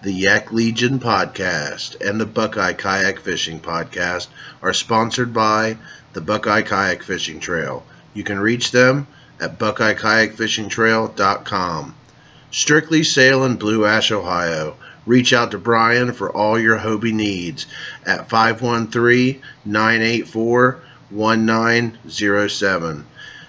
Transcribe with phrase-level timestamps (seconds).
[0.00, 4.28] The Yak Legion podcast and the Buckeye Kayak Fishing podcast
[4.62, 5.76] are sponsored by
[6.12, 7.84] the Buckeye Kayak Fishing Trail.
[8.14, 9.08] You can reach them
[9.40, 11.94] at buckeyekayakfishingtrail.com.
[12.52, 14.76] Strictly Sail in Blue Ash, Ohio.
[15.04, 17.66] Reach out to Brian for all your Hobie needs
[18.06, 20.78] at 513 984
[21.10, 23.04] 1907.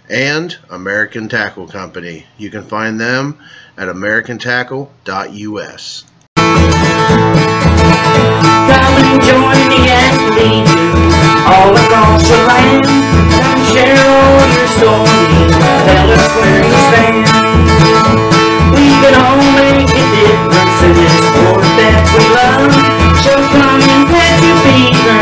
[0.09, 2.25] And American Tackle Company.
[2.39, 3.37] You can find them
[3.77, 6.05] at americantackle.us.
[8.39, 10.69] Come and join the athlete
[11.49, 12.85] all across the land.
[13.39, 15.53] Come share all your stories,
[15.85, 17.25] tell us where you stand.
[18.73, 22.73] We can all make a difference in this sport that we love.
[23.23, 25.19] So come and pat your fever,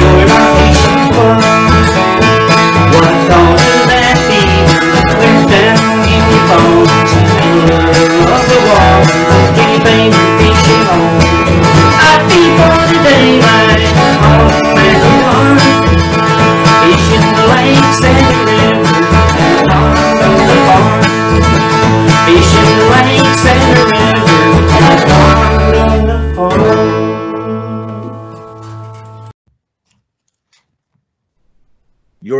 [0.00, 1.40] join our fishing club.
[2.94, 4.80] What causes that fever?
[5.20, 7.10] Clear down in your bones,
[7.94, 9.20] middle of the water,
[9.60, 10.23] anything
[13.24, 13.40] You're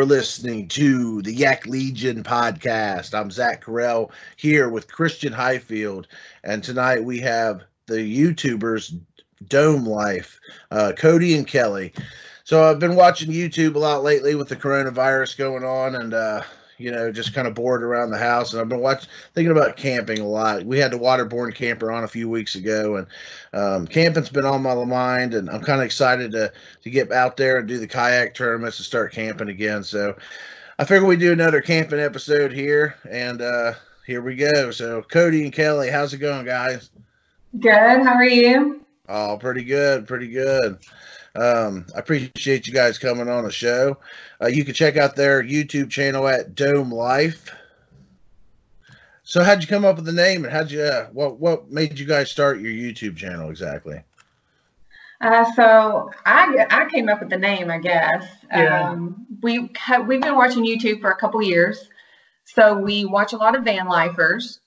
[0.04, 3.18] listening to the Yak Legion podcast.
[3.18, 6.08] I'm Zach Coriell here with Christian Highfield,
[6.42, 8.94] and tonight we have the YouTubers
[9.48, 11.92] Dome Life, uh, Cody and Kellie.
[12.44, 16.42] So I've been watching YouTube a lot lately with the coronavirus going on, and uh,
[16.76, 18.52] you know, just kind of bored around the house.
[18.52, 20.64] And I've been watching, thinking about camping a lot.
[20.64, 23.06] We had the waterborne camper on a few weeks ago, and
[23.52, 27.36] um, camping's been on my mind, and I'm kind of excited to to get out
[27.36, 29.82] there and do the kayak tournaments and start camping again.
[29.82, 30.14] So
[30.78, 33.72] I figure we do another camping episode here, and uh,
[34.06, 34.70] here we go.
[34.70, 36.90] So Cody and Kellie, how's it going, guys?
[37.58, 37.72] Good.
[37.72, 38.83] How are you?
[39.08, 40.78] Oh, pretty good, pretty good.
[41.36, 43.98] Um, I appreciate you guys coming on the show.
[44.40, 47.50] Uh, you can check out their YouTube channel at Dome Life.
[49.24, 51.98] So, how'd you come up with the name, and how'd you uh, what what made
[51.98, 54.02] you guys start your YouTube channel exactly?
[55.20, 58.26] Uh, so I I came up with the name, I guess.
[58.52, 58.90] Yeah.
[58.90, 61.88] Um, we ha- we've been watching YouTube for a couple years,
[62.44, 64.60] so we watch a lot of van lifers,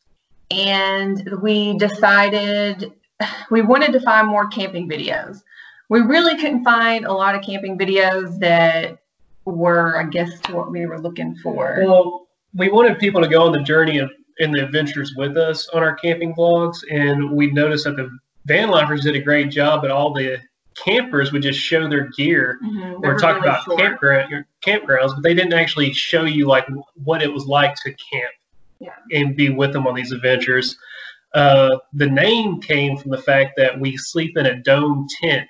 [0.50, 2.91] and we decided
[3.51, 5.41] we wanted to find more camping videos.
[5.89, 8.97] We really couldn't find a lot of camping videos that
[9.45, 11.78] were, I guess, to what we were looking for.
[11.85, 15.67] Well, we wanted people to go on the journey of and the adventures with us
[15.69, 19.81] on our camping vlogs, and we noticed that the van lifers did a great job,
[19.81, 20.38] but all the
[20.75, 23.79] campers would just show their gear Mhm, or talk really about short.
[23.79, 26.67] campground campgrounds, but they didn't actually show you like
[27.03, 28.31] what it was like to camp
[28.79, 28.94] Yeah.
[29.11, 30.78] and be with them on these adventures.
[31.37, 35.47] Uh, the name came from the fact that we sleep in a dome tent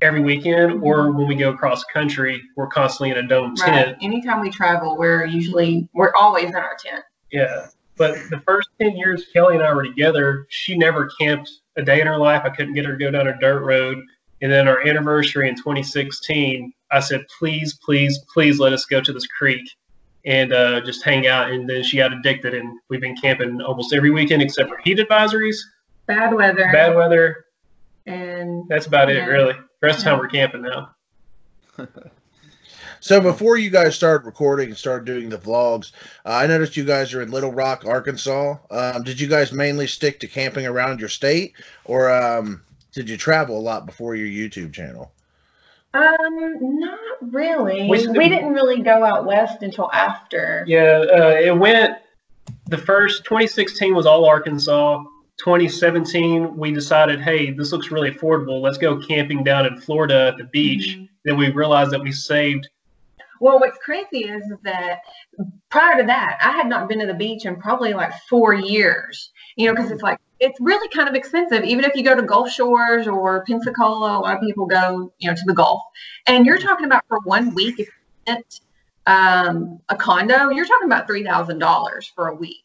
[0.00, 3.84] every weekend, or when we go across country, we're constantly in a dome Right.
[3.84, 3.98] tent.
[4.00, 7.04] Anytime we travel, we're usually we're always in our tent.
[7.30, 7.66] Yeah.
[7.98, 12.00] But the first 10 years Kellie and I were together, she never camped a day
[12.00, 12.40] in her life.
[12.46, 13.98] I couldn't get her to go down a dirt road.
[14.40, 19.12] And then our anniversary in 2016, I said, please, please, please let us go to
[19.12, 19.70] this creek
[20.24, 21.50] and uh, just hang out.
[21.50, 24.98] And then she got addicted, and we've been camping almost every weekend except for heat
[24.98, 25.56] advisories,
[26.06, 26.68] Bad weather.
[26.72, 27.44] bad weather.
[28.06, 29.52] and That's about it, really.
[29.52, 30.94] The rest of the time we're camping now.
[33.02, 35.92] So before you guys started recording and started doing the vlogs,
[36.26, 38.56] uh, I noticed you guys are in Little Rock, Arkansas.
[38.70, 41.54] Um, did you guys mainly stick to camping around your state,
[41.86, 42.60] or um,
[42.92, 45.12] did you travel a lot before your YouTube channel?
[45.92, 47.88] Um, not really.
[47.88, 50.64] We We, didn't really go out west until after.
[50.66, 51.98] Yeah, uh, it went.
[52.66, 55.02] The first 2016 was all Arkansas.
[55.38, 58.60] 2017, we decided, hey, this looks really affordable.
[58.60, 60.96] Let's go camping down in Florida at the beach.
[60.96, 61.08] Mhm.
[61.24, 62.68] Then we realized that we saved.
[63.40, 65.00] Well, what's crazy is that
[65.70, 69.32] prior to that, I had not been to the beach in probably like four years.
[69.56, 71.64] You know, because it's like it's really kind of expensive.
[71.64, 75.28] Even if you go to Gulf Shores or Pensacola, a lot of people go, you
[75.28, 75.82] know, to the Gulf,
[76.26, 78.60] and you're talking about for one week if you rent
[79.06, 82.64] um, a condo, you're talking about three thousand dollars for a week.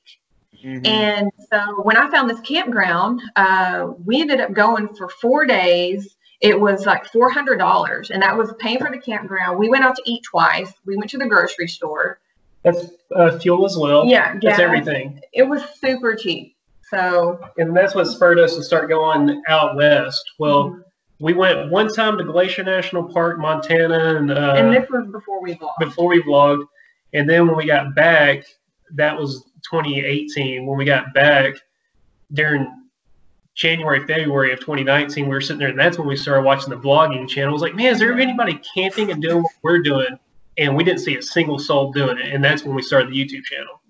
[0.83, 6.15] And so when I found this campground, uh, we ended up going for four days.
[6.41, 9.59] It was like four hundred dollars, and that was paying for the campground.
[9.59, 10.73] We went out to eat twice.
[10.85, 12.19] We went to the grocery store.
[12.63, 14.05] That's uh, fuel as well.
[14.07, 15.21] Yeah, That's everything.
[15.33, 16.54] It was super cheap.
[16.89, 20.23] So And that's what spurred us to start going out west.
[20.39, 20.83] Well, Mhm.
[21.19, 25.41] we went one time to Glacier National Park, Montana, and, uh, and this was before
[25.41, 25.79] we vlogged.
[25.79, 26.65] before we vlogged.
[27.13, 28.43] And then when we got back,
[28.95, 30.65] that was 2018.
[30.67, 31.55] When we got back
[32.33, 32.67] during
[33.55, 36.75] January, February of 2019, we were sitting there, and that's when we started watching the
[36.77, 37.49] vlogging channel.
[37.49, 40.19] I was like, man, is there anybody camping and doing what we're doing?
[40.57, 42.33] And we didn't see a single soul doing it.
[42.33, 43.81] And that's when we started the YouTube channel.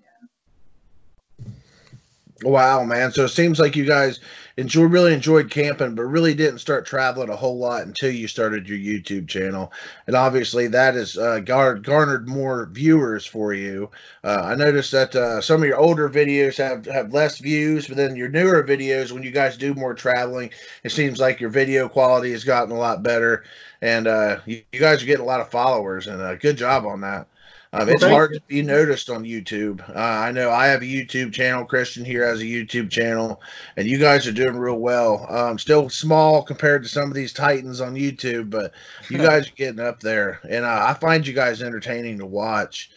[2.42, 3.12] Wow, man.
[3.12, 4.20] So it seems like you guys
[4.58, 8.68] enjoy really enjoyed camping, but really didn't start traveling a whole lot until you started
[8.68, 9.72] your YouTube channel.
[10.06, 13.90] And obviously that has uh, gar- garnered more viewers for you.
[14.22, 17.96] Uh, I noticed that uh, some of your older videos have, have less views, but
[17.96, 20.50] then your newer videos, when you guys do more traveling,
[20.84, 23.44] it seems like your video quality has gotten a lot better.
[23.80, 26.84] And uh, you, you guys are getting a lot of followers, and uh, good job
[26.84, 27.28] on that.
[27.76, 29.86] Um, it's hard to be noticed on YouTube.
[29.90, 31.64] Uh, I know I have a YouTube channel.
[31.64, 33.42] Christian here has a YouTube channel,
[33.76, 35.26] and you guys are doing real well.
[35.28, 38.72] Um, still small compared to some of these titans on YouTube, but
[39.10, 42.90] you guys are getting up there, and uh, I find you guys entertaining to watch.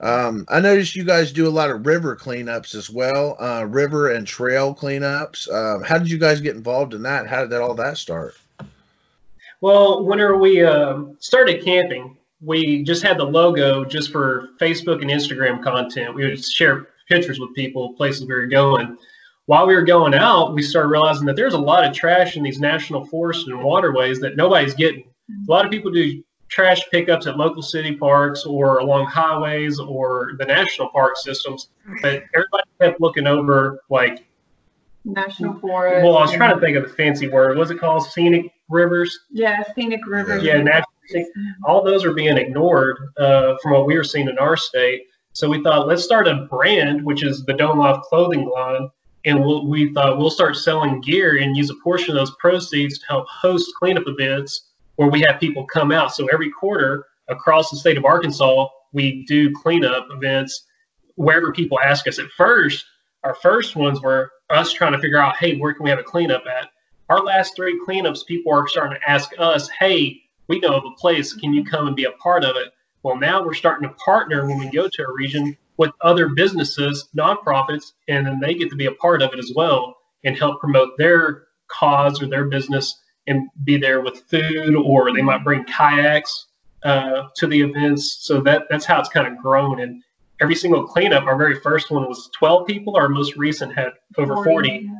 [0.00, 4.10] Um, I noticed you guys do a lot of river cleanups as well, uh, river
[4.10, 5.50] and trail cleanups.
[5.50, 7.26] Um, how did you guys get involved in that?
[7.26, 8.34] How did that all that start?
[9.62, 15.10] Well, whenever we um, started camping, we just had the logo just for Facebook and
[15.10, 16.14] Instagram content.
[16.14, 18.96] We would share pictures with people, places we were going.
[19.46, 22.42] While we were going out, we started realizing that there's a lot of trash in
[22.42, 25.04] these national forests and waterways that nobody's getting.
[25.48, 30.32] A lot of people do trash pickups at local city parks or along highways or
[30.38, 31.70] the national park systems,
[32.02, 34.26] but everybody kept looking over like
[35.04, 36.04] National Forest.
[36.04, 37.56] well, I was trying to think of the fancy word.
[37.56, 38.04] What's it called?
[38.04, 39.16] Scenic rivers?
[39.30, 40.42] Yeah, scenic rivers.
[40.42, 40.90] Yeah, natural.
[41.64, 45.02] All those are being ignored uh, from what we were seeing in our state.
[45.32, 48.88] So we thought, let's start a brand, which is the Dome Life clothing line.
[49.24, 52.98] And we'll, we thought we'll start selling gear and use a portion of those proceeds
[53.00, 56.14] to help host cleanup events where we have people come out.
[56.14, 60.64] So every quarter across the state of Arkansas, we do cleanup events
[61.16, 62.18] wherever people ask us.
[62.18, 62.84] At first,
[63.24, 66.04] our first ones were us trying to figure out, hey, where can we have a
[66.04, 66.70] cleanup at?
[67.08, 70.94] Our last three cleanups, people are starting to ask us, hey, we know of a
[70.96, 71.32] place.
[71.32, 72.72] Can you come and be a part of it?
[73.02, 77.08] Well, now we're starting to partner when we go to a region with other businesses,
[77.16, 80.60] nonprofits, and then they get to be a part of it as well and help
[80.60, 85.64] promote their cause or their business and be there with food, or they might bring
[85.64, 86.46] kayaks
[86.84, 88.18] uh, to the events.
[88.20, 89.80] So that that's how it's kind of grown.
[89.80, 90.02] And
[90.40, 92.96] every single cleanup, our very first one was 12 people.
[92.96, 94.90] Our most recent had over 40.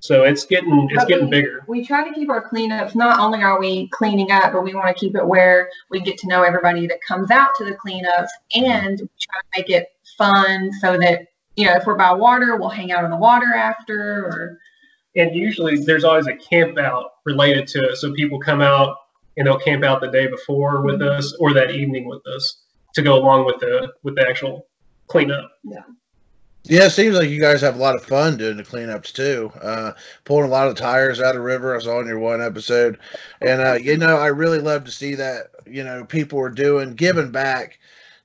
[0.00, 1.64] So it's getting it's But getting we- bigger.
[1.66, 2.94] We try to keep our cleanups.
[2.94, 6.18] Not only are we cleaning up, but we want to keep it where we get
[6.18, 9.88] to know everybody that comes out to the cleanups, and we try to make it
[10.16, 13.54] fun so that you know if we're by water, we'll hang out on the water
[13.54, 14.24] after.
[14.24, 14.58] Or
[15.16, 17.96] and usually there's always a camp out related to it.
[17.96, 18.96] So people come out
[19.36, 21.18] and they'll camp out the day before with mm-hmm.
[21.18, 22.62] us or that evening with us
[22.94, 24.66] to go along with the with the actual
[25.08, 25.50] cleanup.
[25.64, 25.82] Yeah,
[26.64, 29.50] it seems like you guys have a lot of fun doing the cleanups too.
[29.60, 29.92] Uh,
[30.24, 31.74] pulling a lot of tires out of river.
[31.76, 32.98] I saw in your one episode,
[33.40, 35.50] and uh, you know, I really love to see that.
[35.66, 37.78] You know, people are doing giving back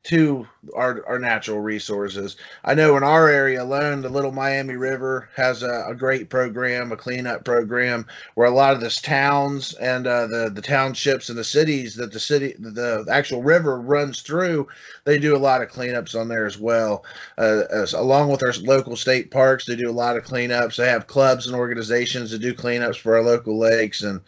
[0.04, 2.36] to our our natural resources.
[2.66, 6.92] I know in our area alone, the Little Miami River has a, a great program,
[6.92, 8.06] a cleanup program,
[8.36, 12.12] where a lot of this towns and uh, the the townships and the cities that
[12.12, 14.68] the city the actual river runs through,
[15.06, 17.06] they do a lot of cleanups on there as well
[17.38, 20.76] uh, as, along with our local state parks, they do a lot of cleanups.
[20.76, 24.22] They have clubs and organizations that do cleanups for our local lakes, and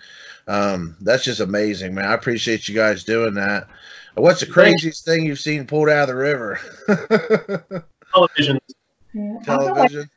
[0.47, 2.05] um, that's just amazing, man.
[2.05, 3.67] I appreciate you guys doing that.
[4.15, 6.59] What's the craziest thing you've seen pulled out of the river?
[8.13, 8.59] Television
[9.43, 10.09] Television.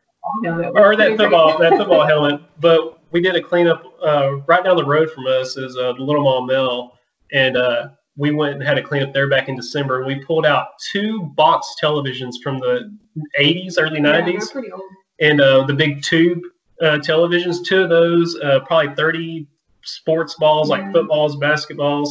[0.45, 2.41] or that football that football helmet.
[2.61, 6.03] But we did a cleanup uh, right down the road from us is uh, the
[6.03, 6.93] Little Maumelle,
[7.33, 10.05] and uh, we went and had a cleanup there back in December.
[10.05, 12.97] We pulled out two box televisions from the
[13.41, 14.53] 80s, early 90s.
[14.53, 14.83] pretty old.
[15.21, 16.41] and uh, the big tube
[16.83, 17.65] uh, televisions.
[17.65, 19.47] Two of those, uh, probably 30
[19.83, 22.11] sports balls, like footballs, basketballs,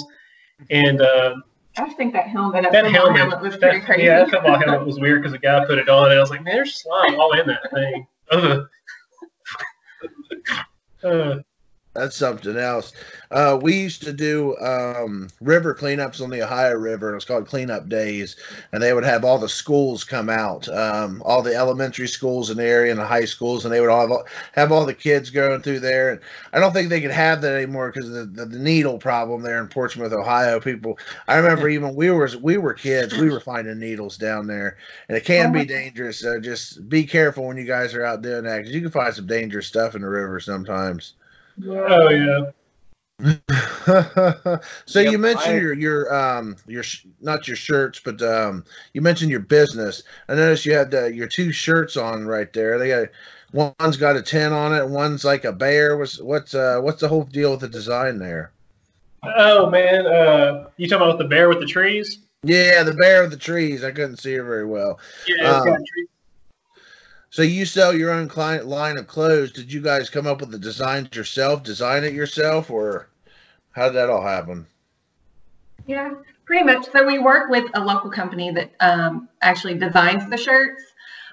[0.69, 1.35] and uh,
[1.77, 4.03] I just think that helmet, that, that football helmet, was pretty that- crazy.
[4.05, 6.29] yeah, that football helmet was weird because the guy put it on, and I was
[6.31, 8.07] like, man, there's slime all in that thing.
[11.03, 11.35] Uh,
[11.97, 12.93] That's something else.
[13.31, 17.11] Uh, we used to do um, river cleanups on the Ohio River.
[17.11, 18.35] It was called Cleanup Days,
[18.71, 22.57] and they would have all the schools come out, um, all the elementary schools in
[22.57, 24.93] the area and the high schools, and they would all have, all- have all the
[24.93, 26.11] kids going through there.
[26.11, 26.21] And
[26.53, 29.41] I don't think they could have that anymore because of the, the, the needle problem
[29.41, 30.59] there in Portsmouth, Ohio.
[30.59, 34.77] People, I remember even we were we were kids, we were finding needles down there,
[35.09, 36.19] and it can Oh be dangerous.
[36.19, 39.13] So just be careful when you guys are out doing that because you can find
[39.15, 41.13] some dangerous stuff in the river sometimes.
[41.65, 42.51] Oh yeah.
[44.85, 48.63] so Yep, you mentioned I- your your um your sh- not your shirts, but um
[48.93, 50.03] you mentioned your business.
[50.29, 52.77] I noticed you had uh, your two shirts on right there.
[52.77, 53.07] They got
[53.79, 55.97] one's got a tent on it, one's like a bear.
[55.97, 58.51] What's what's uh what's the whole deal with the design there?
[59.23, 62.19] Oh man, uh, you talking about the bear with the trees?
[62.43, 63.83] Yeah, the bear with the trees.
[63.83, 64.99] I couldn't see it very well.
[65.27, 66.07] Yeah, it's got Um, trees.
[67.29, 69.51] So you sell your own client line of clothes.
[69.51, 73.09] Did you guys come up with the designs yourself, design it yourself, or
[73.71, 74.65] how did that all happen?
[75.85, 76.13] Yeah,
[76.45, 76.87] pretty much.
[76.91, 80.81] So we work with a local company that um, actually designs the shirts,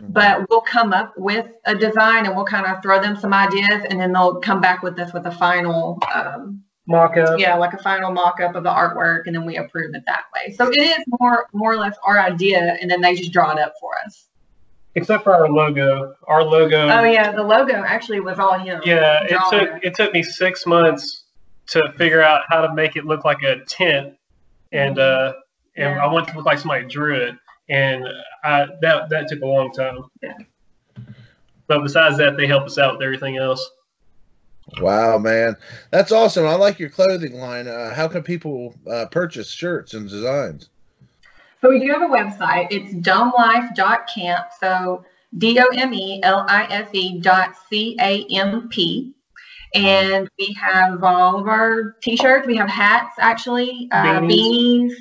[0.01, 3.85] but we'll come up with a design and we'll kind of throw them some ideas,
[3.89, 7.39] and then they'll come back with us with a final, um, mock up.
[7.39, 10.53] yeah, like a final mock-up of the artwork, and then we approve it that way.
[10.55, 13.59] So it is more, more or less our idea, and then they just draw it
[13.59, 14.27] up for us.
[14.97, 16.15] Except for our logo.
[16.29, 16.89] Our logo.
[16.89, 18.81] Oh yeah, the logo actually was all him.
[18.85, 21.25] Yeah, it took it took me six months
[21.69, 24.15] to figure out how to make it look like a tent,
[24.73, 25.33] and uh,
[25.77, 26.05] and Yeah.
[26.05, 27.35] I want to look like somebody drew it,
[27.69, 28.07] and
[28.45, 30.05] I, that that took a long time.
[30.23, 30.35] Yeah.
[31.67, 33.69] But besides that, they help us out with everything else.
[34.81, 35.57] Wow, man,
[35.91, 36.47] that's awesome.
[36.47, 37.69] I like your clothing line.
[37.69, 40.71] Uh, how can people uh, purchase shirts and designs?
[41.65, 42.67] So we do have a website.
[42.71, 44.49] It's domelife.camp.
[44.61, 45.03] So
[45.39, 49.15] D O M E L I F E dot C A M P.
[49.75, 52.47] And we have all of our t-shirts.
[52.47, 54.31] We have hats, actually, uh, Beanies.
[54.31, 54.93] beanies.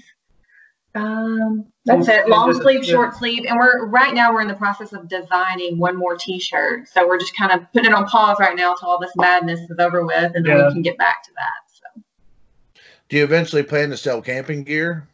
[0.95, 2.29] Um, that's it.
[2.29, 5.97] Long sleeve, short sleeve, and we're right now we're in the process of designing one
[5.97, 6.87] more T-shirt.
[6.87, 9.59] So we're just kind of putting it on pause right now until all this madness
[9.69, 10.67] is over with, and then Yeah.
[10.67, 11.51] we can get back to that.
[11.67, 12.81] So.
[13.09, 15.07] Do you eventually plan to sell camping gear?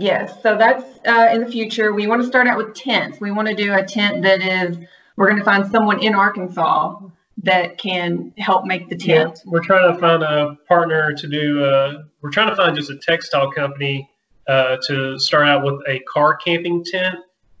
[0.00, 1.92] Yes, so that's uh, in the future.
[1.92, 3.20] We want to start out with tents.
[3.20, 4.78] We want to do a tent that is,
[5.16, 7.00] we're going to find someone in Arkansas
[7.42, 9.42] that can help make the Yeah, tent.
[9.44, 11.64] we're trying to find a partner to do.
[11.64, 14.08] Uh, we're trying to find just a textile company
[14.46, 17.16] uh, to start out with a car camping tent,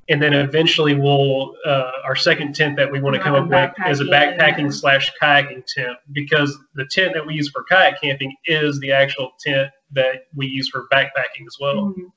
[0.08, 3.88] and then eventually we'll uh, our second tent that we want to come up with
[3.90, 4.72] is a Backpacking.
[4.72, 9.32] slash kayaking tent because the tent that we use for kayak camping is the actual
[9.44, 11.92] tent that we use for backpacking as well.
[11.96, 12.10] Mhm.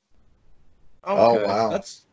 [1.03, 1.43] Oh, Okay.
[1.43, 1.69] wow.
[1.69, 2.03] That's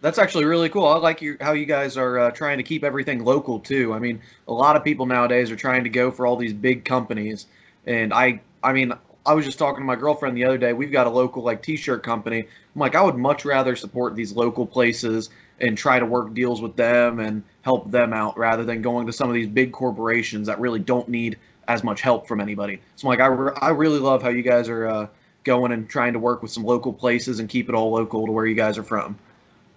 [0.00, 0.86] that's actually really cool.
[0.86, 3.94] I like your, how you guys are uh, trying to keep everything local too.
[3.94, 6.84] I mean, a lot of people nowadays are trying to go for all these big
[6.84, 7.46] companies,
[7.86, 8.92] and I I mean,
[9.24, 10.72] I was just talking to my girlfriend the other day.
[10.72, 12.40] We've got a local like T-shirt company.
[12.40, 16.60] I'm like, I would much rather support these local places and try to work deals
[16.60, 20.46] with them and help them out rather than going to some of these big corporations
[20.48, 21.38] that really don't need
[21.68, 22.80] as much help from anybody.
[22.96, 25.06] So I'm like, I, re- I really love how you guys are uh,
[25.46, 28.32] going and trying to work with some local places and keep it all local to
[28.32, 29.16] where you guys are from.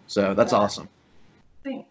[0.08, 0.58] So that's Yeah.
[0.60, 0.90] awesome.
[1.64, 1.88] Thanks.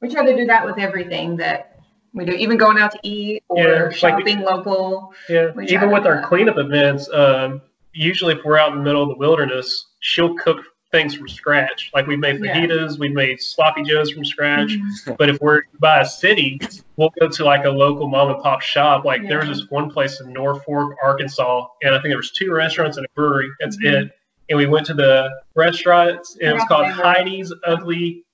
[0.00, 1.80] We try to do that with everything that
[2.14, 5.12] we do, even going out to eat or Yeah, like- shopping local.
[5.28, 6.24] Yeah, even with our that.
[6.24, 10.64] cleanup events, um, usually if we're out in the middle of the wilderness, she'll cook
[10.92, 11.90] things from scratch.
[11.94, 12.54] Like we've made Yeah.
[12.54, 14.70] fajitas, we've made sloppy joes from scratch.
[14.70, 15.16] Mhm.
[15.16, 16.58] But if we're by a city,
[16.96, 19.04] we'll go to like a local mom and pop shop.
[19.04, 22.52] Like there was this one place in Norfork, Arkansas, and I think there was two
[22.52, 23.48] restaurants and a brewery.
[23.60, 24.06] That's Mhm.
[24.06, 24.12] it.
[24.48, 28.24] And we went to the restaurants, and it was called Heidi's Ugly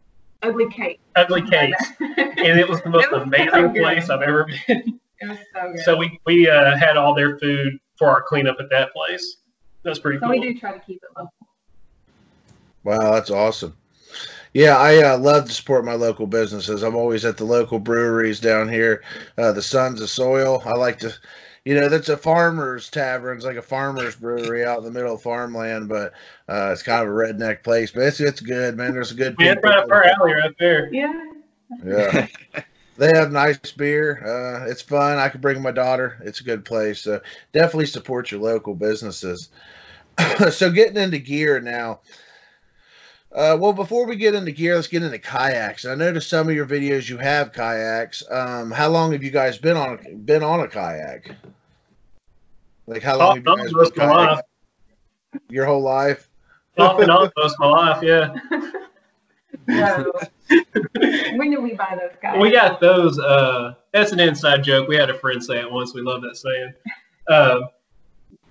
[0.42, 1.00] Ugly cake.
[1.16, 3.76] Ugly Cake, and it was the most was amazing good.
[3.82, 5.00] place I've ever been.
[5.20, 5.80] It was so good.
[5.80, 9.38] So we we uh, had all their food for our cleanup at that place.
[9.82, 10.30] That's pretty So cool.
[10.30, 11.32] we do try to keep it local.
[12.86, 13.76] Wow, that's awesome.
[14.54, 16.84] Yeah, I uh, love to support my local businesses.
[16.84, 19.02] I'm always at the local breweries down here,
[19.36, 20.62] uh, the Sons of Soil.
[20.64, 21.12] I like to,
[21.64, 23.38] you know, that's a farmer's tavern.
[23.38, 26.12] It's like a farmer's brewery out in the middle of farmland, but
[26.48, 27.90] uh, it's kind of a redneck place.
[27.90, 28.92] But it's it's good, man.
[28.92, 30.88] There's a good Yeah, it's right up our alley right there.
[30.94, 31.24] Yeah.
[31.84, 32.28] Yeah,
[32.98, 34.22] they have nice beer.
[34.24, 35.18] Uh, it's fun.
[35.18, 36.22] I could bring my daughter.
[36.24, 37.00] It's a good place.
[37.00, 37.20] So
[37.52, 39.48] definitely support your local businesses.
[40.52, 41.98] so getting into gear now.
[43.36, 45.84] Uh, well, before we get into gear, let's get into kayaks.
[45.84, 48.24] I noticed some of your videos you have kayaks.
[48.30, 51.32] Um, how long have you guys been on a, been on a kayak?
[52.86, 54.36] Like how long Off have you guys been of my kayaking?
[54.36, 54.40] life.
[55.50, 56.30] Your whole life?
[56.78, 58.02] Off and on most of my life.
[58.02, 58.34] Yeah.
[59.68, 60.12] So,
[61.36, 62.40] when did we buy those guys?
[62.40, 63.18] We got those.
[63.18, 64.88] Uh, that's an inside joke.
[64.88, 65.92] We had a friend say it once.
[65.92, 66.72] We love that saying.
[67.28, 67.68] Um,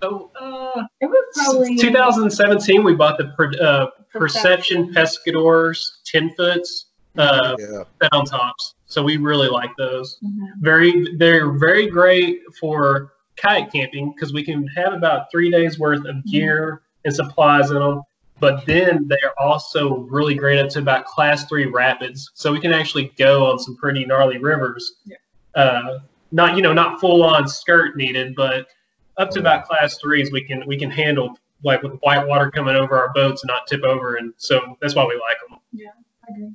[0.01, 6.87] so, uh, It was probably 2017, we bought the per, uh, Perception Pescadors 10 foots
[7.17, 7.83] uh, Yeah.
[8.01, 8.75] set on tops.
[8.87, 10.17] So we really like those.
[10.23, 10.47] Mhm.
[10.61, 15.99] Very, they're very great for kayak camping because we can have about three days worth
[16.01, 16.19] Mm-hmm.
[16.19, 18.01] of gear and supplies in them.
[18.39, 22.73] But then they're also really great up to about class three rapids, so we can
[22.73, 24.95] actually go on some pretty gnarly rivers.
[25.05, 25.15] Yeah.
[25.55, 25.99] Uh,
[26.33, 28.67] not you know not full on skirt needed, but
[29.17, 32.75] up to about class threes we can we can handle like with white water coming
[32.75, 35.59] over our boats and not tip over, and so that's why we like them.
[35.71, 35.89] Yeah,
[36.27, 36.51] I agree.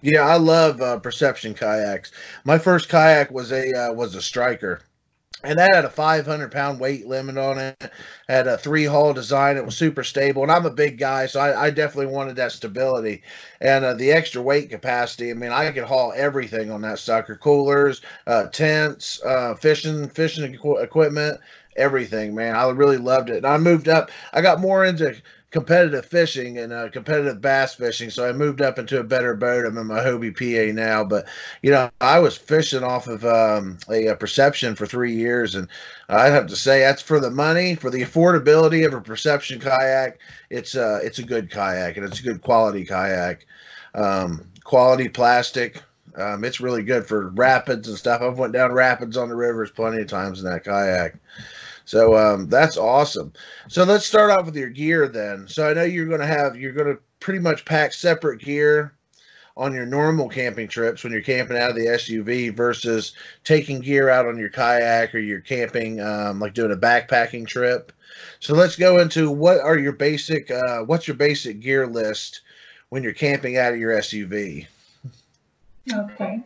[0.00, 2.12] Yeah, I love uh, Perception kayaks.
[2.44, 4.82] My first kayak was a uh, was a striker,
[5.42, 7.90] and that had a 500 pound weight limit on it.
[8.28, 9.56] Had a three hull design.
[9.56, 12.52] It was super stable, and I'm a big guy, so I, I definitely wanted that
[12.52, 13.22] stability
[13.60, 15.30] and uh, the extra weight capacity.
[15.30, 20.54] I mean, I could haul everything on that sucker: coolers, uh, tents, uh, fishing fishing
[20.54, 21.40] equi- equipment,
[21.76, 22.34] everything.
[22.34, 23.38] Man, I really loved it.
[23.38, 24.10] And I moved up.
[24.32, 25.14] I got more into
[25.50, 28.10] competitive fishing and uh, competitive bass fishing.
[28.10, 29.64] So I moved up into a better boat.
[29.64, 31.26] I'm in my Hobie PA now, but
[31.62, 35.68] you know I was fishing off of um, a, a, Perception for three years, and
[36.08, 40.18] I have to say that's for the money, for the affordability of a Perception kayak.
[40.50, 43.46] It's uh it's a good kayak and it's a good quality kayak,
[43.94, 45.82] um, quality plastic.
[46.16, 48.22] Um, it's really good for rapids and stuff.
[48.22, 51.14] I've went down rapids on the rivers plenty of times in that kayak.
[51.88, 53.32] So um, that's awesome.
[53.68, 55.48] So let's start off with your gear then.
[55.48, 58.92] So I know you're going to have you're going to pretty much pack separate gear
[59.56, 64.10] on your normal camping trips when you're camping out of the SUV versus taking gear
[64.10, 67.90] out on your kayak or you're camping um, like doing a backpacking trip.
[68.38, 72.42] So let's go into what are your basic uh, what's your basic gear list
[72.90, 74.66] when you're camping out of your SUV.
[75.90, 76.42] Okay.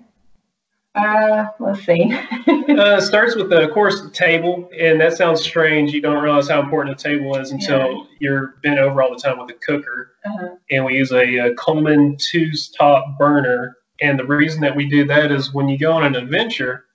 [0.95, 2.13] Uh, let's see.
[2.79, 5.93] uh, starts with, the, of course, the table, and that sounds strange.
[5.93, 8.05] You don't realize how important a table is until yeah.
[8.19, 10.13] you're bent over all the time with a cooker.
[10.25, 10.57] Uh-huh.
[10.71, 13.79] And we use a, a Coleman two's top burner.
[14.03, 16.87] And the reason that we do that is when you go on an adventure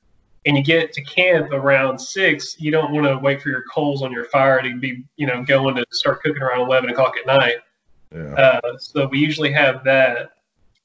[0.45, 4.03] and you get to camp around six, you don't want to wait for your coals
[4.03, 7.25] on your fire to be, you know, going to start cooking around eleven o'clock at
[7.25, 7.57] night.
[8.13, 8.33] Yeah.
[8.33, 10.31] Uh, so we usually have that.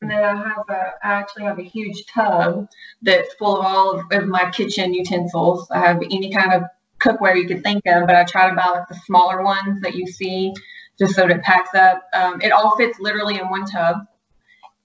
[0.03, 2.69] And then I have a, I actually have a huge tub
[3.03, 5.69] that's full of all of, of my kitchen utensils.
[5.71, 6.65] I have any kind of
[7.01, 9.95] cookware you could think of, but I try to buy like the smaller ones that
[9.95, 10.53] you see
[10.99, 12.03] just so that it packs up.
[12.13, 13.99] Um, it all fits literally in one tub.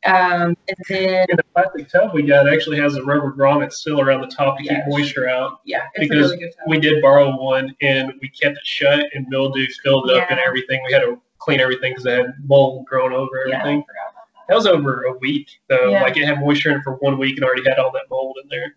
[0.06, 4.22] Um, and then the plastic tub we got actually has a rubber grommet still around
[4.22, 4.76] the top to yes.
[4.76, 5.62] keep moisture out.
[5.66, 10.12] Yeah, because really we did borrow one and we kept it shut and mildew filled
[10.12, 10.28] up yeah.
[10.30, 10.82] and everything.
[10.86, 13.80] We had to clean everything because it had mold growing over everything.
[13.80, 14.07] Yeah,
[14.48, 15.90] that was over a week though.
[15.90, 16.02] Yeah.
[16.02, 18.38] Like it had moisture in it for one week and already had all that mold
[18.44, 18.76] in there.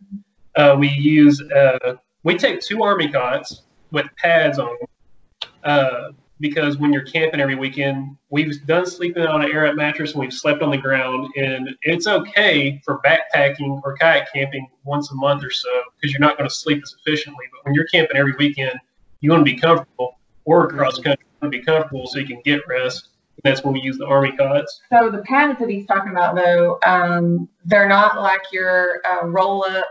[0.56, 6.09] Uh, we use uh, we take two army cots with pads on them uh,
[6.40, 10.20] because when you're camping every weekend, we've done sleeping on an air up mattress and
[10.20, 15.14] we've slept on the ground, and it's okay for backpacking or kayak camping once a
[15.14, 17.44] month or so because you're not going to sleep as efficiently.
[17.52, 18.78] But when you're camping every weekend,
[19.20, 22.26] you want to be comfortable or cross country, you want to be comfortable so you
[22.26, 23.10] can get rest
[23.42, 24.81] that's when we use the army cots.
[24.92, 29.64] So the pads that he's talking about, though, um, they're not like your uh, roll
[29.64, 29.87] up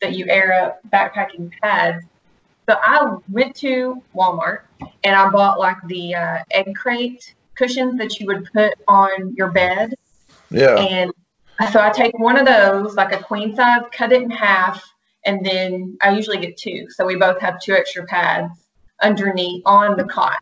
[0.00, 2.04] that you air up backpacking pads.
[2.68, 4.60] So I went to Walmart
[5.04, 9.50] and I bought like the uh, egg crate cushions that you would put on your
[9.50, 9.94] bed.
[10.50, 10.76] Yeah.
[10.76, 11.12] And
[11.72, 14.84] so I take one of those, like a queen size, cut it in half,
[15.24, 16.86] and then I usually get two.
[16.90, 18.52] So we both have two extra pads
[19.02, 20.38] underneath on the cot.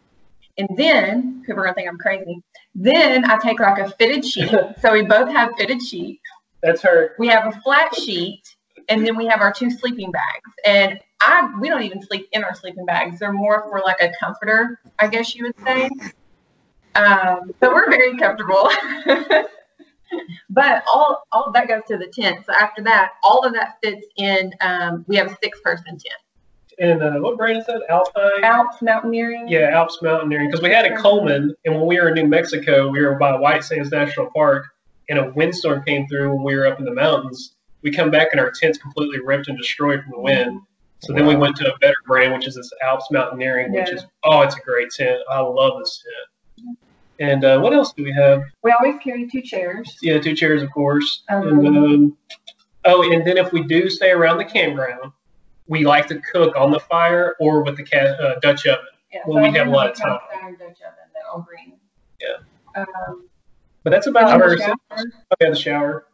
[0.59, 2.43] And then, people are gonna think I'm crazy.
[2.75, 4.51] Then I take like a fitted sheet.
[4.81, 6.23] so we both have fitted sheets.
[6.63, 7.15] That's her.
[7.19, 8.43] We have a flat sheet,
[8.89, 10.51] and then we have our two sleeping bags.
[10.65, 13.19] And I we don't even sleep in our sleeping bags.
[13.19, 15.91] They're more for like a comforter, I guess you would say.
[16.95, 18.71] Um, but we're very comfortable.
[20.51, 22.47] but all all that goes to the tent.
[22.47, 24.53] So after that, all of that fits in.
[24.63, 26.21] Um, we have a six person tent
[26.79, 27.83] and uh, what brand is that?
[27.89, 28.45] Alpine.
[28.45, 29.49] Alps Mountaineering.
[29.49, 30.49] Yeah, Alps Mountaineering.
[30.49, 33.35] Because we had a Coleman, and when we were in New Mexico, we were by
[33.37, 34.67] White Sands National Park,
[35.09, 37.55] and a windstorm came through when we were up in the mountains.
[37.83, 40.61] We come back and our tent's completely ripped and destroyed from the wind.
[41.01, 41.19] So wow.
[41.19, 43.81] then we went to a better brand, which is this Alps Mountaineering, yeah.
[43.81, 45.21] which is oh, it's a great tent.
[45.31, 46.77] I love this tent.
[47.19, 48.43] And uh, what else do we have?
[48.63, 49.97] We always carry two chairs.
[50.03, 51.23] Yeah, two chairs, of course.
[51.31, 52.17] Um, and, um,
[52.85, 55.13] oh, and then if we do stay around the campground,
[55.69, 59.21] we like to cook on the fire or with the ca- uh, Dutch oven yeah,
[59.25, 60.19] when we have a lot of time.
[60.59, 61.47] Dutch oven I'll.
[62.21, 62.83] Yeah.
[62.83, 63.29] Um,
[63.83, 64.57] but that's about our.
[64.91, 66.07] Oh yeah, the shower.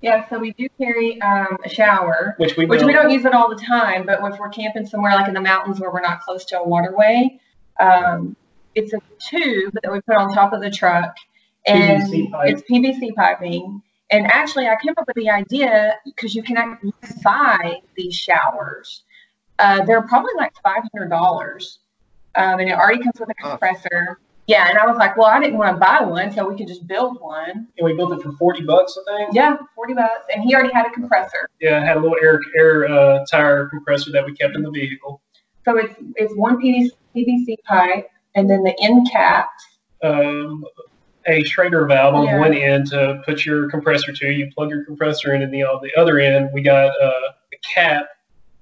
[0.00, 3.32] Yeah, so we do carry um, a shower, which we which we don't use it
[3.32, 4.04] all the time.
[4.04, 6.68] But if we're camping somewhere like in the mountains where we're not close to a
[6.68, 7.40] waterway,
[7.80, 8.36] um,
[8.74, 11.16] it's a tube that we put on top of the truck,
[11.66, 13.82] and PVC it's PVC piping
[14.14, 19.02] and actually, I came up with the idea because you can actually buy these showers.
[19.58, 21.80] Uh, they're probably like five hundred dollars,
[22.36, 24.20] um, and it already comes with a compressor.
[24.46, 26.68] Yeah, and I was like, well, I didn't want to buy one, so we could
[26.68, 27.66] just build one.
[27.76, 29.34] And we built it for forty bucks, I think.
[29.34, 31.48] Yeah, forty bucks, and he already had a compressor.
[31.60, 34.70] Yeah, it had a little air air uh, tire compressor that we kept in the
[34.70, 35.22] vehicle.
[35.64, 39.64] So it's it's one PVC, PVC pipe, and then the end caps.
[40.04, 40.64] Um,
[41.26, 42.38] a Schrader valve on Yeah.
[42.38, 44.30] one end to put your compressor to.
[44.30, 47.10] You plug your compressor in, and the on the other end we got uh,
[47.52, 48.06] a cap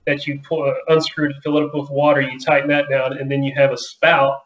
[0.07, 2.21] that you pull, uh, unscrew to fill it up with water.
[2.21, 4.41] You tighten that down, and then you have a spout,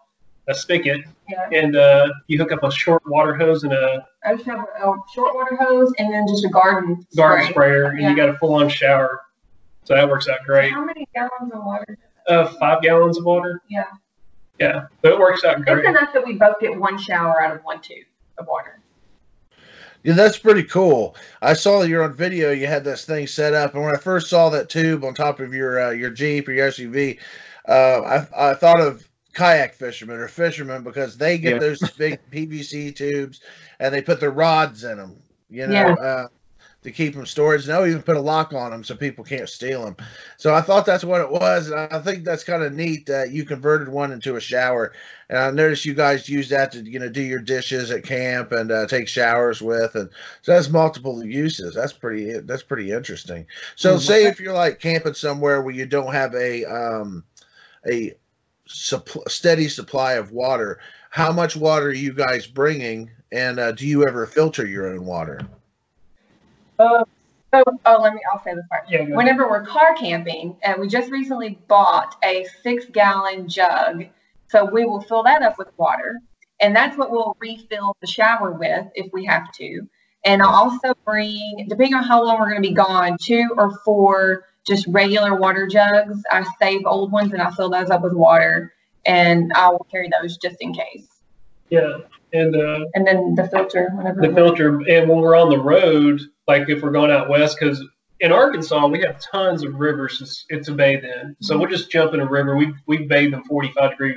[0.48, 1.48] a spigot, Yeah.
[1.52, 4.90] and uh, you hook up a short water hose and a I just have a,
[4.90, 7.52] a short water hose and then just a garden garden spray.
[7.52, 8.10] sprayer, and Yeah.
[8.10, 9.22] you got a full-on shower.
[9.84, 10.72] So that works out great.
[10.72, 11.96] How many gallons of water?
[12.28, 13.60] Uh, five gallons of water.
[13.68, 13.84] Yeah.
[14.58, 17.62] Yeah, so it works out It's enough that we both get one shower out of
[17.62, 18.06] one tube
[18.38, 18.80] of water.
[20.02, 21.16] Yeah, that's pretty cool.
[21.42, 22.52] I saw you're on video.
[22.52, 25.40] You had this thing set up, and when I first saw that tube on top
[25.40, 27.18] of your uh, your Jeep or your SUV,
[27.68, 28.00] uh,
[28.32, 31.58] I I thought of kayak fishermen or fishermen because they get Yeah.
[31.58, 33.40] those big PVC tubes
[33.80, 35.16] and they put their rods in them.
[35.50, 35.72] You know.
[35.72, 35.92] Yeah.
[35.94, 36.28] Uh,
[36.86, 39.48] to keep them storage, and they'll even put a lock on them so people can't
[39.48, 39.96] steal them.
[40.38, 43.32] So I thought that's what it was, and I think that's kind of neat that
[43.32, 44.92] you converted one into a shower.
[45.28, 48.52] And I noticed you guys use that to you know do your dishes at camp
[48.52, 50.10] and uh, take showers with, and
[50.42, 51.74] so that's multiple uses.
[51.74, 53.46] That's pretty that's pretty interesting.
[53.76, 54.00] So Mhm.
[54.00, 57.24] say if you're like camping somewhere where you don't have a um,
[57.86, 58.12] a
[58.68, 60.78] supp- steady supply of water,
[61.10, 65.04] how much water are you guys bringing, and uh, do you ever filter your own
[65.06, 65.40] water?
[66.78, 67.04] Uh,
[67.54, 68.84] so, oh, let me, I'll say this part.
[68.90, 69.02] Yeah.
[69.02, 74.06] Whenever we're car camping, and we just recently bought a six gallon jug,
[74.48, 76.20] so we will fill that up with water,
[76.60, 79.82] and that's what we'll refill the shower with if we have to.
[80.24, 83.78] And I'll also bring, depending on how long we're going to be gone, two or
[83.84, 86.20] four just regular water jugs.
[86.30, 88.72] I save old ones and I fill those up with water,
[89.04, 91.06] and I will carry those just in case.
[91.70, 91.98] yeah,
[92.36, 94.20] and uh, And then the filter, whenever.
[94.20, 94.80] the filter.
[94.88, 97.82] And when we're on the road, like if we're going out west, because
[98.20, 101.36] in Arkansas we have tons of rivers to, to bathe in.
[101.40, 102.56] So we'll just jump in a river.
[102.56, 104.14] We we bathe in 45 degree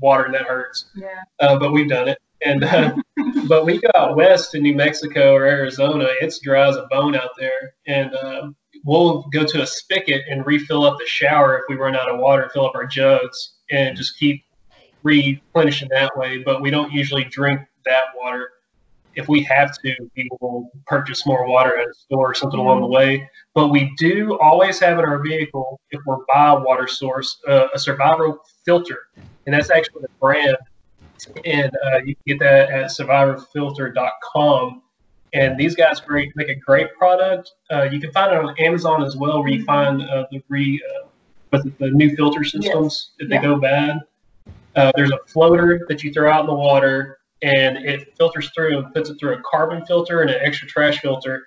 [0.00, 0.86] water, and that hurts.
[0.94, 1.08] Yeah.
[1.40, 2.18] Uh, but we've done it.
[2.44, 2.94] And uh,
[3.46, 7.14] but we go out west to New Mexico or Arizona, it's dry as a bone
[7.14, 8.50] out there, and uh,
[8.84, 12.18] we'll go to a spigot and refill up the shower if we run out of
[12.18, 14.44] water, fill up our jugs, and just keep
[15.02, 16.38] replenishing that way.
[16.38, 18.50] But we don't usually drink that water.
[19.14, 22.80] If we have to, we will purchase more water at a store or something along
[22.80, 23.28] the way.
[23.54, 27.68] But we do always have in our vehicle, if we're by a water source, uh,
[27.74, 28.98] a Survivor filter,
[29.44, 30.56] and that's actually the brand
[31.44, 34.82] and uh, you can get that at survivorfilter.com.
[35.34, 37.50] And these guys great make a great product.
[37.70, 40.80] Uh, you can find it on Amazon as well, where you find uh, the re
[41.52, 43.42] uh, the new filter systems if they Yeah.
[43.42, 44.00] go bad.
[44.76, 48.78] Uh, there's a floater that you throw out in the water, and it filters through
[48.78, 51.46] and puts it through a carbon filter and an extra trash filter.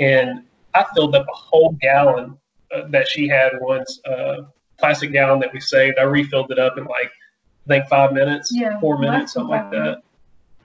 [0.00, 0.42] And
[0.74, 2.36] I filled up a whole gallon
[2.74, 4.42] uh, that she had once, uh,
[4.78, 5.98] plastic gallon that we saved.
[5.98, 7.10] I refilled it up in like
[7.66, 10.02] I think five minutes, Yeah, four minutes, something like that.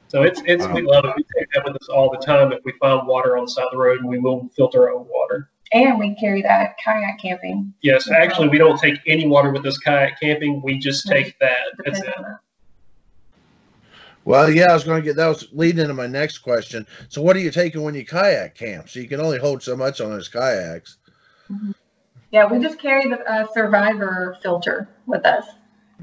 [0.10, 1.14] So it's it's we love it.
[1.16, 2.52] We take that with us all the time.
[2.52, 4.92] If we find water on the side of the road, and we will filter our
[4.92, 5.50] own water.
[5.74, 7.74] And we carry that kayak camping.
[7.82, 10.62] Yes, actually, we don't take any water with us kayak camping.
[10.62, 11.58] We just take that.
[11.86, 12.14] That's it.
[14.24, 16.86] Well, yeah, I was going to get that was leading into my next question.
[17.10, 18.90] So, what are you taking when you kayak camp?
[18.90, 20.98] So you can only hold so much on those kayaks.
[22.32, 25.46] Yeah, we just carry the uh, Survivor filter with us.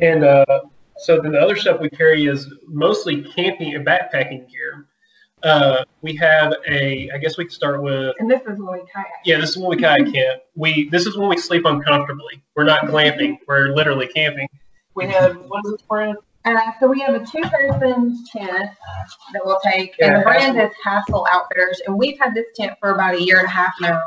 [0.01, 0.61] And uh,
[0.99, 4.88] so then the other stuff we carry is mostly camping and backpacking gear.
[5.43, 7.11] Uh, we have a.
[7.15, 8.15] I guess we can start with.
[8.19, 9.07] And this is when we kayak.
[9.25, 10.43] Yeah, this is when we kayak camp.
[10.57, 12.43] We this is when we sleep uncomfortably.
[12.57, 13.39] We're not glamping.
[13.47, 14.49] We're literally camping.
[14.95, 16.19] We have what is this brand?
[16.45, 18.71] Uh, so we have a two-person tent
[19.33, 20.71] that we'll take, and the brand Hassel.
[20.71, 23.75] is Hassel Outfitters, and we've had this tent for about a year and a half
[23.81, 24.01] now,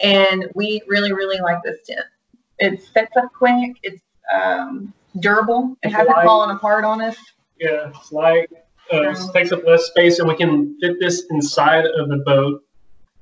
[0.00, 2.06] and we really, really like this tent.
[2.58, 3.76] It sets up quick.
[3.82, 4.00] It's
[4.32, 5.76] um, durable.
[5.82, 6.24] It It's hasn't light.
[6.24, 7.16] fallen apart on us.
[7.60, 8.48] Yeah, it's light.
[8.94, 12.62] Uh, takes up less space, and we can fit this inside of the boat.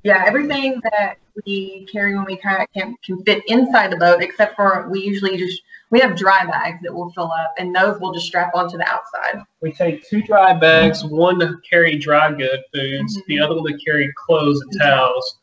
[0.03, 4.57] Yeah, everything that we carry when we kayak camp can fit inside the boat, except
[4.57, 8.13] for we usually just we have dry bags that we'll fill up, and those we'll
[8.13, 9.43] just strap onto the outside.
[9.61, 13.27] We take two dry bags, one to carry dry good foods, Mhm.
[13.27, 15.39] the other one to carry clothes and towels,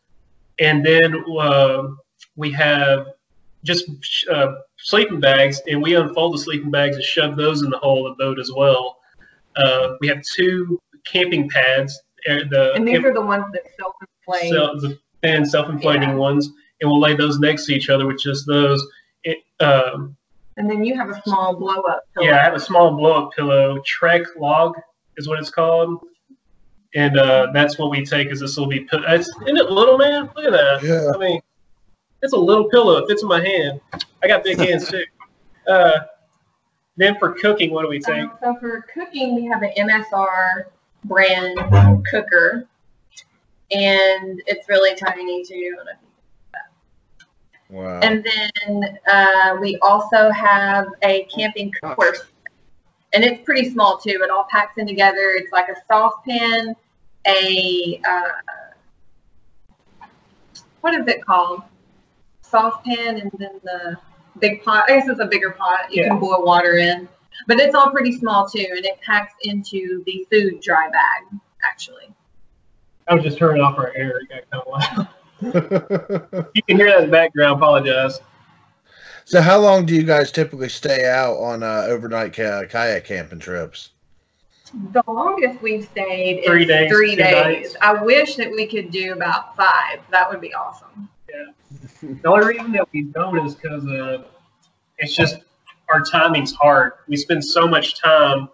[0.60, 1.88] and then uh,
[2.36, 3.08] we have
[3.64, 3.90] just
[4.32, 8.06] uh, sleeping bags, and we unfold the sleeping bags and shove those in the hull
[8.06, 8.99] of the boat as well.
[9.60, 14.52] Uh, we have two camping pads, uh, the And these are the ones that self-inflate.
[14.54, 16.16] self, the thin self-inflating Yeah.
[16.16, 16.50] ones,
[16.82, 18.86] and we'll lay those next to each other with just those.
[19.24, 20.16] It, um,
[20.58, 22.04] and then you have a small blow-up.
[22.14, 22.26] pillow.
[22.28, 23.80] yeah, I have a small blow-up pillow.
[23.86, 24.76] Trek log
[25.18, 26.00] is what it's called,
[26.96, 28.30] and uh, that's what we take.
[28.32, 28.82] Is this will be?
[28.82, 30.30] pi- It's, isn't it little, man?
[30.36, 30.84] Look at that.
[30.84, 31.12] Yeah.
[31.14, 31.42] I mean,
[32.22, 32.98] it's a little pillow.
[32.98, 33.80] It fits in my hand.
[34.24, 35.04] I got big hands too.
[35.68, 36.00] Uh,
[37.00, 38.24] then for cooking, what do we take?
[38.24, 40.66] Um, so for cooking, we have an MSR
[41.06, 41.58] brand
[42.12, 42.68] cooker,
[43.72, 45.78] and it's really tiny too.
[47.70, 48.02] Wow.
[48.02, 52.18] And then uh, we also have a camping cookware,
[53.14, 54.20] and it's pretty small too.
[54.22, 55.32] It all packs in together.
[55.38, 56.76] It's like a saucepan,
[57.26, 60.06] a uh,
[60.82, 61.62] what is it called?
[62.42, 63.98] Saucepan, and then the
[64.40, 64.86] big pot.
[64.90, 65.92] I guess it's a bigger pot.
[65.94, 66.10] You Yeah.
[66.10, 67.08] can boil water in,
[67.48, 72.10] but it's all pretty small too, and it packs into the food dry bag actually.
[73.08, 74.20] I was just turning off our air.
[74.22, 75.08] It got kind of loud.
[76.56, 77.58] You can hear that in the background.
[77.58, 78.20] Apologize.
[79.26, 83.40] so, how long do you guys typically stay out on uh, overnight ka- kayak camping
[83.40, 83.92] trips?
[84.92, 87.34] The longest we've stayed Three is days, three days.
[87.34, 87.76] nights.
[87.82, 90.00] I wish that we could do about five.
[90.12, 91.10] That would be awesome.
[92.02, 94.24] The only reason that we don't is because uh,
[94.98, 95.38] it's just
[95.90, 96.94] our timing's hard.
[97.08, 98.50] We spend so much time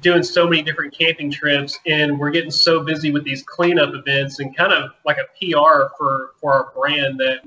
[0.00, 4.40] doing so many different camping trips, and we're getting so busy with these cleanup events
[4.40, 7.40] and kind of like a PR for for our brand that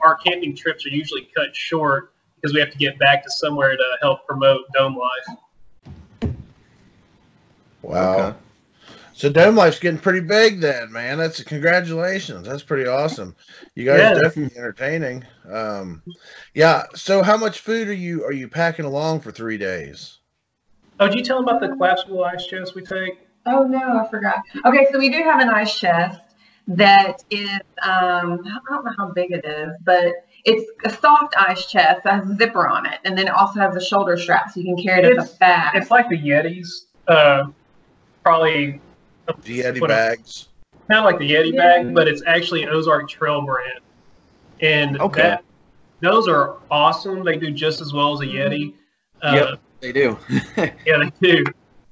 [0.00, 3.76] our camping trips are usually cut short because we have to get back to somewhere
[3.76, 6.34] to help promote Dome Life.
[7.82, 8.18] Wow.
[8.18, 8.38] Okay.
[9.16, 11.18] So Dome Life's getting pretty big then, man.
[11.18, 12.48] That's congratulations.
[12.48, 13.36] That's pretty awesome.
[13.76, 14.12] You guys Yeah.
[14.16, 15.24] are definitely entertaining.
[15.48, 16.02] Um,
[16.52, 16.82] yeah.
[16.96, 20.18] So how much food are you are you packing along for three days?
[20.98, 23.20] Oh, did you tell them about the collapsible ice chest we take?
[23.46, 24.42] Oh no, I forgot.
[24.64, 26.20] Okay, so we do have an ice chest
[26.66, 30.12] that is um I don't know how big it is, but
[30.44, 33.60] it's a soft ice chest that has a zipper on it, and then it also
[33.60, 35.76] has a shoulder strap so you can carry it as a It's- bag.
[35.76, 36.66] It's like the Yetis,
[37.06, 37.44] uh,
[38.24, 38.80] probably
[39.26, 40.48] The Yeti what a- bags.
[40.88, 41.82] kind of like the Yeti Yeah.
[41.82, 43.80] bag, but it's actually Ozark Trail brand.
[44.60, 45.22] And Okay.
[45.22, 45.44] that,
[46.00, 47.24] those are awesome.
[47.24, 48.74] They do just as well as a Yeti.
[49.22, 49.60] Uh, Yep.
[49.80, 50.18] They do.
[50.86, 51.44] Yeah, they do.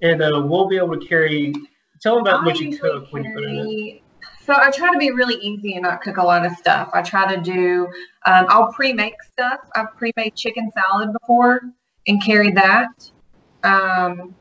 [0.03, 1.55] And uh, we'll be able to carry.
[2.01, 3.99] Tell them about I what you usually cook when you put it in.
[4.45, 6.91] So I try to be really easy and not cook a lot of stuff.
[6.93, 7.87] I try to do,
[8.27, 9.61] um, I'll pre-make stuff.
[9.77, 11.61] I've pre-made chicken salad before
[12.09, 12.89] and carry that.
[13.63, 14.35] Um,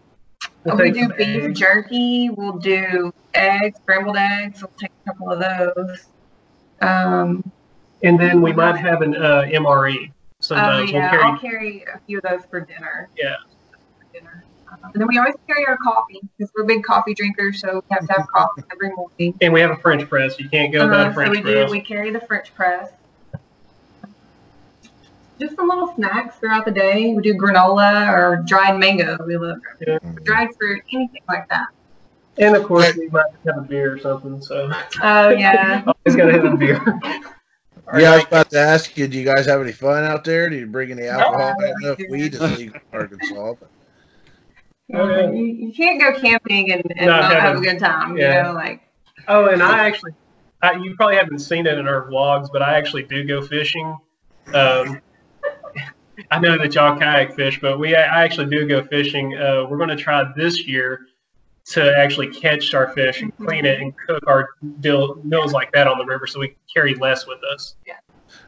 [0.64, 1.60] We'll we do beef eggs.
[1.60, 2.30] jerky.
[2.30, 4.62] We'll do eggs, scrambled eggs.
[4.62, 6.06] We'll take a couple of those.
[6.82, 7.52] Um,
[8.04, 10.10] And then we might have an uh, MRE.
[10.10, 11.24] oh Sometimes yeah, we'll carry.
[11.24, 13.10] I'll carry a few of those for dinner.
[13.18, 13.36] Yeah.
[14.00, 14.44] For dinner.
[14.72, 17.96] Um, and then we always carry our coffee because we're big coffee drinkers, so we
[17.96, 19.38] have to have coffee every morning.
[19.42, 20.40] And we have a French press.
[20.40, 21.54] You can't go without Uh, a so French we do.
[21.54, 21.72] press.
[21.72, 22.90] We carry the French press.
[25.42, 27.16] Just some little snacks throughout the day.
[27.16, 29.18] We do granola or dried mango.
[29.26, 29.98] We love Yeah.
[30.24, 31.66] dried fruit, anything like that.
[32.38, 34.40] And of course, we might have a beer or something.
[34.40, 35.84] So Oh yeah.
[36.06, 36.80] always gotta have a beer.
[37.98, 40.50] Yeah, I was about to ask you, do you guys have any fun out there?
[40.50, 41.56] Do you bring any alcohol?
[41.60, 43.56] I don't know if we weed is legal in Arkansas.
[43.60, 43.70] But
[44.94, 45.32] Oh, yeah.
[45.32, 48.16] you, you can't go camping and, and Not not, have a good time.
[48.16, 48.38] yeah.
[48.38, 48.82] You know, like
[49.28, 50.14] Oh, and I actually,
[50.62, 53.98] I, you probably haven't seen it in our vlogs, but I actually do go fishing.
[54.54, 55.02] Um,
[56.30, 59.38] I know that y'all kayak fish, but we I actually do go fishing.
[59.38, 61.08] Uh, we're going to try this year
[61.66, 65.88] to actually catch our fish and clean it and cook our dill, meals like that
[65.88, 67.76] on the river, so we carry less with us.
[67.86, 67.98] Yeah,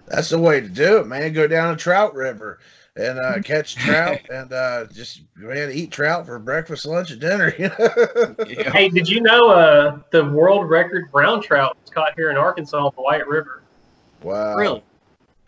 [0.07, 1.31] that's the way to do it, man.
[1.33, 2.59] Go down a trout river
[2.95, 7.53] and uh, catch trout and uh, just man eat trout for breakfast, lunch, and dinner.
[7.57, 8.35] You know?
[8.47, 8.71] Yeah.
[8.71, 12.85] Hey, did you know uh, the world record brown trout was caught here in Arkansas
[12.85, 13.63] on the White River?
[14.21, 14.55] wow.
[14.55, 14.83] Really?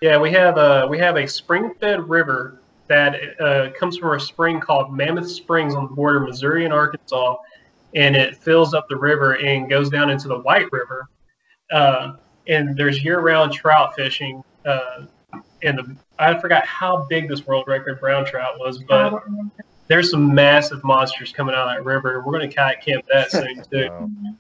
[0.06, 4.60] Yeah, we have a we have a spring-fed river that uh, comes from a spring
[4.60, 7.38] called Mammoth Springs on the border of Missouri and Arkansas,
[7.96, 11.10] and it fills up the river and goes down into the White River.
[11.72, 14.44] Uh, and there's year-round trout fishing.
[14.64, 15.08] Uh,
[15.64, 19.24] and the I forgot how big this world record brown trout was, but
[19.88, 22.22] there's some massive monsters coming out of that river.
[22.24, 23.90] We're going to kayak camp that soon too.
[23.90, 24.10] Wow.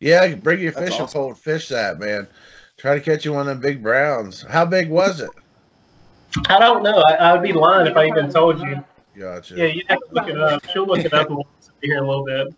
[0.00, 1.18] Yeah, bring your That's fishing awesome.
[1.18, 2.28] pole and fish that, man.
[2.84, 4.42] Try to catch you one of them big browns.
[4.42, 5.30] How big was it?
[6.50, 7.02] I don't know.
[7.08, 8.84] I, I would be lying if I even told you.
[9.18, 9.56] Gotcha.
[9.56, 10.66] Yeah, you have to look it up.
[10.70, 11.48] She'll look it up and we'll
[11.80, 12.54] here in a little bit.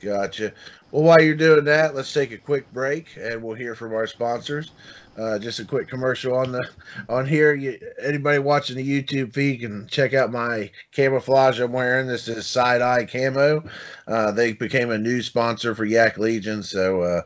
[0.00, 0.52] Gotcha.
[0.90, 4.08] Well, while you're doing that, let's take a quick break and we'll hear from our
[4.08, 4.72] sponsors.
[5.16, 6.68] Uh, just a quick commercial on the
[7.08, 7.54] on here.
[7.54, 12.08] You, anybody watching the YouTube feed can check out my camouflage I'm wearing.
[12.08, 13.62] This is side eye camo.
[14.08, 17.22] Uh, they became a new sponsor for Yak Legion, so uh,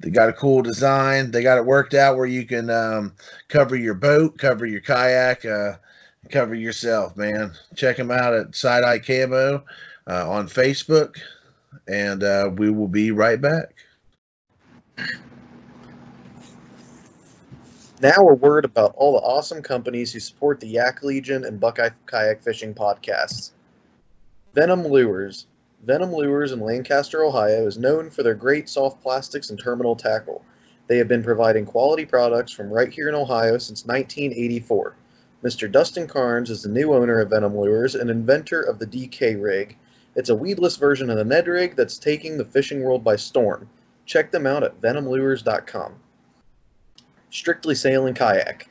[0.00, 1.30] they got a cool design.
[1.30, 3.14] They got it worked out where you can um,
[3.48, 5.76] cover your boat, cover your kayak, uh,
[6.30, 7.16] cover yourself.
[7.16, 9.64] Man, check them out at Side Eye Camo
[10.06, 11.16] uh, on Facebook
[11.86, 13.74] and uh, we will be right back.
[18.00, 21.90] Now a word about all the awesome companies who support the Yak Legion and Buckeye
[22.06, 23.50] Kayak Fishing podcasts.
[24.54, 25.46] Venom Lures,
[25.84, 30.44] Venom Lures in Lancaster, Ohio is known for their great soft plastics and terminal tackle.
[30.88, 34.96] They have been providing quality products from right here in Ohio since 1984.
[35.44, 35.70] Mr.
[35.70, 39.76] Dustin Carnes is the new owner of Venom Lures and inventor of the DK rig.
[40.16, 43.68] It's a weedless version of the Ned rig that's taking the fishing world by storm.
[44.04, 45.94] Check them out at venomlures.com.
[47.30, 48.68] Strictly Sail and Kayak.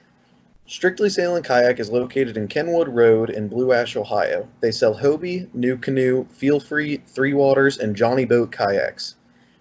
[0.69, 4.45] Strictly Sail and Kayak is located in Kenwood Road in Blue Ash, Ohio.
[4.59, 9.15] They sell Hobie, NuCanoe, Feel Free, Three Waters, and Jonny Boat kayaks.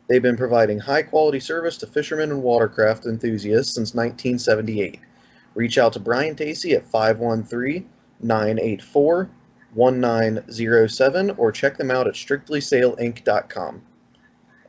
[0.09, 4.99] They've been providing high quality service to fishermen and watercraft enthusiasts since 1978.
[5.55, 7.89] Reach out to Brian Tacey at 513
[8.21, 9.31] 984
[9.75, 13.83] 1907 or check them out at strictlysailinc.com.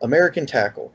[0.03, 0.93] American Tackle.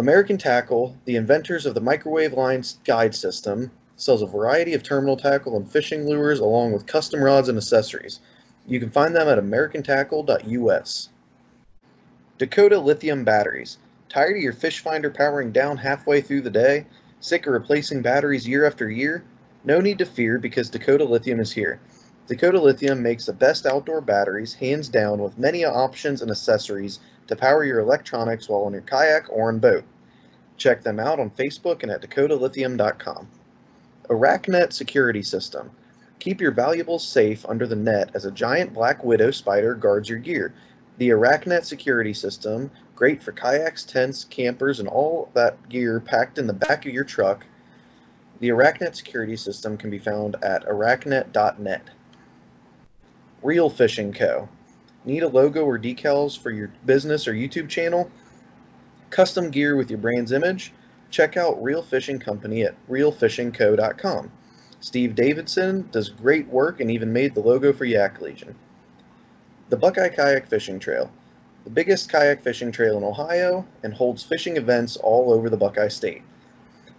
[0.00, 5.16] American Tackle, the inventors of the microwave line guide system, sells a variety of terminal
[5.16, 8.20] tackle and fishing lures along with custom rods and accessories.
[8.66, 11.08] You can find them at americantackle.us.
[12.38, 13.78] Dakota Lithium Batteries.
[14.08, 16.86] Tired of your fish finder powering down halfway through the day?
[17.20, 19.24] Sick of replacing batteries year after year?
[19.64, 21.80] No need to fear because Dakota Lithium is here.
[22.28, 27.36] Dakota Lithium makes the best outdoor batteries, hands down, with many options and accessories to
[27.36, 29.84] power your electronics while on your kayak or on boat.
[30.56, 33.28] Check them out on Facebook and at dakotalithium.com.
[34.08, 35.70] Arachnet Security System.
[36.18, 40.18] Keep your valuables safe under the net as a giant black widow spider guards your
[40.18, 40.54] gear.
[40.98, 46.46] The Arachnet Security System, great for kayaks, tents, campers, and all that gear packed in
[46.46, 47.44] the back of your truck.
[48.40, 51.82] The Arachnet Security System can be found at arachnet.net.
[53.42, 54.48] Real Fishing Co.
[55.04, 58.10] Need a logo or decals for your business or YouTube channel?
[59.10, 60.72] Custom gear with your brand's image?
[61.10, 64.30] Check out Real Fishing Company at realfishingco.com.
[64.80, 68.54] Steve Davidson does great work and even made the logo for Yak Legion.
[69.68, 71.10] The Buckeye Kayak Fishing Trail,
[71.66, 75.88] the biggest kayak fishing trail in Ohio and holds fishing events all over the Buckeye
[75.88, 76.22] State.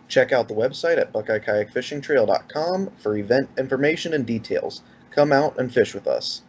[0.10, 4.82] Check out the website at buckeyekayakfishingtrail.com for event information and details.
[5.12, 6.42] Come out and fish with us.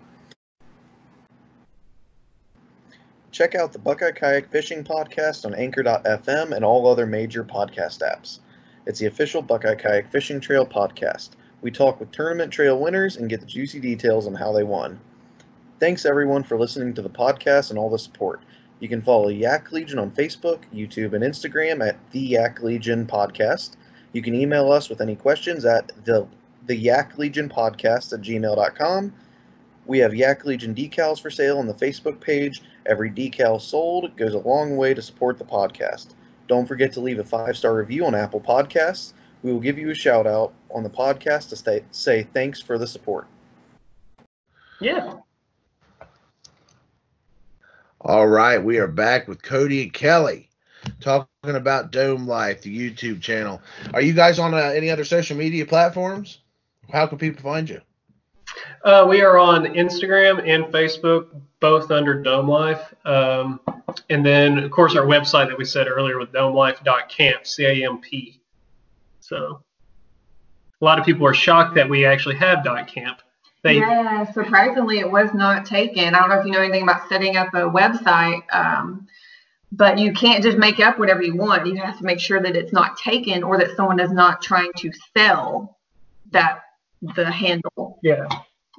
[3.31, 8.39] Check out the Buckeye Kayak Fishing Podcast on Anchor.fm and all other major podcast apps.
[8.87, 11.31] It's the official Buckeye Kayak Fishing Trail podcast.
[11.61, 14.99] We talk with tournament trail winners and get the juicy details on how they won.
[15.79, 18.41] Thanks everyone for listening to the podcast and all the support.
[18.81, 23.73] You can follow Yak Legion on Facebook, YouTube, and Instagram at the Yak Legion Podcast.
[24.15, 26.27] You can email us with any questions at the
[26.67, 29.13] the Yak Legion Podcast at gmail.com.
[29.87, 32.63] We have Yak Legion decals for sale on the Facebook page.
[32.89, 36.15] Every decal sold goes a long way to support the podcast.
[36.49, 39.13] Don't forget to leave a five star review on Apple Podcasts.
[39.43, 42.79] We will give you a shout out on the podcast to stay, say thanks for
[42.79, 43.27] the support.
[44.81, 45.15] Yeah.
[48.01, 50.49] All right, we are back with Cody and Kellie
[51.01, 53.61] talking about Dome Life, the YouTube channel.
[53.93, 56.41] Are you guys on uh, any other social media platforms?
[56.91, 57.81] How can people find you?
[58.85, 61.27] Uh, we are on Instagram and Facebook,
[61.61, 62.95] both under Dome Life.
[63.05, 63.61] Um,
[64.11, 68.01] and then, of course, our website that we said earlier with domelife.camp, C A M
[68.01, 68.41] P.
[69.21, 69.63] So
[70.81, 73.21] a lot of people are shocked that we actually have .camp.
[73.65, 76.15] They, yeah, surprisingly, it was not taken.
[76.15, 79.09] I don't know if you know anything about setting up a website, um,
[79.73, 81.67] but you can't just make up whatever you want.
[81.67, 84.71] You have to make sure that it's not taken or that someone is not trying
[84.77, 85.77] to sell
[86.31, 86.61] that
[87.17, 87.99] the handle.
[88.03, 88.27] yeah.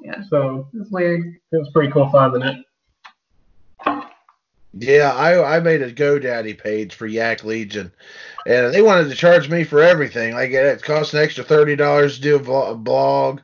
[0.02, 1.26] Yeah, So it's weird.
[1.52, 2.66] it was pretty cool finding it.
[4.74, 7.92] Yeah, I I made a GoDaddy page for Yak Legion,
[8.46, 10.34] and they wanted to charge me for everything.
[10.36, 13.42] Like it cost an extra thirty dollars to do a blog.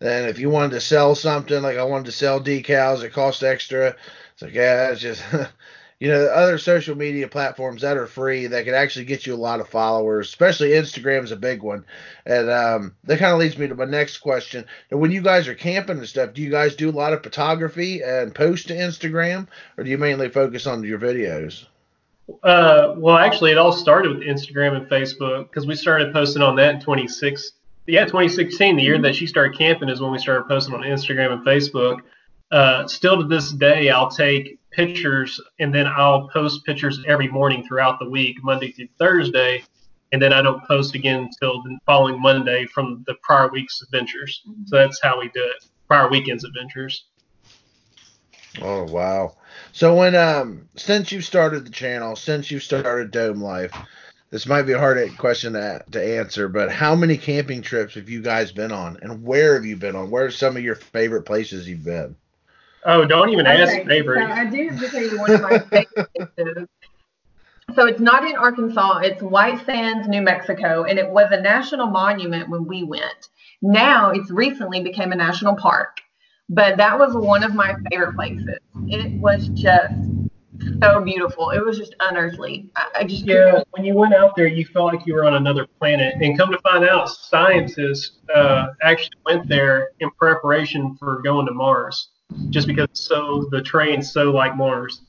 [0.00, 3.42] And if you wanted to sell something, like I wanted to sell decals, it cost
[3.42, 3.96] extra.
[4.32, 5.22] It's like yeah, it's just
[6.00, 9.36] you know other social media platforms that are free that can actually get you a
[9.36, 10.28] lot of followers.
[10.28, 11.84] Especially Instagram is a big one,
[12.24, 14.64] and um, that kind of leads me to my next question.
[14.90, 17.22] Now, when you guys are camping and stuff, do you guys do a lot of
[17.22, 21.66] photography and post to Instagram, or do you mainly focus on your videos?
[22.42, 26.56] Uh, well, actually, it all started with Instagram and Facebook because we started posting on
[26.56, 27.52] that in 26.
[27.86, 31.32] Yeah, 2016, the year that she started camping, is when we started posting on Instagram
[31.32, 32.00] and Facebook.
[32.50, 37.64] Uh, still to this day, I'll take pictures and then I'll post pictures every morning
[37.66, 39.64] throughout the week, Monday through Thursday,
[40.12, 44.42] and then I don't post again until the following Monday from the prior week's adventures.
[44.66, 45.64] So that's how we do it.
[45.86, 47.04] Prior weekend's adventures.
[48.60, 49.36] Oh wow!
[49.72, 53.72] So when um since you started the channel, since you started Dome Life,
[54.30, 58.08] this might be a hard question to to answer, but how many camping trips have
[58.08, 60.10] you guys been on, and where have you been on?
[60.10, 62.16] Where are some of your favorite places you've been?
[62.84, 64.18] Oh, don't even ask neighbors.
[64.24, 66.68] So I do have to tell you one of my favorite.
[67.74, 71.86] So it's not in Arkansas, it's White Sands, New Mexico, and it was a national
[71.88, 73.28] monument when we went.
[73.60, 75.98] Now it's recently became a national park.
[76.48, 78.58] But that was one of my favorite places.
[78.86, 79.94] It was just
[80.82, 81.50] so beautiful.
[81.50, 82.70] It was just unearthly.
[82.74, 85.34] I, I just Yeah, when you went out there, you felt like you were on
[85.34, 86.14] another planet.
[86.20, 91.52] And come to find out, scientists uh, actually went there in preparation for going to
[91.52, 92.08] Mars,
[92.50, 95.00] just because so the terrain's so like Mars.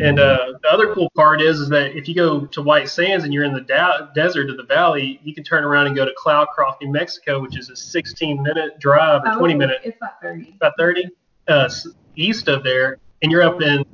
[0.00, 3.24] And uh, the other cool part is, is that if you go to White Sands
[3.24, 6.04] and you're in the da- desert of the valley, you can turn around and go
[6.04, 10.20] to Cloudcroft, New Mexico, which is a 16 minute drive or 20 minute, It's about
[10.22, 10.54] 30.
[10.56, 11.08] about 30
[11.48, 11.68] uh,
[12.16, 13.84] east of there, and you're up in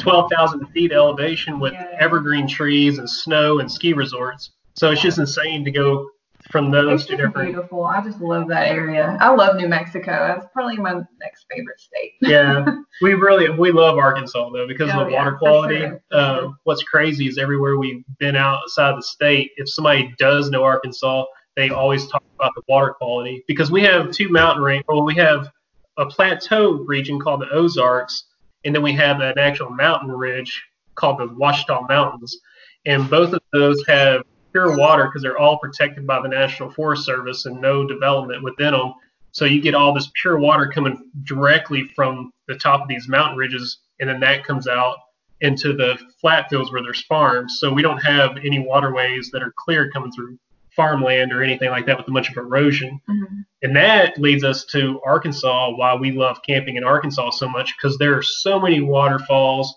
[0.00, 1.96] 12,000 feet elevation with Yeah.
[1.98, 4.50] evergreen trees and snow and ski resorts.
[4.74, 6.10] So it's just insane to go
[6.50, 7.48] from those It's two different.
[7.52, 7.84] beautiful.
[7.84, 9.16] I just love that area.
[9.20, 10.12] I love New Mexico.
[10.12, 12.12] That's probably my next favorite state.
[12.20, 12.64] Yeah,
[13.02, 15.78] we really we love Arkansas though because Oh, of the yeah, water quality.
[15.80, 20.62] sure, Uh, what's crazy is everywhere we've been outside the state, if somebody does know
[20.62, 21.24] Arkansas,
[21.56, 24.84] they always talk about the water quality because we have two mountain range.
[24.88, 25.50] Well, we have
[25.98, 28.24] a plateau region called the Ozarks,
[28.64, 30.62] and then we have an actual mountain ridge
[30.94, 32.38] called the Ouachita Mountains,
[32.84, 34.22] and both of those have
[34.56, 38.72] pure water because they're all protected by the National Forest Service and no development within
[38.72, 38.94] them.
[39.32, 43.36] So you get all this pure water coming directly from the top of these mountain
[43.36, 44.96] ridges, and then that comes out
[45.42, 47.58] into the flat fields where there's farms.
[47.60, 50.38] So we don't have any waterways that are clear coming through
[50.74, 52.98] farmland or anything like that with a bunch of erosion.
[53.10, 53.44] Mhm.
[53.62, 57.98] And that leads us to Arkansas, why we love camping in Arkansas so much, because
[57.98, 59.76] there are so many waterfalls,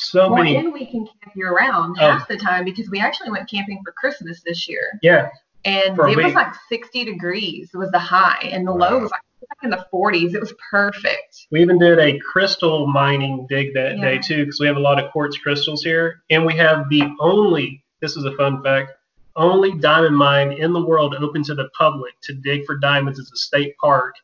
[0.00, 0.56] so Well, many.
[0.56, 2.10] and we can camp year round Oh.
[2.12, 4.98] half the time because we actually went camping for Christmas this year.
[5.02, 5.28] Yeah,
[5.66, 9.20] And it was like 60 degrees was the high, and the low was like,
[9.62, 10.34] in the 40s.
[10.34, 11.46] It was perfect.
[11.50, 14.02] we even did a crystal mining dig that Yeah.
[14.04, 17.02] day too, because we have a lot of quartz crystals here, and we have the
[17.20, 17.84] only.
[18.00, 18.92] This is a fun fact.
[19.36, 23.18] Only diamond mine in the world open to the public to dig for diamonds.
[23.18, 24.14] It's a state park,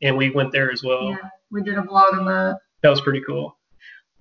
[0.00, 1.10] and we went there as well.
[1.10, 2.58] Yeah, we did a vlog on that.
[2.82, 3.56] That was pretty cool.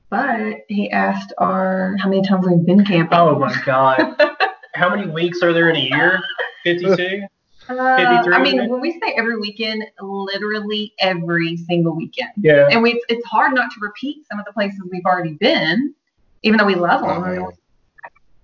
[0.09, 3.17] But he asked our how many times we've been camping.
[3.17, 4.15] Oh my god!
[4.75, 6.19] How many weeks are there in a year?
[6.65, 7.21] Fifty-two.
[7.67, 8.71] Uh, 53 I mean, minutes?
[8.71, 12.29] when we say every weekend, literally every single weekend.
[12.37, 12.67] Yeah.
[12.69, 15.95] And we it's hard not to repeat some of the places we've already been,
[16.43, 17.23] even though we love them.
[17.23, 17.47] I mean,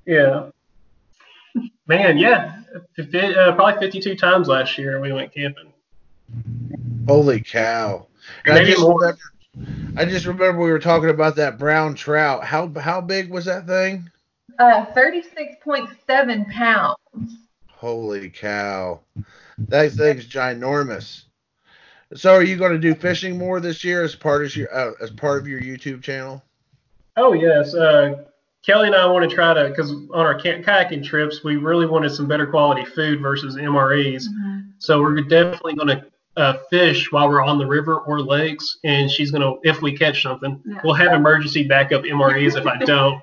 [0.05, 0.49] Yeah.
[1.85, 2.61] Man, yeah.
[2.95, 5.71] Fi- uh, probably 52 times last year we went camping.
[7.07, 8.07] Holy cow!
[8.45, 8.97] And I just more.
[8.99, 9.19] remember,
[9.97, 12.43] I just remember we were talking about that brown trout.
[12.43, 14.09] How how big was that thing?
[14.59, 17.37] Uh, 36.7 pounds.
[17.67, 19.01] Holy cow!
[19.57, 21.23] That thing's ginormous.
[22.13, 24.91] So, are you going to do fishing more this year as part of your uh,
[25.01, 26.43] as part of your YouTube channel?
[27.17, 27.73] Oh, yes.
[27.73, 28.23] Uh,
[28.63, 32.11] Kellie and I want to try to, because on our kayaking trips, we really wanted
[32.11, 34.25] some better quality food versus MREs.
[34.77, 36.05] So we're definitely going to
[36.37, 39.97] uh, fish while we're on the river or lakes, and she's going to, if we
[39.97, 40.79] catch something, Yeah.
[40.83, 43.21] we'll have emergency backup MREs if I don't,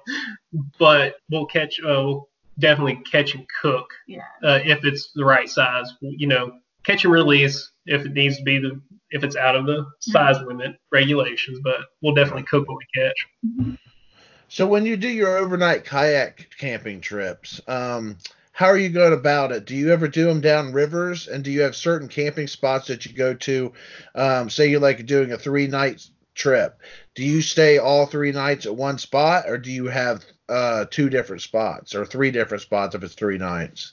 [0.79, 2.29] but we'll catch, uh, we'll
[2.59, 4.23] definitely catch and cook Yeah.
[4.45, 5.91] uh, if it's the right size.
[6.01, 6.53] You know,
[6.85, 8.81] catch and release if it needs to be the,
[9.11, 13.79] if it's out of the size limit regulations, but we'll definitely cook what we catch.
[14.51, 18.17] So, when you do your overnight kayak camping trips, um,
[18.59, 19.67] how are you going about it?
[19.67, 23.07] Do you ever do them down rivers, and do you have certain camping spots that
[23.07, 23.73] you go to?
[24.17, 26.05] Um, say you're like doing a three night
[26.35, 26.81] trip.
[27.15, 31.09] Do you stay all three nights at one spot, or do you have uh, two
[31.09, 33.93] different spots or three different spots if it's three nights?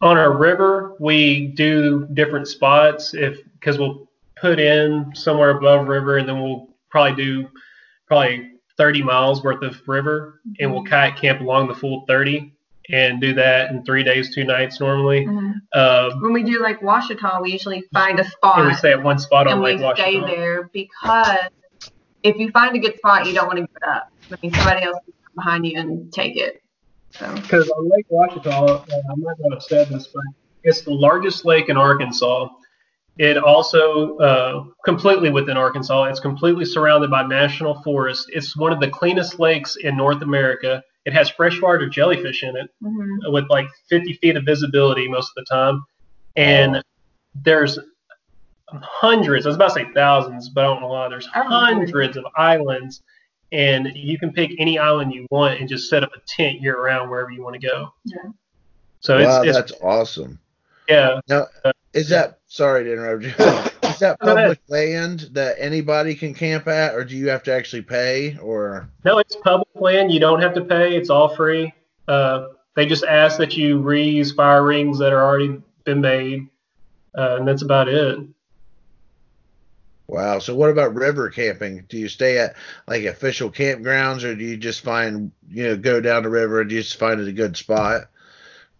[0.00, 6.16] on our river we do different spots if because we'll put in somewhere above river
[6.16, 7.46] and then we'll probably do
[8.06, 12.50] probably 30 miles worth of river and we'll kayak camp along the full 30
[12.92, 15.54] and do that in three days two nights normally Mhm.
[15.74, 18.58] uh, When we do like Ouachita, we usually find a spot.
[18.58, 21.48] And we stay at one spot on and we lake stay there because
[22.22, 24.08] if you find a good spot, you don't want to give it up.
[24.32, 26.62] I mean, somebody else can come behind you and take it.
[27.10, 30.22] So because on Lake Ouachita, uh, I might not going to say this, but
[30.62, 32.48] it's the largest lake in Arkansas.
[33.18, 36.04] It also uh, completely within Arkansas.
[36.04, 38.26] It's completely surrounded by national forest.
[38.32, 40.82] It's one of the cleanest lakes in North America.
[41.04, 43.32] It has freshwater jellyfish in it mhm.
[43.32, 45.84] with like 50 feet of visibility most of the time,
[46.36, 46.82] and
[47.34, 47.78] there's
[48.68, 49.46] hundreds.
[49.46, 51.08] I was about to say thousands, but I don't know why.
[51.08, 53.02] There's Oh, hundreds of islands,
[53.52, 56.80] and you can pick any island you want and just set up a tent year
[56.82, 57.92] round wherever you want to go.
[58.04, 58.16] Yeah.
[59.00, 60.38] So wow, it's that's awesome.
[60.88, 61.20] yeah.
[61.28, 61.46] Now,
[61.94, 63.32] Is that sorry to interrupt you?
[64.00, 68.36] that public land that anybody can camp at, or do you have to actually pay?
[68.38, 70.12] Or No, it's public land.
[70.12, 70.96] You don't have to pay.
[70.96, 71.72] It's all free.
[72.08, 76.48] Uh, they just ask that you reuse fire rings that are already been made,
[77.16, 78.18] uh, and that's about it.
[80.06, 81.84] wow, so what about river camping?
[81.88, 86.00] Do you stay at like official campgrounds, or do you just find you know go
[86.00, 88.08] down the river and you just find it a good spot,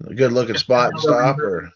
[0.07, 1.39] a good looking spot and stop?
[1.39, 1.73] Or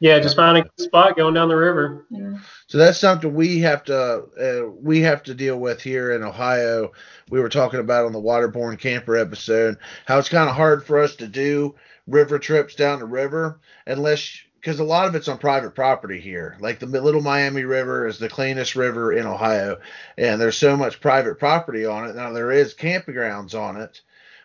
[0.00, 2.06] Yeah, just find a good spot going down the river.
[2.10, 2.38] Yeah.
[2.66, 6.92] So that's something we have to uh, we have to deal with here in Ohio.
[7.30, 10.98] We were talking about on the waterborne camper episode how it's kind of hard for
[10.98, 11.74] us to do
[12.06, 16.56] river trips down the river unless because a lot of it's on private property here.
[16.58, 19.78] Like the Little Miami River is the cleanest river in Ohio,
[20.16, 22.16] and there's so much private property on it.
[22.16, 24.00] Now there is campgrounds on it,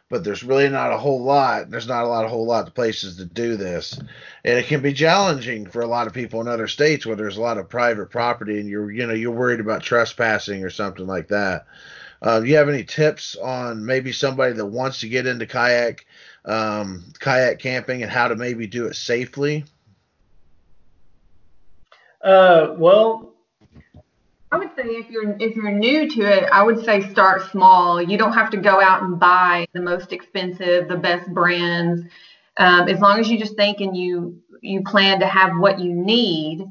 [0.10, 1.70] but there's really not a whole lot.
[1.70, 3.98] There's not a lot, a whole lot of places to do this,
[4.44, 7.38] and it can be challenging for a lot of people in other states where there's
[7.38, 11.06] a lot of private property, and you're, you know, you're worried about trespassing or something
[11.06, 11.66] like that.
[12.22, 16.06] Uh, do you have any tips on maybe somebody that wants to get into kayak,
[16.44, 19.64] um, kayak camping, and how to maybe do it safely?
[22.22, 23.29] Uh, well,
[24.52, 28.02] I would say if you're if you're new to it, I would say start small.
[28.02, 32.02] You don't have to go out and buy the most expensive, the best brands.
[32.58, 35.94] Um, as long as you just think and you you plan to have what you
[35.94, 36.66] need,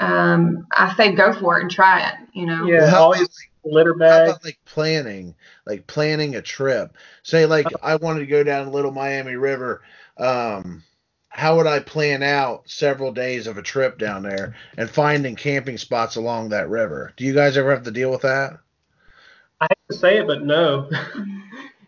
[0.00, 2.14] um, I say go for it and try it.
[2.32, 2.66] You know.
[2.66, 3.28] yeah, Well, how- always
[3.64, 4.28] litter How bag.
[4.28, 6.96] about like planning, like planning a trip?
[7.22, 9.82] Say like I wanted to go down Little Miami River.
[10.18, 10.82] Um,
[11.32, 15.78] how would I plan out several days of a trip down there and finding camping
[15.78, 17.14] spots along that river?
[17.16, 18.58] Do you guys ever have to deal with that?
[19.60, 20.90] I hate to say it, but no.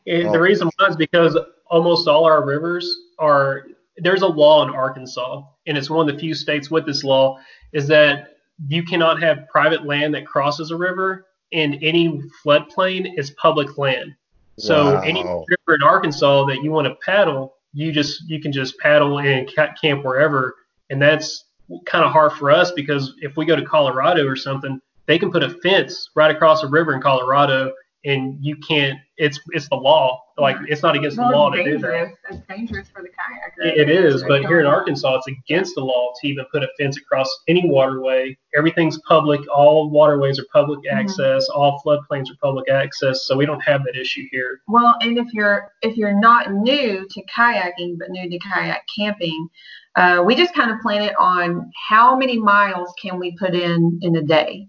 [0.07, 0.33] And Oh.
[0.33, 1.35] The reason why is because
[1.67, 3.67] almost all our rivers are.
[3.97, 7.39] There's a law in Arkansas, and it's one of the few states with this law,
[7.73, 8.37] is that
[8.69, 14.15] you cannot have private land that crosses a river, and any floodplain is public land.
[14.59, 18.79] So any river in Arkansas that you want to paddle, you just you can just
[18.79, 19.51] paddle and
[19.81, 20.55] camp wherever,
[20.91, 21.45] and that's
[21.87, 25.31] kind of hard for us because if we go to Colorado or something, they can
[25.31, 27.73] put a fence right across a river in Colorado,
[28.05, 28.99] and you can't.
[29.17, 30.21] It's it's the law.
[30.37, 32.09] Like it's not against the law to do that.
[32.29, 33.67] It's dangerous for the kayaker.
[33.67, 36.69] It it is, but here in Arkansas, it's against the law to even put a
[36.79, 38.37] fence across any waterway.
[38.57, 39.41] Everything's public.
[39.49, 40.93] All waterways are public Mhm.
[40.99, 41.49] access.
[41.49, 43.25] All floodplains are public access.
[43.27, 44.61] So we don't have that issue here.
[44.69, 49.49] Well, and if you're if you're not new to kayaking but new to kayak camping,
[49.97, 53.99] uh, we just kind of plan it on how many miles can we put in
[54.03, 54.67] in a day,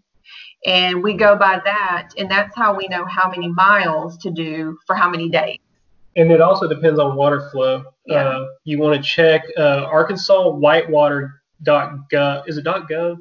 [0.65, 4.77] and we go by that, and that's how we know how many miles to do
[4.85, 5.59] for how many days.
[6.15, 7.83] And it also depends on water flow.
[8.05, 8.15] Yeah.
[8.23, 12.47] Uh, you want to check uh, Arkansas whitewater.gov.
[12.47, 13.17] Is it dot .gov?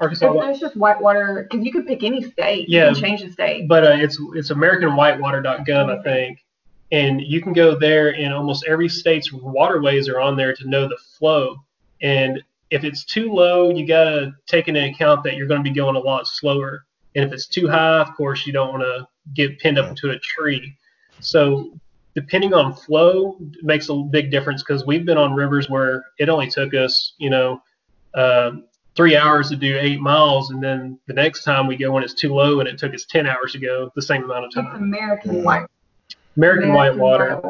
[0.00, 2.68] Arkansas, It's, it's just whitewater because you could pick any state.
[2.68, 2.88] Yeah.
[2.88, 3.68] You can change the state.
[3.68, 6.44] but uh, it's it's American whitewater.gov, I think.
[6.90, 10.88] And you can go there, and almost every state's waterways are on there to know
[10.88, 11.56] the flow.
[12.00, 15.68] And if it's too low, you got to take into account that you're going to
[15.68, 16.84] be going a lot slower.
[17.14, 20.10] And if it's too high, of course, you don't want to get pinned up into
[20.10, 20.76] a tree.
[21.20, 21.72] So
[22.14, 26.48] depending on flow makes a big difference because we've been on rivers where it only
[26.48, 27.62] took us, you know,
[28.14, 28.64] um,
[28.96, 32.14] three hours to do eight miles, and then the next time we go when it's
[32.14, 34.66] too low, and it took us ten hours to go the same amount of time.
[34.66, 34.76] It's.
[34.76, 35.66] American white.
[36.36, 37.40] American White water.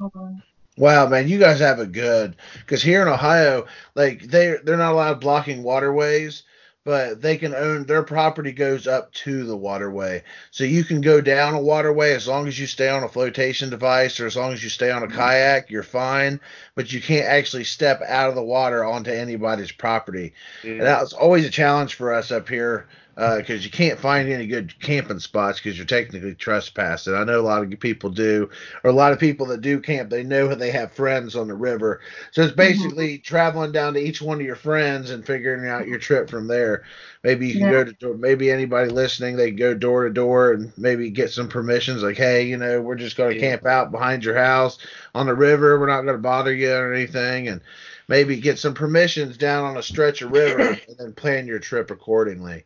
[0.00, 0.42] Hold on.
[0.80, 2.36] Wow, man, you guys have it good.
[2.60, 6.42] Because here in Ohio, like they they're not allowed blocking waterways,
[6.86, 10.22] but they can own their property goes up to the waterway.
[10.50, 13.68] So you can go down a waterway as long as you stay on a flotation
[13.68, 15.18] device or as long as you stay on a mm-hmm.
[15.18, 16.40] kayak, you're fine.
[16.74, 20.32] But you can't actually step out of the water onto anybody's property.
[20.78, 22.88] And that was always a challenge for us up here
[23.20, 27.14] Uh, because you can't find any good camping spots because you're technically trespassing.
[27.14, 28.48] I know a lot of people do,
[28.82, 31.46] or a lot of people that do camp, they know that they have friends on
[31.46, 32.00] the river.
[32.30, 32.56] So it's mm-hmm.
[32.56, 36.46] basically traveling down to each one of your friends and figuring out your trip from
[36.46, 36.84] there.
[37.22, 37.70] Maybe you can Yeah.
[37.72, 41.48] go to door, maybe anybody listening, they go door to door and maybe get some
[41.48, 43.50] permissions like, hey, you know, we're just going to Yeah.
[43.50, 44.78] camp out behind your house
[45.14, 45.78] on the river.
[45.78, 47.48] We're not going to bother you or anything.
[47.48, 47.60] And
[48.08, 51.90] maybe get some permissions down on a stretch of river and then plan your trip
[51.90, 52.64] accordingly.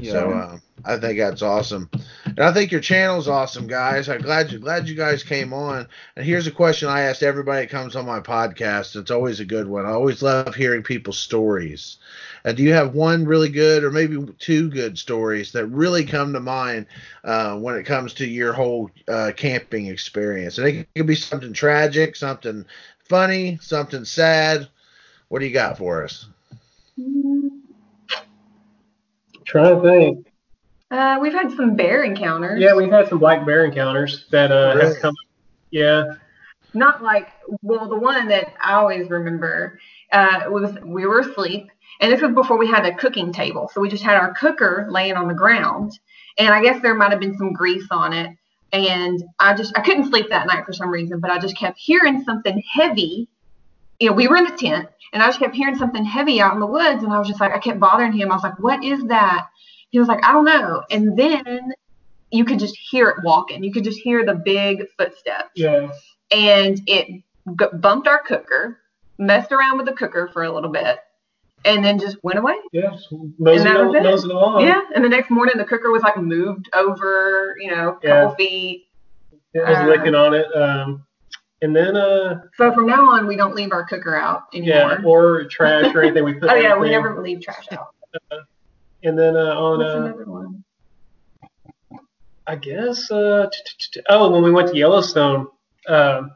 [0.00, 0.12] Yeah.
[0.12, 1.90] So uh, I think that's awesome,
[2.24, 4.08] and I think your channel's awesome, guys.
[4.08, 5.88] I'm glad you glad you guys came on.
[6.16, 8.94] And here's a question I asked everybody that comes on my podcast.
[8.94, 9.86] It's always a good one.
[9.86, 11.96] I always love hearing people's stories.
[12.44, 16.32] Uh, do you have one really good, or maybe two good stories that really come
[16.32, 16.86] to mind
[17.24, 20.58] uh, when it comes to your whole uh, camping experience?
[20.58, 22.64] And it could be something tragic, something
[23.08, 24.68] funny, something sad.
[25.28, 26.26] What do you got for us?
[29.46, 30.26] Trying to think.
[30.90, 32.60] Uh, we've had some bear encounters.
[32.60, 34.92] Yeah, we've had some black bear encounters that uh, Really?
[34.94, 35.14] have come.
[35.70, 36.14] Yeah.
[36.74, 37.28] not like
[37.62, 39.78] well the one that i always remember
[40.12, 41.68] uh was we were asleep
[42.00, 44.86] and this was before we had a cooking table so we just had our cooker
[44.90, 45.98] laying on the ground
[46.38, 48.30] and i guess there might have been some grease on it
[48.72, 51.78] and i just i couldn't sleep that night for some reason but i just kept
[51.78, 53.26] hearing something heavy
[54.00, 56.54] you know we were in the tent and i just kept hearing something heavy out
[56.54, 58.58] in the woods and i was just like i kept bothering him i was like
[58.58, 59.46] what is that
[59.90, 61.72] he was like i don't know and then
[62.30, 65.90] you could just hear it walking you could just hear the big footsteps Yeah.
[66.30, 67.06] and it
[67.58, 68.80] g- bumped our cooker,
[69.18, 70.98] messed around with the cooker for a little bit,
[71.64, 72.56] and then just went away.
[72.72, 72.90] Yeah.
[72.90, 74.66] Just nosing, that was it.
[74.66, 78.08] yeah, and the next morning the cooker was like moved over, you know, a couple
[78.08, 78.34] Yeah.
[78.34, 78.88] feet.
[79.54, 80.46] It was Uh, licking on it.
[80.56, 81.05] Um,
[81.62, 84.98] and then, uh, So from now on, we don't leave our cooker out anymore.
[84.98, 86.50] yeah, or trash or anything we put.
[86.50, 87.88] oh yeah, we never leave trash out.
[89.02, 90.64] And then uh, on, What's uh, another one?
[92.48, 95.46] I guess, uh, t- t- t- oh, when we went to Yellowstone,
[95.88, 96.32] um,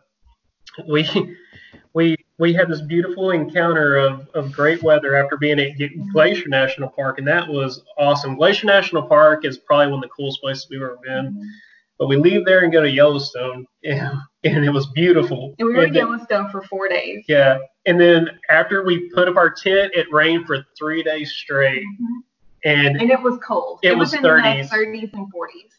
[0.88, 1.08] we
[1.94, 5.72] we we had this beautiful encounter of, of great weather after being at
[6.12, 8.36] Glacier National Park, and that was awesome.
[8.36, 11.50] Glacier National Park is probably one of the coolest places we've ever been.
[12.00, 14.00] But we leave there and go to Yellowstone, and,
[14.42, 15.54] and it was beautiful.
[15.58, 17.22] And we were in And then- Yellowstone for four days.
[17.28, 21.82] Yeah, and then after we put up our tent, it rained for three days straight,
[21.82, 22.22] Mhm.
[22.64, 23.80] and And it was cold.
[23.82, 24.70] It was in 30s.
[24.70, 25.72] the 30s and 40s,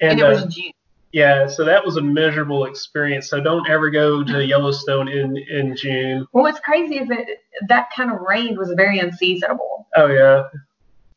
[0.00, 0.72] and, and, it uh, was June.
[1.12, 3.28] yeah, so that was a miserable experience.
[3.30, 6.26] So don't ever go to Yellowstone in in June.
[6.32, 7.26] Well, what's crazy is that
[7.68, 9.86] that kind of rain was very unseasonable.
[9.94, 10.42] Oh yeah,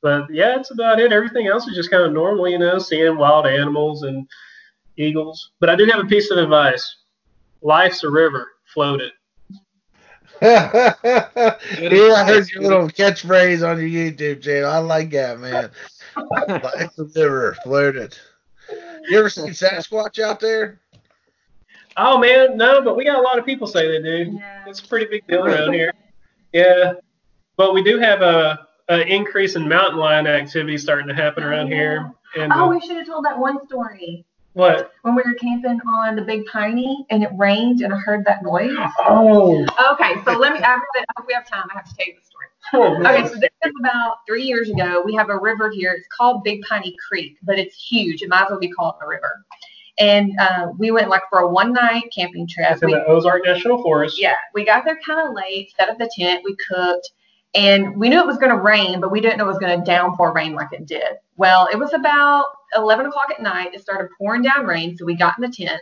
[0.04, 1.14] but yeah, that's about it.
[1.14, 4.28] Everything else is just kind of normal, you know, seeing wild animals and
[4.98, 5.52] eagles.
[5.62, 6.98] But I do have a piece of advice:
[7.62, 9.14] life's a river, float it.
[10.42, 14.70] yeah, I heard your little catchphrase on your YouTube channel.
[14.70, 15.72] I like that, man.
[16.48, 18.18] Life's a river, floated.
[19.08, 20.82] You ever seen Sasquatch out there?
[21.96, 24.34] Oh man, no, but we got a lot of people say they do.
[24.34, 24.66] Yeah.
[24.68, 25.94] It's a pretty big deal around here.
[26.52, 26.94] Yeah,
[27.56, 31.68] but we do have a, a increase in mountain lion activity starting to happen around
[31.68, 32.12] here.
[32.36, 34.92] And Oh, we should have told that one story what?
[35.04, 38.44] when we were camping on the Big Piney and it rained and I heard that
[38.44, 38.76] noise.
[39.00, 40.60] Oh, Okay, so let me.
[40.60, 41.66] I hope that- I hope we have time.
[41.72, 42.48] I have to tell you the story.
[42.74, 42.98] oh.
[43.00, 45.02] Okay, so this is about three years ago.
[45.06, 45.94] We have a river here.
[45.94, 48.22] It's called Big Piney Creek, but it's huge.
[48.22, 49.44] It might as well be called a river.
[50.00, 52.72] And uh, we went like for a one night camping trip.
[52.72, 54.20] It's in We- the Ozark National Forest.
[54.20, 57.12] yeah, we got there kind of late, set up the tent, we cooked,
[57.56, 59.78] and we knew it was going to rain, but we didn't know it was going
[59.78, 61.18] to downpour rain like it did.
[61.38, 62.46] Well, it was about
[62.76, 63.74] 11 o'clock at night.
[63.74, 65.82] It started pouring down rain, so we got in the tent,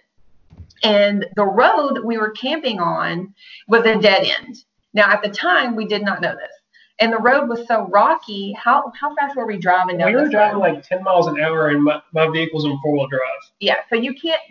[0.83, 3.33] and the road we were camping on
[3.67, 4.63] was a dead end.
[4.93, 6.51] Now, at the time, we did not know this.
[6.99, 8.53] And the road was so rocky.
[8.53, 10.21] How how fast were we driving down this road?
[10.21, 10.75] We were driving road?
[10.75, 13.21] like 10 miles an hour, and my, my vehicle's in four wheel drive.
[13.59, 14.41] yeah, so you can't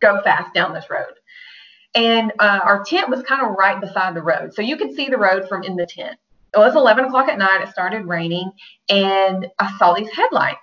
[0.00, 1.14] go fast down this road.
[1.94, 5.08] And uh, our tent was kind of right beside the road, so you could see
[5.08, 6.18] the road from in the tent.
[6.54, 7.62] It was 11 o'clock at night.
[7.62, 8.50] It started raining,
[8.88, 10.58] and I saw these headlights.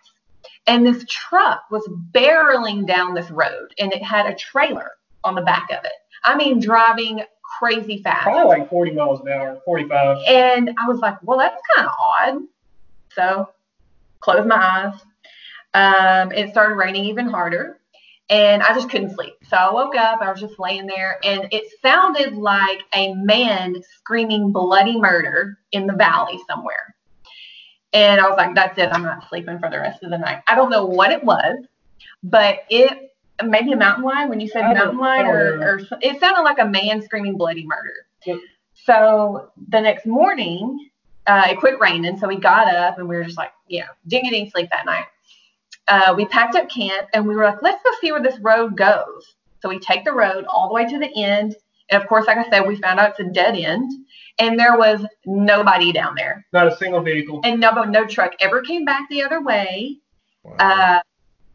[0.68, 4.92] And this truck was barreling down this road, and it had a trailer
[5.24, 5.92] on the back of it.
[6.24, 7.24] I mean, driving
[7.60, 8.24] crazy fast.
[8.24, 10.18] Probably like 40 miles an hour, 45.
[10.28, 12.42] And I was like, well, that's kind of odd.
[13.14, 13.50] So
[14.20, 14.94] closed my eyes.
[15.74, 17.79] Um, it started raining even harder.
[18.30, 19.34] And I just couldn't sleep.
[19.48, 20.22] So I woke up.
[20.22, 21.20] I was just laying there.
[21.24, 26.96] And it sounded like a man screaming bloody murder in the valley somewhere.
[27.92, 28.90] And I was like, that's it.
[28.92, 30.44] I'm not sleeping for the rest of the night.
[30.46, 31.66] I don't know what it was,
[32.22, 33.10] but it
[33.44, 36.66] maybe a mountain lion when you said mountain lion or, or it sounded like a
[36.66, 38.06] man screaming bloody murder.
[38.26, 38.40] Yep.
[38.74, 40.90] So the next morning,
[41.26, 42.18] uh, it quit raining.
[42.18, 44.86] So we got up and we were just like, know, didn't get any sleep that
[44.86, 45.06] night.
[45.90, 48.78] Uh, we packed up camp and we were like, let's go see where this road
[48.78, 49.36] goes.
[49.62, 51.56] So we take the road all the way to the end.
[51.90, 53.92] And of course, like I said, we found out it's a dead end
[54.38, 56.46] and there was nobody down there.
[56.54, 57.42] Not a single vehicle.
[57.44, 59.98] And no, no truck ever came back the other way.
[60.44, 60.56] Wow.
[60.60, 61.00] Uh,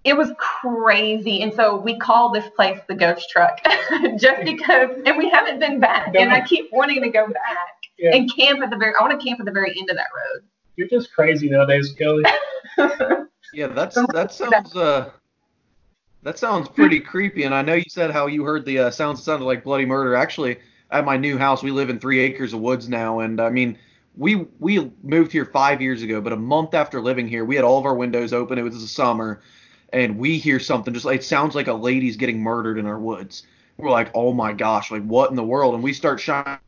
[0.02, 1.42] it was crazy.
[1.42, 3.58] And so we call this place the ghost truck
[4.18, 6.14] just because, and we haven't been back.
[6.14, 7.68] And I keep wanting to go back
[7.98, 8.14] Yeah.
[8.14, 10.08] and camp at the very, I want to camp at the very end of that
[10.14, 10.42] road.
[10.76, 12.24] You're just crazy nowadays, Kellie.
[13.54, 15.10] Yeah, that's that sounds uh
[16.22, 17.44] that sounds pretty creepy.
[17.44, 20.14] And I know you said how you heard the uh, sounds sounded like bloody murder.
[20.16, 20.58] Actually,
[20.90, 23.78] at my new house, we live in three acres of woods now, and I mean,
[24.16, 27.64] we we moved here five years ago, but a month after living here, we had
[27.64, 28.58] all of our windows open.
[28.58, 29.40] It was the summer,
[29.92, 32.98] and we hear something just like it sounds like a lady's getting murdered in our
[32.98, 33.44] woods.
[33.76, 35.74] We're like, oh my gosh, like what in the world?
[35.74, 36.58] And we start shining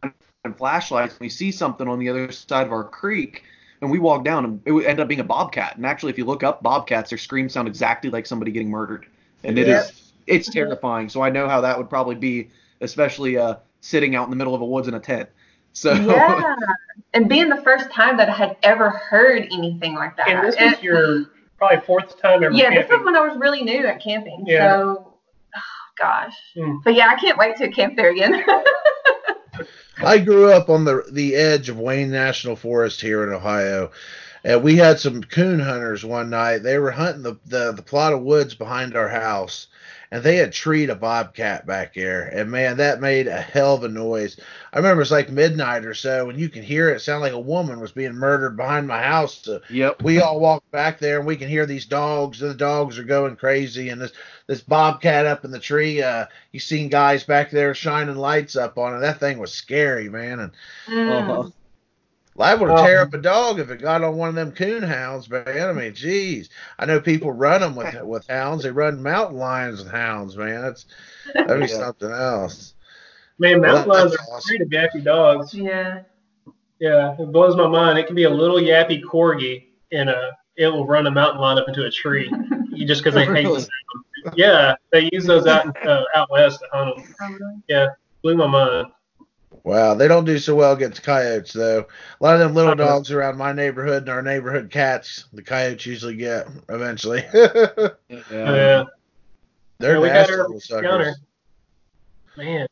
[0.57, 3.43] flashlights, and we see something on the other side of our creek.
[3.83, 5.77] And we walked down, and it would end up being a bobcat.
[5.77, 9.07] And actually, if you look up bobcats, their screams sound exactly like somebody getting murdered,
[9.45, 9.91] and it is Yep.
[10.27, 11.09] it's terrifying.
[11.09, 12.49] So I know how that would probably be,
[12.81, 15.29] especially uh, sitting out in the middle of a woods in a tent.
[15.73, 16.55] So Yeah.
[17.15, 20.29] And being the first time that I had ever heard anything like that.
[20.29, 21.27] And this And- was your
[21.59, 22.99] probably fourth time ever yeah, this camping.
[22.99, 24.45] was when I was really new at camping.
[24.47, 24.71] Yeah.
[24.73, 25.15] So,
[25.57, 25.61] oh,
[25.99, 26.35] gosh.
[26.55, 26.77] Hmm.
[26.85, 28.43] But yeah, I can't wait to camp there again.
[29.99, 33.91] I grew up on the the edge of Wayne National Forest here in Ohio.
[34.45, 36.59] And we had some coon hunters one night.
[36.59, 39.67] They were hunting the, the, the plot of woods behind our house,
[40.11, 42.23] and they had treed a bobcat back there.
[42.23, 44.39] And man, that made a hell of a noise.
[44.73, 47.39] I remember it's like midnight or so, and you can hear it sound like a
[47.39, 49.43] woman was being murdered behind my house.
[49.43, 50.03] So yep.
[50.03, 52.43] we all walked back there, and we can hear these dogs.
[52.43, 54.13] And the dogs are going crazy, and this
[54.47, 56.03] this bobcat up in the tree.
[56.03, 59.01] Uh, you seen guys back there shining lights up on it.
[59.01, 60.41] That thing was scary, man.
[60.41, 60.53] And
[60.87, 61.11] Mm.
[61.11, 61.51] Uh-huh.
[62.39, 62.85] That would Oh.
[62.85, 65.69] tear up a dog if it got on one of them coon hounds, man.
[65.69, 68.63] I mean, geez, I know people run them with with hounds.
[68.65, 70.61] They run mountain lions with hounds, man.
[70.63, 70.87] That's
[71.35, 71.79] that'd be Yeah.
[71.79, 72.75] something else.
[73.39, 74.57] Man, Well, mountain lions that's are awesome.
[74.57, 75.55] pretty yappy dogs.
[75.55, 76.01] Yeah.
[76.79, 77.99] Yeah, it blows my mind.
[77.99, 81.59] It can be a little yappy corgi, and uh, it will run a mountain lion
[81.59, 82.31] up into a tree.
[82.87, 83.61] Just because they hate the Really?
[83.61, 84.35] sound.
[84.37, 87.63] Yeah, they use those out in, uh, out west to hunt them.
[87.69, 87.87] Yeah,
[88.23, 88.89] blew my mind.
[89.67, 91.81] Wow, they don't do so well against coyotes though.
[92.21, 95.85] A lot of them little dogs around my neighborhood and our neighborhood cats, the coyotes
[95.85, 97.25] usually get eventually.
[97.35, 97.91] Yeah.
[98.31, 98.85] Yeah,
[99.81, 100.89] They're Yeah, we got nasty little suckers.
[100.89, 101.15] counter.
[102.37, 102.67] man.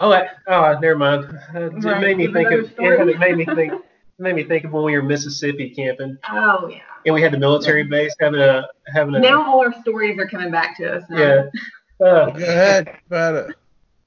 [0.00, 1.24] Oh, I, oh, never mind.
[1.54, 2.72] Uh, It Right, made me think of.
[2.80, 3.74] Yeah, it made me think.
[3.74, 3.82] It
[4.18, 6.78] made me think of when we were in Mississippi camping, Oh, yeah.
[7.04, 9.20] and we had the military base having a having a.
[9.20, 11.04] Now all our stories are coming back to us.
[11.10, 11.18] Now.
[11.18, 12.06] yeah.
[12.06, 13.56] Uh, Go ahead, about it.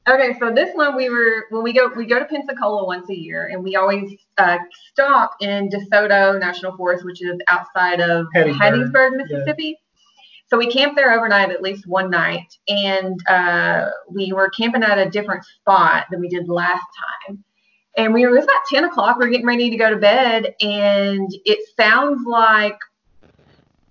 [0.07, 3.15] Okay, so this one we were when we go we go to Pensacola once a
[3.15, 4.57] year, and we always uh,
[4.91, 9.77] stop in DeSoto National Forest, which is outside of Hattiesburg, Hattiesburg, Mississippi.
[10.49, 14.97] So we camped there overnight at least one night, and uh, we were camping at
[14.97, 16.85] a different spot than we did last
[17.27, 17.43] time.
[17.97, 19.17] And we were it was about ten o'clock.
[19.17, 22.77] We are getting ready to go to bed, and it sounds like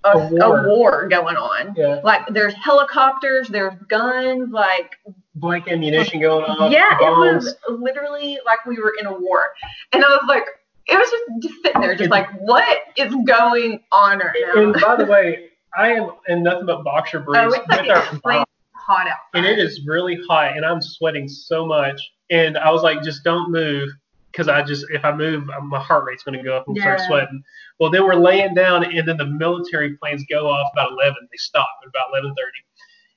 [0.05, 0.61] a, A war.
[0.65, 1.75] a war going on.
[1.77, 2.01] yeah.
[2.03, 4.93] Like there's helicopters, there's guns, like
[5.37, 6.73] Blank ammunition going off.
[6.73, 9.51] yeah, it was literally like we were in a war.
[9.93, 10.45] And I was like,
[10.87, 14.63] it was just, sitting there, just like, what is going on right now?
[14.63, 17.91] And by the way, I am in nothing but boxer oh, briefs oh, like with
[17.91, 19.17] our hot outside.
[19.35, 22.01] and it is really hot, and I'm sweating so much.
[22.31, 23.89] And I was like, just don't move,
[24.31, 27.01] because I just if I move, my heart rate's going to go up and start
[27.07, 27.43] sweating.
[27.79, 31.15] Well, then we're laying down, and then the military planes go off about 11.
[31.31, 32.33] They stop at about 11:30,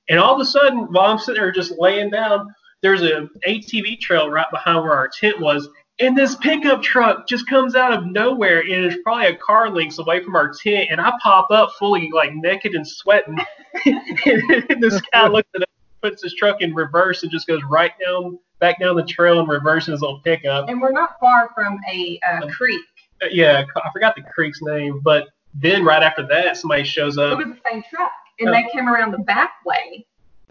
[0.10, 3.99] and all of a sudden, while I'm sitting there just laying down, there's a ATV
[3.99, 5.70] trail right behind where our tent was.
[6.01, 9.99] And this pickup truck just comes out of nowhere, and it's probably a car lengths
[9.99, 10.88] away from our tent.
[10.89, 13.38] And I pop up fully like naked and sweating.
[13.86, 15.68] and this guy looks at us,
[16.01, 19.49] puts his truck in reverse, and just goes right down, back down the trail and
[19.49, 20.70] reverses his little pickup.
[20.70, 22.82] And we're not far from a uh, creek.
[23.22, 27.34] Uh, Yeah, I forgot the creek's name, but then right after that, somebody shows up.
[27.39, 28.12] It was the same truck.
[28.39, 30.05] And they came around the back way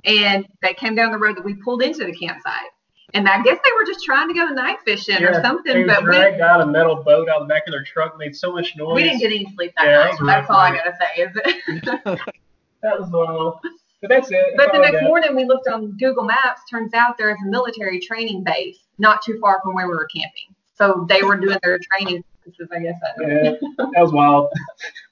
[0.05, 2.71] and they came down the road that we pulled into the campsite.
[3.15, 5.85] And I guess they were just trying to go night fishing or Yeah, something, They
[5.85, 8.53] but we, dragged out a metal boat out the back of their truck, made so
[8.53, 8.95] much noise.
[8.97, 10.05] we didn't get any sleep that Yeah, night.
[10.19, 11.23] that That's rough all I gotta say.
[11.23, 11.85] Is it?
[12.83, 13.61] that was wild.
[14.03, 14.55] But that's it.
[14.57, 16.61] But the next morning, we looked on Google Maps.
[16.71, 20.07] Turns out there is a military training base not too far from where we were
[20.15, 20.55] camping.
[20.75, 22.95] So they were doing their training purposes, I guess.
[23.03, 23.23] I.
[23.27, 24.49] Yeah, that was wild.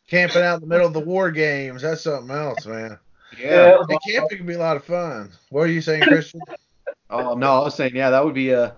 [0.09, 1.83] Camping out in the middle of the war games.
[1.83, 2.99] That's something else, man.
[3.39, 3.65] Yeah, Yeah.
[3.65, 4.31] that was Hey, wild.
[4.31, 5.33] camping can be a lot of fun.
[5.51, 6.41] What are you saying, Christian?
[7.09, 8.75] Oh no, I was saying yeah, that would be a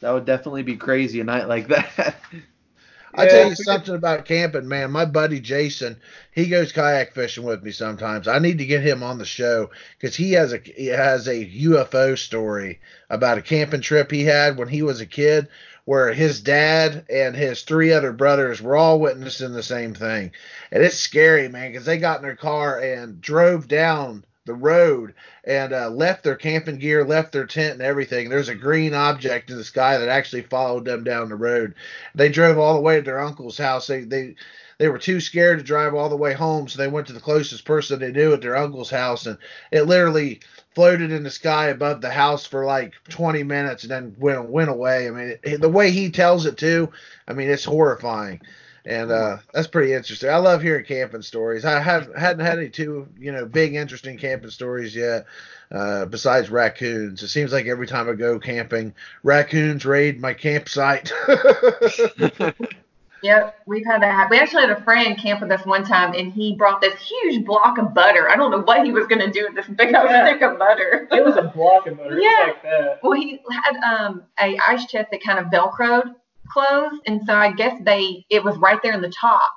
[0.00, 2.16] that would definitely be crazy a night like that.
[3.14, 4.90] I Yeah, tell you we could- something about camping, man.
[4.90, 5.96] My buddy Jason,
[6.32, 8.26] he goes kayak fishing with me sometimes.
[8.26, 11.44] I need to get him on the show because he has a he has a
[11.44, 15.48] UFO story about a camping trip he had when he was a kid,
[15.88, 20.30] where his dad and his three other brothers were all witnessing the same thing,
[20.70, 25.14] and it's scary, man, because they got in their car and drove down the road
[25.44, 28.28] and uh, left their camping gear, left their tent and everything.
[28.28, 31.74] There's a green object in the sky that actually followed them down the road.
[32.14, 33.86] They drove all the way to their uncle's house.
[33.86, 34.34] They they
[34.76, 37.20] they were too scared to drive all the way home, so they went to the
[37.20, 39.38] closest person they knew at their uncle's house, and
[39.72, 40.40] it literally
[40.78, 44.70] floated in the sky above the house for like 20 minutes and then went went
[44.70, 45.08] away.
[45.08, 46.92] I mean, it, the way he tells it too,
[47.26, 48.40] I mean, it's horrifying.
[48.84, 50.30] And uh, that's pretty interesting.
[50.30, 51.64] I love hearing camping stories.
[51.64, 55.26] I have hadn't had any too, you know, big interesting camping stories yet.
[55.72, 61.12] Uh, besides raccoons, it seems like every time I go camping, raccoons raid my campsite.
[63.22, 64.30] Yep, we've had that.
[64.30, 67.44] We actually had a friend camp with us one time, and he brought this huge
[67.44, 68.30] block of butter.
[68.30, 70.26] I don't know what he was going to do with this big Yeah.
[70.26, 71.08] stick of butter.
[71.10, 72.18] It was a block of butter.
[72.20, 72.44] Yeah.
[72.48, 72.98] Like that.
[73.02, 76.14] Well, he had um a ice chest that kind of velcroed
[76.50, 79.50] closed, and so I guess they it was right there in the top.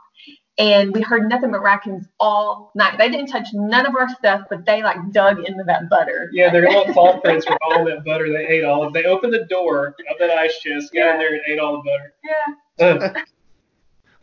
[0.58, 2.98] And we heard nothing but raccoons all night.
[2.98, 6.30] They didn't touch none of our stuff, but they like dug into that butter.
[6.34, 8.28] Yeah, their little paw prints were all that butter.
[8.32, 8.90] They ate all of.
[8.96, 9.02] It.
[9.02, 11.14] They opened the door of that ice chest, got Yeah.
[11.14, 12.14] in there, and ate all the butter.
[12.78, 13.24] Yeah.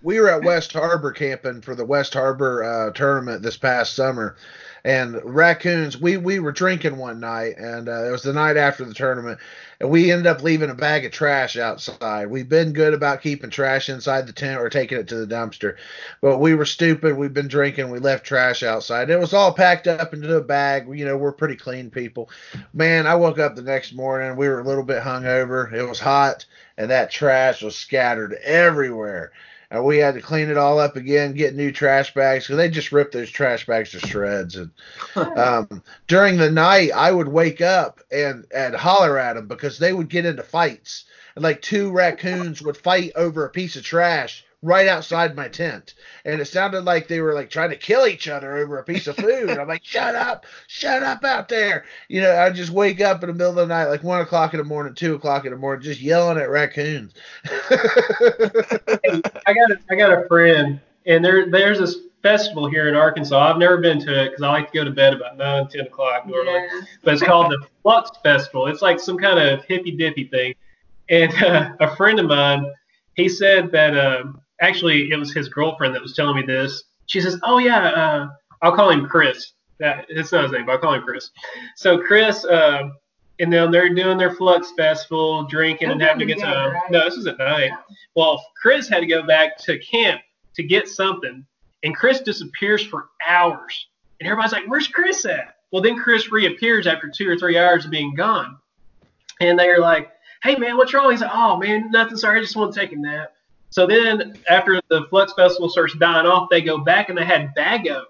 [0.01, 4.36] We were at West Harbor camping for the West Harbor uh, tournament this past summer,
[4.84, 6.01] and raccoons.
[6.01, 9.40] We we were drinking one night, and uh, it was the night after the tournament,
[9.80, 12.30] and we ended up leaving a bag of trash outside.
[12.30, 15.74] We've been good about keeping trash inside the tent or taking it to the dumpster,
[16.20, 17.16] but we were stupid.
[17.16, 17.90] We've been drinking.
[17.90, 19.11] We left trash outside.
[19.11, 20.86] It was all packed up into a bag.
[20.96, 22.30] You know, we're pretty clean people.
[22.72, 24.36] Man, I woke up the next morning.
[24.36, 25.72] We were a little bit hungover.
[25.72, 26.46] It was hot,
[26.76, 29.32] and that trash was scattered everywhere
[29.70, 32.70] and we had to clean it all up again, get new trash bags because they
[32.70, 34.56] just ripped those trash bags to shreds.
[34.56, 34.70] And
[35.38, 39.92] um, during the night, I would wake up and and holler at them because they
[39.92, 41.04] would get into fights,
[41.34, 45.94] and like two raccoons would fight over a piece of trash right outside my tent,
[46.24, 49.06] and it sounded like they were like trying to kill each other over a piece
[49.06, 49.50] of food.
[49.50, 51.84] I'm like, shut up, shut up out there.
[52.09, 54.54] You know, I just wake up in the middle of the night, like one o'clock
[54.54, 57.14] in the morning, two o'clock in the morning, just yelling at raccoons.
[57.44, 57.61] I
[59.46, 63.38] got a, I got a friend, and there there's this festival here in Arkansas.
[63.38, 65.86] I've never been to it because I like to go to bed about nine, ten
[65.86, 66.54] o'clock normally.
[66.54, 66.80] Yeah.
[67.02, 68.66] But it's called the Flux Festival.
[68.66, 70.54] It's like some kind of hippy dippy thing.
[71.09, 72.72] And uh, a friend of mine,
[73.14, 76.84] he said that um, actually it was his girlfriend that was telling me this.
[77.06, 78.28] She says, "Oh yeah, uh,
[78.62, 79.52] I'll call him Chris.
[79.78, 81.30] That it's not his name, but I'll call him Chris."
[81.76, 82.44] So Chris.
[82.44, 82.90] Uh,
[83.40, 86.72] and then they're doing their Flux Festival, drinking and having a good time.
[86.72, 86.90] right?
[86.90, 87.70] No, this was at night.
[88.16, 90.20] Well, Chris had to go back to camp
[90.54, 91.46] to get something,
[91.84, 93.86] and Chris disappears for hours.
[94.18, 97.84] And everybody's like, "Where's Chris at?" Well, then Chris reappears after two or three hours
[97.84, 98.59] of being gone,
[99.40, 100.11] and they're like,
[100.42, 102.16] "Hey, man, what's wrong?" He's like, "Oh, man, nothing.
[102.16, 103.32] Sorry, I just want to take a nap."
[103.70, 107.54] So then, after the Flux Festival starts dying off, they go back and they had
[107.54, 108.04] Baggo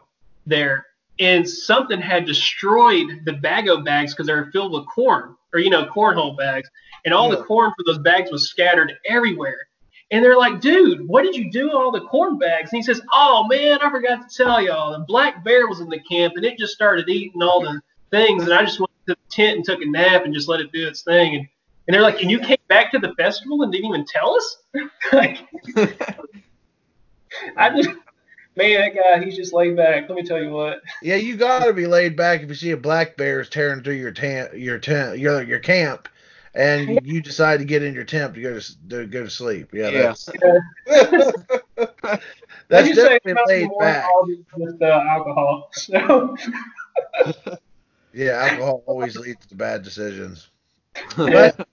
[0.46, 0.86] there,
[1.18, 5.70] and something had destroyed the Baggo bags because they were filled with corn, or you
[5.70, 6.68] know, cornhole bags,
[7.04, 9.68] and all the corn for those bags was scattered everywhere.
[10.10, 12.72] And they're like, dude, what did you do with all the corn bags?
[12.72, 14.92] And he says, oh man, I forgot to tell y'all.
[14.92, 17.80] The black bear was in the camp and it just started eating all the
[18.10, 18.44] things.
[18.44, 20.72] And I just went to the tent and took a nap and just let it
[20.72, 21.36] do its thing.
[21.36, 21.48] And,
[21.88, 24.62] and they're like, and you came back to the festival and didn't even tell us?
[25.12, 25.38] like,
[27.56, 27.88] I just,
[28.56, 30.06] man, that guy, he's just laid back.
[30.06, 30.82] Let me tell you what.
[31.02, 33.94] Yeah, you gotta be laid back if you see a black bear is tearing through
[33.94, 36.10] your tent, your tent, your your camp,
[36.54, 39.30] and you, you decide to get in your tent to go to to go to
[39.30, 39.70] sleep.
[39.72, 40.08] Yeah, Yeah.
[40.08, 40.28] that's
[42.68, 44.10] that's you definitely it's laid back.
[44.56, 45.70] with uh, alcohol?
[45.72, 46.36] So,
[48.12, 50.50] Yeah, alcohol always leads to bad decisions.
[51.16, 51.66] But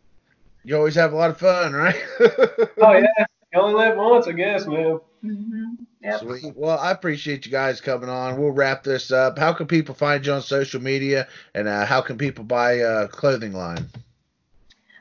[0.66, 1.96] you always have a lot of fun, right?
[2.20, 5.00] oh yeah, you only live once, I guess, man.
[5.22, 6.20] hmm Yep.
[6.20, 6.56] Sweet.
[6.56, 8.40] Well, I appreciate you guys coming on.
[8.40, 9.40] We'll wrap this up.
[9.40, 13.08] How can people find you on social media, and uh, how can people buy uh,
[13.08, 13.90] clothing line?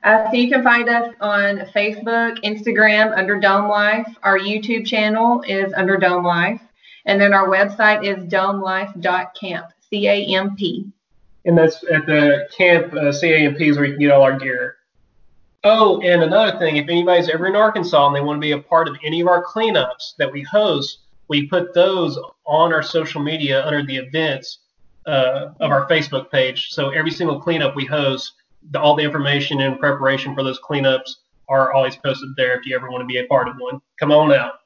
[0.02, 4.06] Uh, so you can find us on Facebook, Instagram under Dome Life.
[4.22, 6.60] Our YouTube channel is under Dome Life.
[7.06, 10.86] And then our website is domelife.camp, C A M P.
[11.46, 14.76] And that's at the camp uh, is where you can get all our gear.
[15.66, 18.58] Oh, and another thing, if anybody's ever in Arkansas and they want to be a
[18.58, 20.98] part of any of our cleanups that we host,
[21.28, 24.58] we put those on our social media under the events
[25.06, 26.68] uh, of our Facebook page.
[26.68, 28.34] So every single cleanup we host,
[28.72, 31.10] the, all the information and preparation for those cleanups
[31.48, 33.80] are always posted there if you ever want to be a part of one.
[33.98, 34.60] Come on out.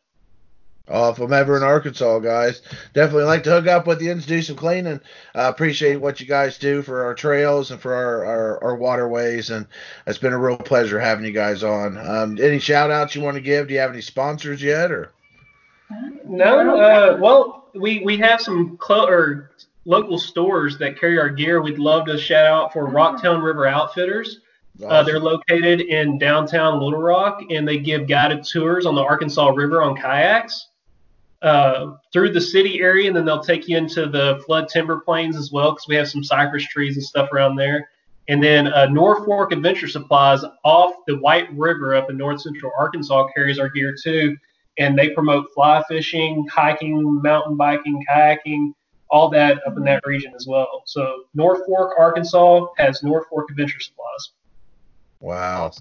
[0.91, 2.63] Oh, if I'm ever in Arkansas, guys,
[2.95, 5.01] definitely like to hook up with you and do some cleaning.
[5.35, 9.51] I appreciate what you guys do for our trails and for our, our, our waterways,
[9.51, 9.67] and
[10.07, 11.99] it's been a real pleasure having you guys on.
[11.99, 13.69] Um, any shout outs you want to give?
[13.69, 15.13] Do you have any sponsors yet, or?
[16.25, 19.51] No, uh, well, we we have some clo- or
[19.85, 21.61] local stores that carry our gear.
[21.63, 24.41] We'd love to shout out for Rocktown River Outfitters.
[24.87, 29.49] Uh, they're located in downtown Little Rock, and they give guided tours on the Arkansas
[29.49, 30.69] River on kayaks
[31.43, 35.37] uh, through the city area, and then they'll take you into the flood timber plains
[35.37, 37.89] as well, because we have some cypress trees and stuff around there.
[38.29, 43.29] And then uh, Norfork Adventure Supplies off the White River up in north central Arkansas
[43.35, 44.37] carries our gear too,
[44.79, 48.73] and they promote fly fishing, hiking, mountain biking, kayaking,
[49.11, 50.83] all that up in that region as well.
[50.85, 54.33] So Norfork, Arkansas has Norfork Adventure Supplies.
[55.21, 55.73] Wow.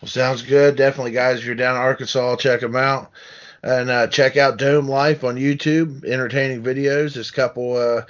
[0.00, 0.76] Well, sounds good.
[0.76, 1.38] Definitely, guys.
[1.38, 3.10] If you're down in Arkansas, check them out.
[3.62, 6.04] And uh, check out Dome Life on YouTube.
[6.04, 7.14] Entertaining videos.
[7.14, 8.02] This couple, uh,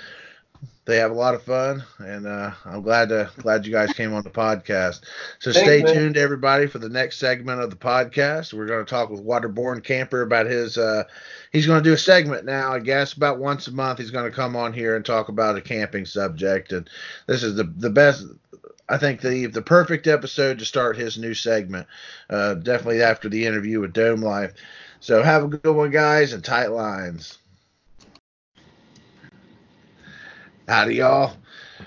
[0.84, 4.14] they have a lot of fun, and uh, I'm glad to glad you guys came
[4.14, 5.02] on the podcast.
[5.38, 5.94] So Thanks, stay man.
[5.94, 8.54] tuned, everybody, for the next segment of the podcast.
[8.54, 10.78] We're going to talk with Waterborne Camper about his.
[10.78, 11.04] Uh,
[11.52, 13.98] he's going to do a segment now, I guess, about once a month.
[13.98, 16.88] He's going to come on here and talk about a camping subject, and
[17.26, 18.24] this is the the best.
[18.88, 21.86] I think the the perfect episode to start his new segment.
[22.30, 24.54] Uh, definitely after the interview with Dome Life.
[25.00, 27.38] So have a good one, guys, and tight lines.
[30.68, 31.34] Howdy, y'all.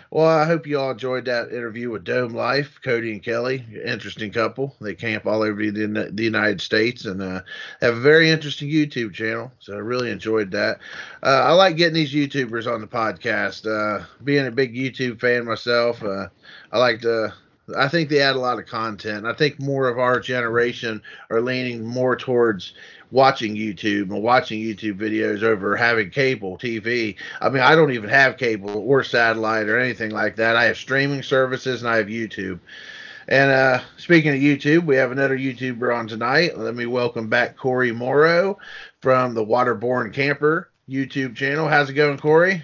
[0.09, 3.65] Well, I hope you all enjoyed that interview with Dome Life, Cody and Kellie.
[3.85, 4.75] Interesting couple.
[4.81, 7.41] They camp all over the, the United States and uh,
[7.81, 9.51] have a very interesting YouTube channel.
[9.59, 10.79] So I really enjoyed that.
[11.23, 13.67] Uh, I like getting these YouTubers on the podcast.
[13.67, 16.27] Uh, being a big YouTube fan myself, uh,
[16.71, 17.33] I like to.
[17.77, 19.25] I think they add a lot of content.
[19.25, 22.73] I think more of our generation are leaning more towards
[23.11, 27.15] watching YouTube and watching YouTube videos over having cable TV.
[27.39, 30.55] I mean, I don't even have cable or satellite or anything like that.
[30.55, 32.59] I have streaming services and I have YouTube.
[33.27, 36.57] And uh, speaking of YouTube, we have another YouTuber on tonight.
[36.57, 38.57] Let me welcome back Cory Morrow
[39.01, 41.67] from the Waterborne Camper YouTube channel.
[41.67, 42.63] How's it going, Cory?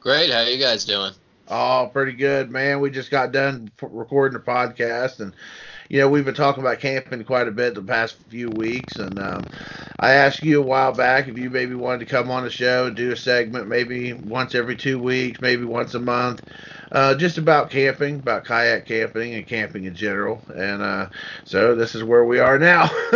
[0.00, 0.30] Great.
[0.30, 1.12] How you guys doing?
[1.48, 2.80] Oh, pretty good, man.
[2.80, 5.34] We just got done recording a podcast, and
[5.90, 8.96] you know we've been talking about camping quite a bit the past few weeks.
[8.96, 9.44] And um,
[9.98, 12.86] I asked you a while back if you maybe wanted to come on the show
[12.86, 16.42] and do a segment, maybe once every two weeks, maybe once a month,
[16.92, 20.40] uh, just about camping, about kayak camping and camping in general.
[20.54, 21.08] And uh,
[21.44, 22.86] so this is where we are now.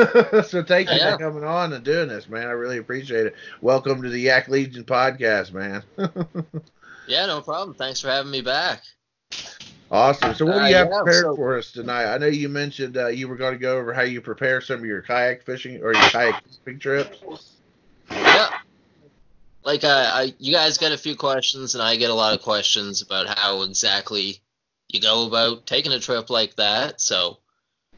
[0.44, 1.12] so thank you Yeah.
[1.12, 2.48] for coming on and doing this, man.
[2.48, 3.36] I really appreciate it.
[3.60, 5.84] Welcome to the Yak Legion podcast, man.
[7.06, 7.74] Yeah, no problem.
[7.76, 8.82] Thanks for having me back.
[9.90, 10.34] Awesome.
[10.34, 12.12] So, what do Uh, you have yeah, prepared so- for us tonight?
[12.12, 14.80] I know you mentioned uh, you were going to go over how you prepare some
[14.80, 17.18] of your kayak fishing or your kayak fishing trips.
[18.10, 18.48] Yeah.
[19.62, 22.42] Like uh, I, you guys get a few questions, and I get a lot of
[22.42, 24.40] questions about how exactly
[24.88, 27.00] you go about taking a trip like that.
[27.00, 27.38] So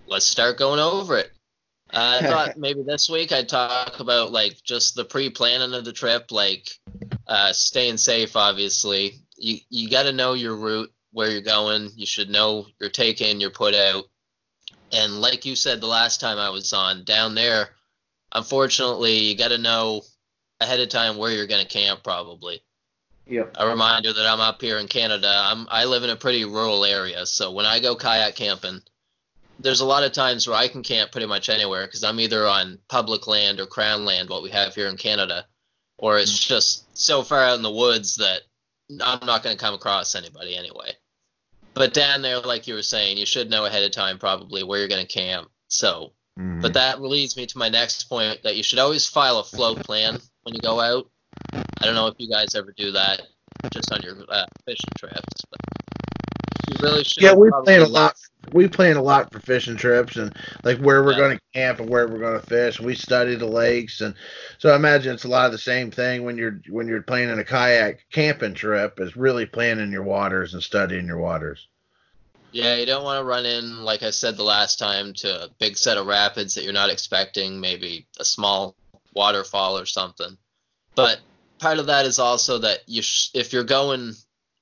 [0.07, 1.33] let's start going over it.
[1.93, 5.93] Uh, I thought maybe this week I'd talk about like just the pre-planning of the
[5.93, 6.69] trip, like
[7.27, 8.37] uh, staying safe.
[8.37, 11.91] Obviously, you you got to know your route, where you're going.
[11.97, 14.05] You should know your take in, your put out,
[14.93, 17.71] and like you said the last time I was on down there,
[18.33, 20.03] unfortunately, you got to know
[20.61, 22.05] ahead of time where you're going to camp.
[22.05, 22.61] Probably
[23.29, 23.57] Yep.
[23.59, 25.33] a reminder that I'm up here in Canada.
[25.35, 28.83] I'm I live in a pretty rural area, so when I go kayak camping,
[29.59, 32.47] there's a lot of times where I can camp pretty much anywhere because I'm either
[32.47, 35.47] on public land or crown land, what we have here in Canada,
[35.97, 36.55] or it's mm-hmm.
[36.55, 38.43] just so far out in the woods that
[39.03, 40.93] I'm not going to come across anybody anyway.
[41.77, 44.79] But down there, like you were saying, you should know ahead of time probably where
[44.81, 45.49] you're going to camp.
[45.69, 46.61] So Mm-hmm.
[46.61, 49.79] but that leads me to my next point that you should always file a float
[49.85, 51.09] plan when you go out.
[51.55, 53.23] I don't know if you guys ever do that
[53.73, 55.17] just on your uh, fishing trips,
[55.51, 55.59] but
[56.69, 57.23] you really should.
[57.23, 58.17] yeah, we probably plan a look- lot.
[58.53, 60.35] We plan a lot for fishing trips and
[60.65, 61.19] like where we're Yeah.
[61.19, 62.81] going to camp and where we're going to fish.
[62.81, 64.15] We study the lakes and
[64.59, 67.39] so I imagine it's a lot of the same thing when you're when you're planning
[67.39, 71.67] a kayak camping trip is really planning your waters and studying your waters.
[72.53, 75.49] Yeah, you don't want to run in, like I said the last time, to a
[75.59, 78.75] big set of rapids that you're not expecting, maybe a small
[79.15, 80.39] waterfall or something.
[80.95, 81.21] But
[81.59, 84.15] part of that is also that you, sh- if you're going,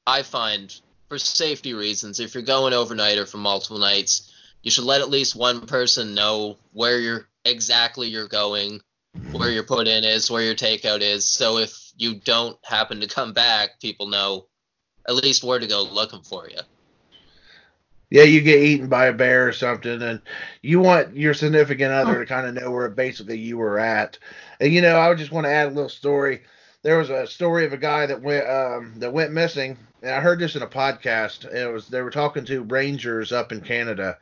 [0.06, 0.74] I find
[1.08, 4.32] for safety reasons, if you're going overnight or for multiple nights,
[4.62, 8.80] you should let at least one person know where you're exactly you're going,
[9.32, 11.26] where your put in is, where your takeout is.
[11.28, 14.46] So if you don't happen to come back, people know
[15.06, 16.60] at least where to go looking for you.
[18.10, 20.20] Yeah, you get eaten by a bear or something, and
[20.62, 24.18] you want your significant other to kind of know where basically you were at.
[24.60, 26.42] And you know, I would just want to add a little story.
[26.82, 30.20] There was a story of a guy that went um, that went missing, and I
[30.20, 31.50] heard this in a podcast.
[31.50, 34.18] It was they were talking to rangers up in Canada,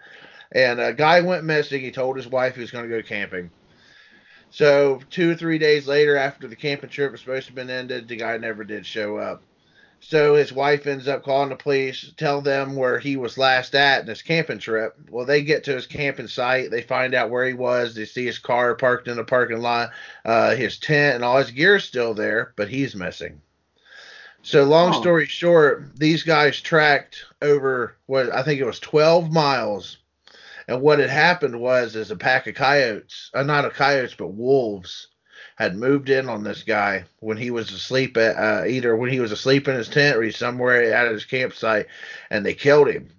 [0.52, 1.80] and a guy went missing.
[1.80, 3.50] He told his wife he was going to go camping.
[4.50, 7.70] So two or three days later, after the camping trip was supposed to have been
[7.70, 9.42] ended, the guy never did show up.
[9.98, 14.02] So his wife ends up calling the police, tell them where he was last at
[14.02, 14.96] in his camping trip.
[15.10, 18.26] Well, they get to his camping site, they find out where he was, they see
[18.26, 19.90] his car parked in the parking lot,
[20.24, 23.40] uh, his tent and all his gear's still there, but he's missing.
[24.42, 25.00] So long Oh.
[25.00, 29.98] story short, these guys tracked over what I think it was 12 miles.
[30.68, 34.28] And what had happened was is a pack of coyotes, uh, not a coyotes, but
[34.28, 35.08] wolves
[35.56, 39.20] had moved in on this guy when he was asleep at uh, either when he
[39.20, 41.86] was asleep in his tent or he's somewhere at his campsite
[42.30, 43.10] and they killed him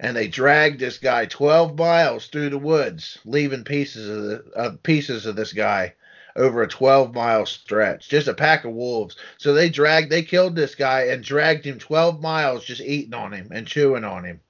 [0.00, 4.70] and they dragged this guy 12 miles through the woods, leaving pieces of the uh,
[4.82, 5.94] pieces of this guy
[6.36, 8.08] over a 12 mile stretch.
[8.08, 9.16] Just a pack of wolves.
[9.38, 13.32] So they dragged, they killed this guy and dragged him 12 miles, just eating on
[13.32, 14.40] him and chewing on him.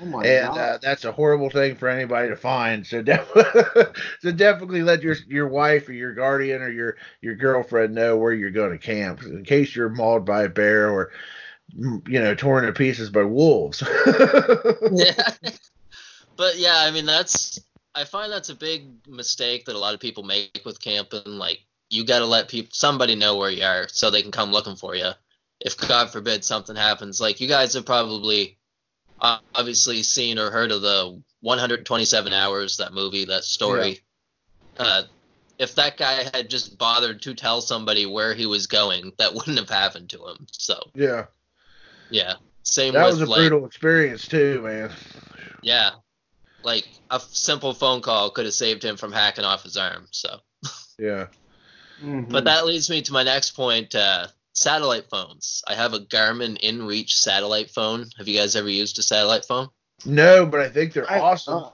[0.00, 0.58] Oh my and god.
[0.58, 2.86] uh, that's a horrible thing for anybody to find.
[2.86, 3.32] So, def-
[4.20, 8.32] so definitely let your your wife or your guardian or your your girlfriend know where
[8.32, 11.12] you're going to camp in case you're mauled by a bear or
[11.74, 13.82] mm, you know torn to pieces by wolves.
[14.92, 15.32] yeah.
[16.36, 17.58] But yeah, I mean that's
[17.96, 21.22] I find that's a big mistake that a lot of people make with camping.
[21.24, 24.52] Like you got to let people somebody know where you are so they can come
[24.52, 25.10] looking for you.
[25.60, 28.58] If God forbid something happens, like you guys have probably
[29.20, 34.00] obviously seen or heard of the 127 hours that movie that story.
[34.78, 35.04] Uh,
[35.58, 39.58] if that guy had just bothered to tell somebody where he was going, that wouldn't
[39.58, 40.46] have happened to him.
[40.52, 41.26] So yeah,
[42.10, 44.90] yeah, same that was a like brutal experience too, man.
[45.62, 45.92] yeah,
[46.66, 50.08] like a f- simple phone call could have saved him from hacking off his arm.
[50.10, 50.40] So,
[50.98, 51.28] Yeah,
[52.02, 52.30] Mhm.
[52.30, 55.62] but that leads me to my next point: uh, satellite phones.
[55.66, 58.10] I have a Garmin InReach satellite phone.
[58.18, 59.68] Have you guys ever used a satellite phone?
[60.04, 61.54] no, but I think they're I- awesome.
[61.64, 61.70] uh,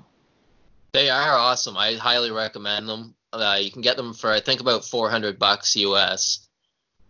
[0.92, 1.76] They are awesome.
[1.76, 3.14] I highly recommend them.
[3.32, 6.46] Uh, you can get them for I think about 400 bucks US,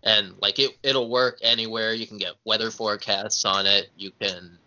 [0.04, 1.92] and like it it'll work anywhere.
[1.92, 3.90] You can get weather forecasts on it.
[3.96, 4.58] You can,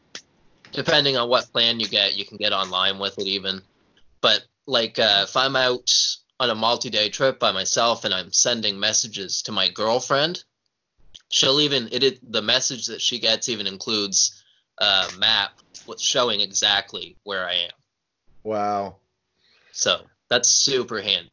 [0.75, 3.61] depending on what plan you get, you can get online with it even.
[4.21, 5.91] But like uh, if I'm out
[6.39, 10.43] on a multi-day trip by myself and I'm sending messages to my girlfriend,
[11.29, 14.43] she'll even it, it the message that she gets even includes
[14.77, 15.51] a map
[15.87, 17.71] with showing exactly where I am.
[18.43, 18.97] Wow.
[19.71, 21.29] So that's super handy.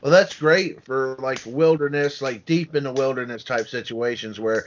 [0.00, 4.66] Well, that's great for like wilderness, like deep in the wilderness type situations where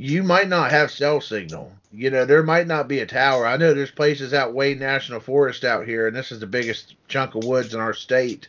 [0.00, 1.70] you might not have cell signal.
[1.92, 3.46] You know, there might not be a tower.
[3.46, 6.94] I know there's places out Wayne National Forest out here, and this is the biggest
[7.06, 8.48] chunk of woods in our state.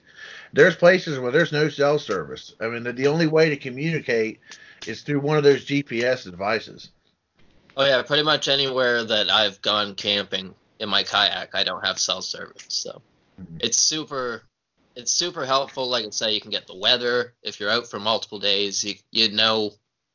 [0.53, 2.55] There's places where there's no cell service.
[2.61, 4.39] I mean, the, the only way to communicate
[4.87, 6.89] is through one of those GPS devices.
[7.75, 11.99] Oh yeah, pretty much anywhere that I've gone camping in my kayak, I don't have
[11.99, 12.65] cell service.
[12.69, 13.01] So
[13.41, 13.57] Mhm.
[13.59, 14.43] it's super
[14.95, 15.89] it's super helpful.
[15.89, 18.83] Like I say, you can get the weather if you're out for multiple days.
[18.85, 19.73] You you know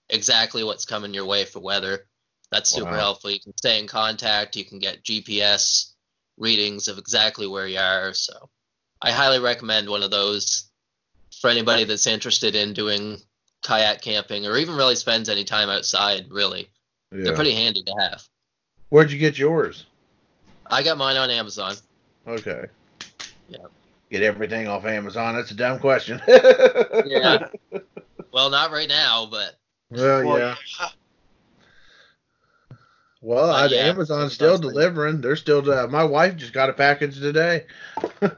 [0.08, 2.06] exactly what's coming your way for weather.
[2.50, 2.96] That's super Wow.
[2.98, 3.30] helpful.
[3.30, 4.56] You can stay in contact.
[4.56, 5.92] You can get GPS
[6.38, 8.12] readings of exactly where you are.
[8.14, 8.48] So
[9.02, 10.64] I highly recommend one of those
[11.40, 13.20] for anybody that's interested in doing
[13.62, 16.30] kayak camping or even really spends any time outside.
[16.30, 16.70] Really,
[17.12, 17.24] Yeah.
[17.24, 18.22] they're pretty handy to have.
[18.90, 19.86] Where'd you get yours?
[20.66, 21.74] I got mine on Amazon.
[22.26, 22.66] Okay.
[23.48, 23.58] Yeah.
[24.10, 25.34] Get everything off Amazon.
[25.34, 26.20] That's a dumb question.
[26.28, 27.48] Yeah.
[28.32, 29.56] well, not right now, but
[29.90, 30.54] Well, Well, yeah.
[33.22, 35.20] Well, But I- yeah, Amazon's still Amazon's pretty- delivering.
[35.20, 35.68] They're still.
[35.68, 37.64] Uh, my wife just got a package today.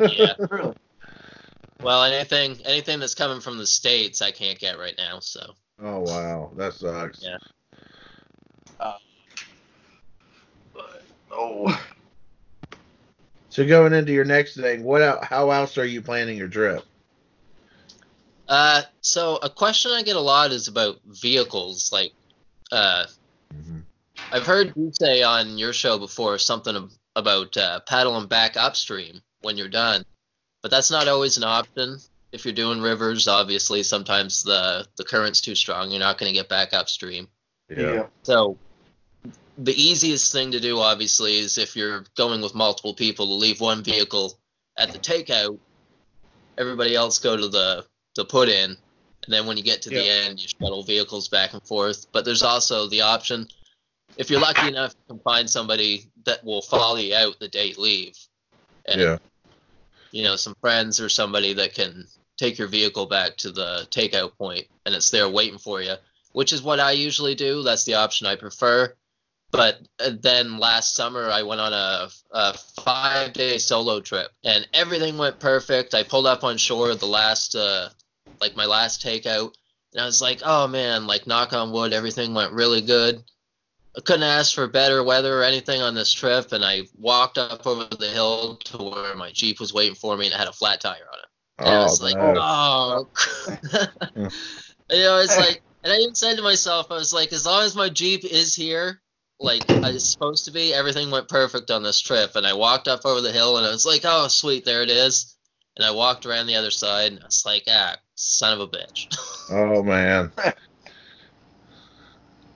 [0.00, 0.32] yeah.
[0.50, 0.74] Really?
[1.80, 5.20] Well, anything anything that's coming from the states, I can't get right now.
[5.20, 7.22] So Oh wow, that sucks.
[7.22, 7.36] Yeah.
[11.30, 11.80] Oh.
[13.50, 15.22] So going into your next thing, what?
[15.24, 16.84] How else are you planning your trip?
[18.48, 21.92] Uh, so a question I get a lot is about vehicles.
[21.92, 22.12] Like,
[22.72, 23.04] uh,
[24.32, 29.56] I've heard you say on your show before something about uh, paddling back upstream when
[29.56, 30.04] you're done,
[30.62, 31.98] but that's not always an option.
[32.32, 35.90] If you're doing rivers, obviously sometimes the the current's too strong.
[35.90, 37.28] You're not going to get back upstream.
[37.68, 38.06] Yeah.
[38.22, 38.58] So
[39.56, 43.60] the easiest thing to do, obviously, is if you're going with multiple people to leave
[43.60, 44.38] one vehicle
[44.76, 45.58] at the takeout,
[46.56, 47.84] everybody else go to the
[48.18, 51.54] the put in, and then when you get to the end, you shuttle vehicles back
[51.54, 52.06] and forth.
[52.12, 53.48] But there's also the option,
[54.16, 57.66] if you're lucky enough, you can find somebody that will follow you out the day
[57.66, 58.16] you leave.
[58.84, 59.18] And, Yeah.
[60.10, 62.06] You know, some friends or somebody that can
[62.38, 65.96] take your vehicle back to the takeout point, and it's there waiting for you
[66.32, 67.62] which is what I usually do.
[67.62, 68.94] That's the option I prefer.
[69.50, 72.52] But uh, then last summer, I went on a, a
[72.84, 75.94] five day solo trip and everything went perfect.
[75.94, 77.88] I pulled up on shore the last, uh,
[78.40, 79.54] like my last takeout,
[79.92, 83.22] and I was like, oh man, like knock on wood, everything went really good.
[83.96, 87.66] I couldn't ask for better weather or anything on this trip, and I walked up
[87.66, 90.52] over the hill to where my Jeep was waiting for me and it had a
[90.52, 91.28] flat tire on it.
[91.58, 93.08] And I was like, oh.
[94.16, 94.22] you
[95.02, 97.74] know, it's like, and I even said to myself, I was like, as long as
[97.74, 99.00] my Jeep is here,
[99.40, 102.36] like it's supposed to be, everything went perfect on this trip.
[102.36, 104.90] And I walked up over the hill and I was like, oh, sweet, there it
[104.90, 105.36] is.
[105.76, 108.68] And I walked around the other side and I was like, ah, son of a
[108.68, 109.14] bitch.
[109.50, 110.30] Oh man.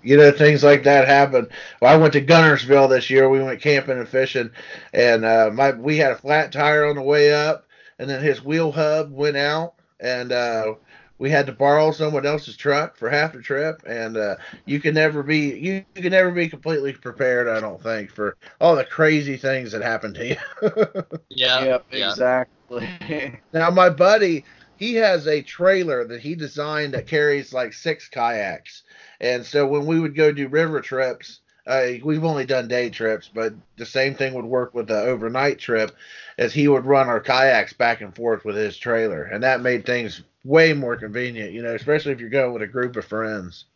[0.03, 1.49] you know things like that happen.
[1.81, 3.31] Well, I went to Guntersville this year.
[3.31, 4.51] We went camping and fishing,
[4.93, 7.67] and uh, my we had a flat tire on the way up,
[7.99, 10.75] and then his wheel hub went out, and uh,
[11.23, 13.81] we had to borrow someone else's truck for half the trip.
[13.87, 17.47] And uh, you can never be you, you can never be completely prepared.
[17.47, 20.37] I don't think for all the crazy things that happen to you.
[21.35, 21.65] Yeah.
[21.65, 22.11] Yep, yeah.
[22.11, 23.41] exactly.
[23.55, 24.45] now my buddy,
[24.83, 28.83] he has a trailer that he designed that carries like six kayaks.
[29.21, 31.39] And so when we would go do river trips,
[31.69, 35.61] uh, we've only done day trips, but the same thing would work with the overnight
[35.61, 35.93] trip,
[36.37, 39.87] as he would run our kayaks back and forth with his trailer, and that made
[39.87, 41.53] things way more convenient.
[41.53, 43.67] You know, especially if you're going with a group of friends.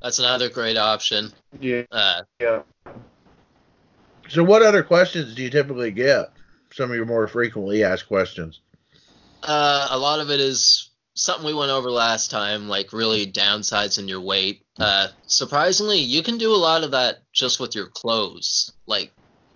[0.00, 1.32] That's another great option.
[1.58, 2.62] yeah, Uh, yeah.
[4.28, 6.30] So, what other questions do you typically get?
[6.72, 8.60] Some of your more frequently asked questions.
[9.46, 13.98] Uh, a lot of it is something we went over last time, like really downsides
[13.98, 14.62] in your weight.
[14.78, 19.12] Uh, surprisingly, you can do a lot of that just with your clothes, like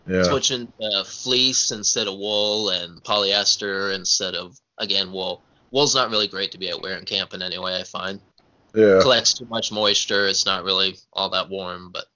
[0.09, 0.23] Yeah.
[0.23, 0.73] switching
[1.05, 5.45] fleece instead of wool and polyester instead of again wool.
[5.71, 7.79] Wool's not really great to be out wearing camping anyway.
[7.79, 8.21] I find
[8.75, 9.01] Yeah.
[9.03, 10.27] collects too much moisture.
[10.27, 12.07] It's not really all that warm, but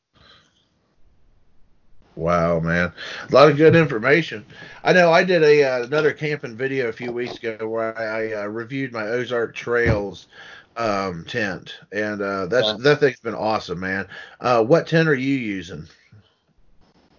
[2.16, 2.92] Wow, man,
[3.28, 4.44] a lot of good information.
[4.84, 8.04] I know I did a uh, another camping video a few weeks ago where I,
[8.04, 10.28] I uh, reviewed my Ozark Trails
[10.76, 12.76] um, tent, and uh, that's Yeah.
[12.80, 14.06] that thing's been awesome, man.
[14.40, 15.88] Uh, what tent are you using?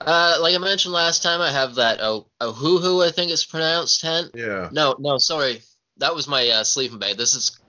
[0.02, 4.02] uh, like I mentioned last time, I have that oh Ohuhu, I think it's pronounced
[4.02, 4.32] tent.
[4.34, 4.70] Yeah.
[4.72, 5.62] No, no, sorry.
[5.98, 7.18] That was my uh, sleeping bag.
[7.18, 7.60] This is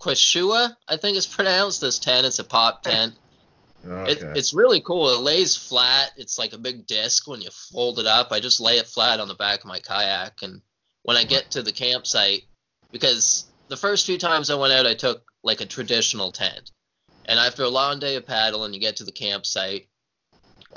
[0.00, 1.80] Quechua, I think it's pronounced.
[1.80, 3.14] This tent, it's a pop tent.
[3.86, 4.12] Okay.
[4.12, 5.10] It, it's really cool.
[5.14, 6.10] It lays flat.
[6.16, 8.28] It's like a big disc when you fold it up.
[8.30, 10.42] I just lay it flat on the back of my kayak.
[10.42, 10.60] And
[11.02, 12.42] when I get to the campsite,
[12.92, 16.72] because the first few times I went out, I took like a traditional tent.
[17.26, 19.86] And after a long day of paddling, you get to the campsite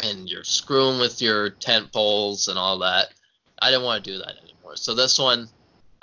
[0.01, 3.13] and you're screwing with your tent poles and all that.
[3.61, 4.75] I didn't want to do that anymore.
[4.75, 5.49] So this one,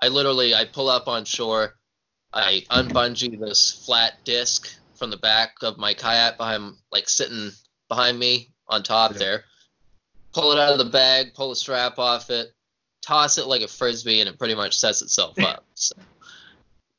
[0.00, 1.76] I literally I pull up on shore,
[2.32, 7.50] I unbungee this flat disc from the back of my kayak behind like sitting
[7.88, 9.18] behind me on top Yeah.
[9.18, 9.44] there.
[10.34, 12.52] Pull it out of the bag, pull the strap off it,
[13.00, 15.64] toss it like a frisbee, and it pretty much sets itself up.
[15.74, 15.96] So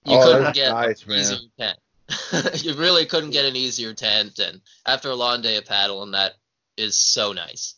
[0.04, 1.78] you Oh, couldn't get nice, an easier tent.
[2.66, 6.34] you really couldn't get an easier tent, and after a long day of paddling, that
[6.76, 7.76] is so nice.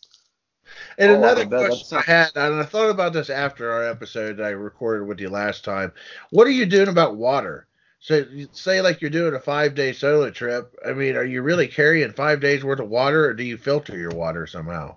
[0.96, 4.38] And Oh, another bet question I had, and I thought about this after our episode
[4.38, 5.92] that I recorded with you last time.
[6.30, 7.68] What are you doing about water?
[8.04, 8.22] So,
[8.52, 10.78] say like you're doing a five day solo trip.
[10.86, 13.96] I mean, are you really carrying five days worth of water, or do you filter
[13.96, 14.96] your water somehow?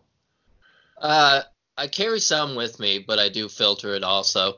[1.01, 1.43] Uh,
[1.77, 4.55] I carry some with me, but I do filter it also.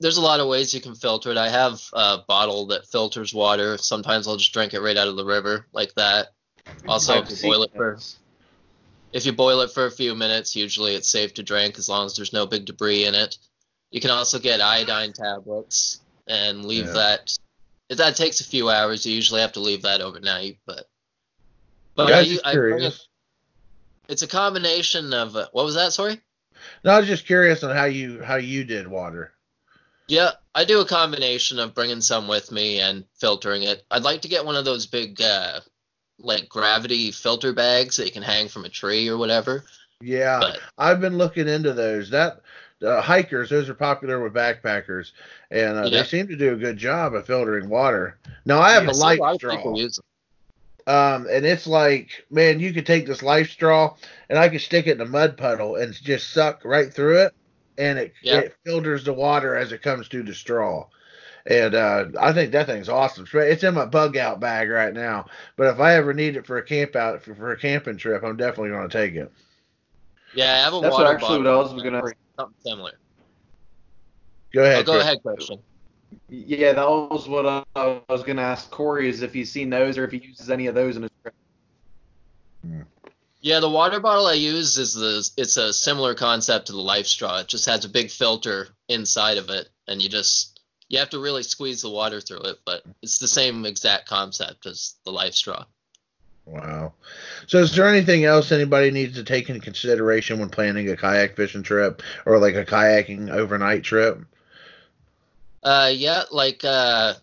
[0.00, 1.36] There's a lot of ways you can filter it.
[1.36, 3.78] I have a bottle that filters water.
[3.78, 6.30] Sometimes I'll just drink it right out of the river like that.
[6.88, 7.96] Also, if you boil it for
[9.12, 12.06] if you boil it for a few minutes, usually it's safe to drink as long
[12.06, 13.38] as there's no big debris in it.
[13.92, 16.92] You can also get iodine tablets and leave Yeah.
[16.94, 17.38] that.
[17.90, 19.06] That takes a few hours.
[19.06, 20.86] You usually have to leave that overnight, but
[21.94, 22.98] but Yeah, I I, just I bring it,
[24.08, 25.92] it's a combination of uh, what was that?
[25.92, 26.20] Sorry.
[26.84, 29.32] No, I was just curious on how you how you did water.
[30.08, 33.84] Yeah, I do a combination of bringing some with me and filtering it.
[33.90, 35.60] I'd like to get one of those big, uh,
[36.18, 39.64] like gravity filter bags that you can hang from a tree or whatever.
[40.00, 42.10] Yeah, But I've been looking into those.
[42.10, 42.40] That
[42.84, 45.12] uh, hikers, those are popular with backpackers,
[45.50, 46.02] and uh, Yeah.
[46.02, 48.18] they seem to do a good job of filtering water.
[48.44, 49.56] Now I have I a see life lot straw.
[49.56, 50.04] people use them.
[50.86, 53.94] Um, and it's like, man, you could take this life straw
[54.30, 57.34] and I could stick it in a mud puddle and just suck right through it,
[57.76, 58.38] and it Yeah.
[58.40, 60.86] it filters the water as it comes through the straw.
[61.46, 63.26] And uh, I think that thing's awesome.
[63.32, 65.26] It's in my bug out bag right now.
[65.56, 68.22] But if I ever need it for a camp out for, for a camping trip,
[68.22, 69.32] I'm definitely going to take it.
[70.34, 71.74] Yeah, I have a That's water what actually what I bottle.
[71.74, 72.02] was gonna.
[72.38, 72.92] Something similar.
[74.52, 74.78] Go ahead.
[74.78, 75.04] Oh, go Chris.
[75.04, 75.58] ahead, Christian.
[76.28, 79.98] Yeah, that was what I, I was gonna ask Cory is if he's seen those
[79.98, 81.34] or if he uses any of those in his trip.
[82.64, 82.82] Hmm.
[83.40, 87.06] Yeah, the water bottle I use is the it's a similar concept to the life
[87.06, 87.40] straw.
[87.40, 91.18] It just has a big filter inside of it, and you just you have to
[91.18, 95.34] really squeeze the water through it, but it's the same exact concept as the life
[95.34, 95.64] straw.
[96.48, 96.94] Wow.
[97.46, 101.36] So, is there anything else anybody needs to take into consideration when planning a kayak
[101.36, 104.24] fishing trip or like a kayaking overnight trip?
[105.62, 107.14] Uh, yeah, like uh,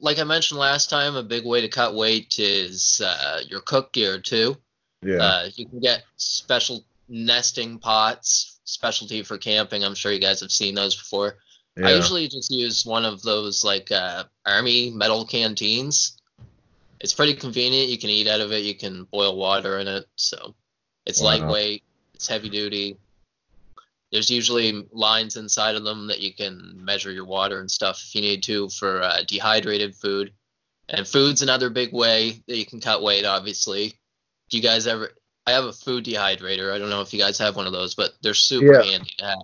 [0.00, 3.92] like I mentioned last time, a big way to cut weight is uh, your cook
[3.92, 4.56] gear too.
[5.02, 5.16] Yeah.
[5.16, 9.84] Uh, you can get special nesting pots, specialty for camping.
[9.84, 11.36] I'm sure you guys have seen those before.
[11.76, 11.88] yeah.
[11.88, 16.19] I usually just use one of those like uh, army metal canteens.
[17.00, 17.88] It's pretty convenient.
[17.88, 18.62] You can eat out of it.
[18.62, 20.06] You can boil water in it.
[20.16, 20.54] So
[21.06, 21.26] it's Wow.
[21.26, 21.82] lightweight.
[22.14, 22.96] It's heavy duty.
[24.12, 28.14] There's usually lines inside of them that you can measure your water and stuff if
[28.14, 30.32] you need to for uh, dehydrated food.
[30.88, 33.24] And food's another big way that you can cut weight.
[33.24, 33.90] Obviously,
[34.50, 35.12] do you guys ever?
[35.46, 36.72] I have a food dehydrator.
[36.72, 38.82] I don't know if you guys have one of those, but they're super Yeah.
[38.82, 39.38] handy to have.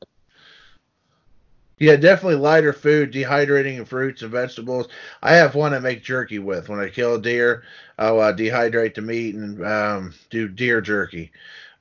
[1.79, 4.89] Yeah, definitely lighter food, dehydrating fruits and vegetables.
[5.23, 6.71] I have one I make jerky with.
[6.71, 7.65] When I kill a deer,
[7.99, 11.33] I'll uh, dehydrate the meat and um, do deer jerky.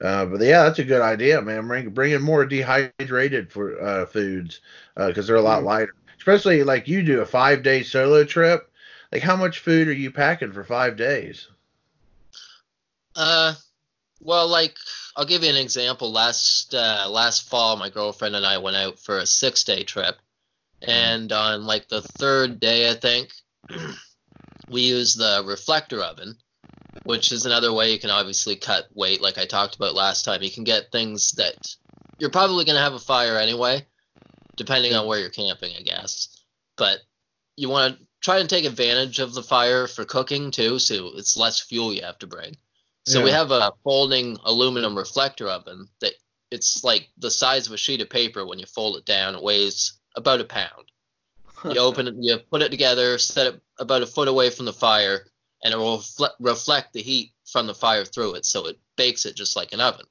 [0.01, 1.67] Uh, but yeah, that's a good idea, man.
[1.67, 4.59] Bring bring in more dehydrated for uh, foods
[4.97, 5.95] because they're a lot lighter.
[6.17, 8.69] Especially like you do a five day solo trip.
[9.13, 11.47] Like, how much food are you packing for five days?
[13.15, 13.53] Uh,
[14.19, 14.77] well, like
[15.15, 16.11] I'll give you an example.
[16.11, 20.17] Last uh, last fall, my girlfriend and I went out for a six day trip,
[20.81, 23.31] and on like the third day, I think
[24.69, 26.37] we used the reflector oven,
[27.03, 29.21] which is another way you can obviously cut weight.
[29.21, 31.55] Like I talked about last time, you can get things that
[32.19, 33.85] you're probably gonna have a fire anyway,
[34.57, 36.43] depending on where you're camping, I guess.
[36.75, 36.99] But
[37.55, 41.37] you want to try and take advantage of the fire for cooking too, so it's
[41.37, 42.57] less fuel you have to bring.
[43.07, 46.13] So we have a folding aluminum reflector oven that
[46.51, 49.35] it's like the size of a sheet of paper when you fold it down.
[49.35, 50.91] It weighs about a pound.
[51.65, 54.73] You open it, you put it together, set it about a foot away from the
[54.73, 55.25] fire,
[55.63, 59.25] and it will refle- reflect the heat from the fire through it, so it bakes
[59.25, 60.05] it just like an oven.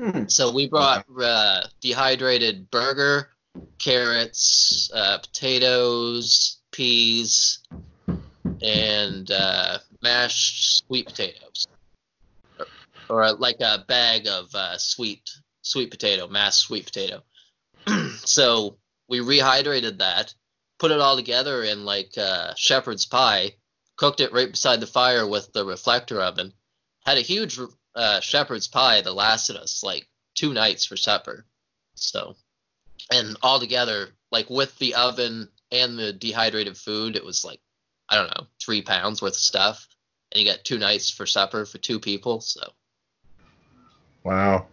[0.00, 0.28] Hmm.
[0.28, 3.30] So we brought uh, dehydrated burger,
[3.78, 7.58] carrots, uh, potatoes, peas,
[8.62, 11.66] and uh, mashed sweet potatoes,
[13.08, 15.28] or, or like a bag of uh, sweet
[15.62, 17.22] sweet potato, mashed sweet potato.
[18.24, 18.78] so
[19.08, 20.34] we rehydrated that,
[20.78, 23.54] put it all together in like uh, shepherd's pie,
[23.96, 26.52] cooked it right beside the fire with the reflector oven.
[27.04, 27.58] Had a huge
[27.94, 31.46] uh, shepherd's pie that lasted us like two nights for supper.
[31.94, 32.36] So,
[33.10, 37.60] and all together, like with the oven and the dehydrated food, it was like
[38.08, 39.88] I don't know, three pounds worth of stuff,
[40.30, 42.40] and you got two nights for supper for two people.
[42.40, 42.60] So,
[44.26, 44.66] Wow.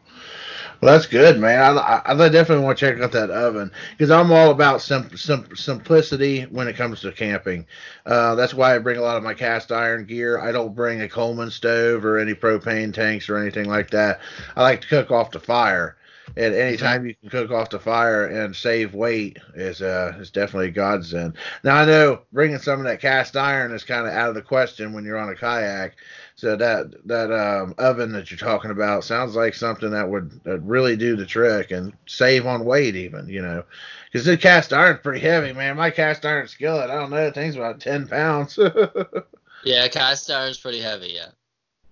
[0.82, 1.78] Well, that's good, man.
[1.78, 5.10] I, I, I definitely want to check out that oven because I'm all about sim,
[5.16, 7.66] sim, simplicity when it comes to camping.
[8.06, 10.40] Uh, that's why I bring a lot of my cast iron gear.
[10.40, 14.22] I don't bring a Coleman stove or any propane tanks or anything like that.
[14.56, 15.98] I like to cook off the fire.
[16.38, 20.70] And anytime you can cook off the fire and save weight is uh is definitely
[20.70, 21.38] a godsend.
[21.64, 24.42] Now I know bringing some of that cast iron is kind of out of the
[24.42, 25.96] question when you're on a kayak.
[26.36, 30.96] So that that um, oven that you're talking about sounds like something that would really
[30.98, 33.64] do the trick and save on weight even, you know,
[34.12, 35.78] because the cast iron's pretty heavy, man.
[35.78, 38.58] My cast iron skillet, I don't know, thing's about ten pounds.
[39.62, 41.10] yeah, cast iron's pretty heavy.
[41.14, 41.30] Yeah,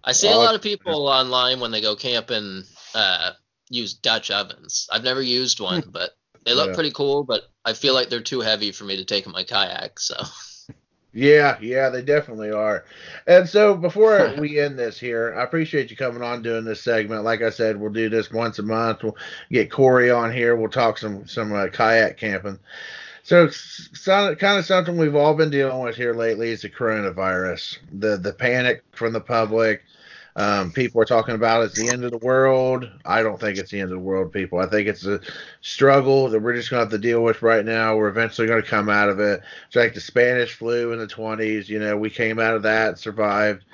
[0.04, 2.64] I see a Oh, lot of people online when they go camping
[2.96, 3.34] uh,
[3.70, 4.88] use Dutch ovens.
[4.92, 6.12] I've never used one, but
[6.46, 6.76] they look Yeah.
[6.76, 7.26] pretty cool.
[7.26, 10.00] But I feel like they're too heavy for me to take in my kayak.
[10.00, 10.16] So.
[11.14, 12.86] Yeah, yeah, they definitely are.
[13.28, 17.24] And so before we end this here, I appreciate you coming on doing this segment.
[17.24, 19.04] Like I said, we'll do this once a month.
[19.04, 19.18] We'll
[19.52, 20.56] get Cory on here.
[20.56, 22.60] We'll talk some some uh, kayak camping.
[23.24, 23.50] So,
[24.08, 27.78] kind of something we've all been dealing with here lately is the coronavirus.
[27.92, 29.84] The the panic from the public.
[30.36, 32.90] Um, people are talking about it's the end of the world.
[33.06, 34.60] I don't think it's the end of the world, people.
[34.60, 35.20] I think it's a
[35.60, 37.96] struggle that we're just going to have to deal with right now.
[37.96, 39.42] We're eventually going to come out of it.
[39.68, 41.68] It's like the Spanish flu in the 20s.
[41.68, 43.66] You know, we came out of that, survived,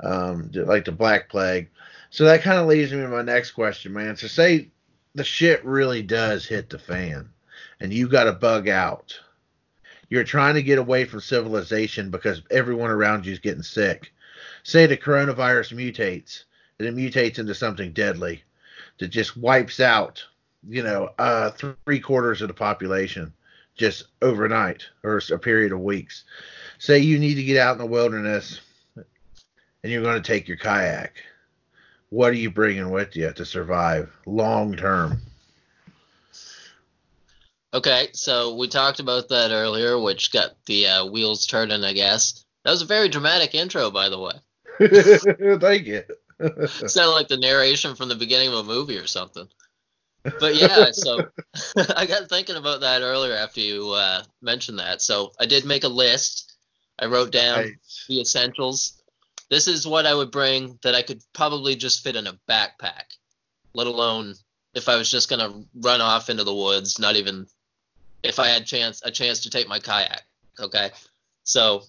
[0.00, 1.68] um, like the Black Plague.
[2.10, 4.16] So that kind of leads me to my next question, man.
[4.16, 4.68] So, say
[5.14, 7.28] the shit really does hit the fan
[7.80, 9.18] and you got to bug out.
[10.10, 14.12] You're trying to get away from civilization because everyone around you is getting sick.
[14.68, 16.42] Say the coronavirus mutates,
[16.78, 18.42] and it mutates into something deadly
[18.98, 20.22] that just wipes out,
[20.68, 23.32] you know, uh, three quarters of the population
[23.78, 26.24] just overnight or a period of weeks.
[26.78, 28.60] Say you need to get out in the wilderness
[28.94, 29.06] and
[29.90, 31.14] you're going to take your kayak.
[32.10, 35.22] What are you bringing with you to survive long term?
[37.72, 42.44] Okay, so we talked about that earlier, which got the uh, wheels turning, I guess.
[42.66, 44.32] That was a very dramatic intro, by the way.
[44.78, 46.02] Thank you.
[46.66, 49.48] Sounded like the narration from the beginning of a movie or something.
[50.22, 51.28] But yeah, so
[51.96, 55.02] I got thinking about that earlier after you uh, mentioned that.
[55.02, 56.56] So I did make a list.
[56.98, 58.04] I wrote down Nice.
[58.08, 59.02] the essentials.
[59.50, 63.16] This is what I would bring that I could probably just fit in a backpack,
[63.72, 64.34] let alone
[64.74, 66.98] if I was just gonna run off into the woods.
[66.98, 67.46] Not even
[68.22, 70.22] if I had chance a chance to take my kayak.
[70.60, 70.90] Okay,
[71.44, 71.82] so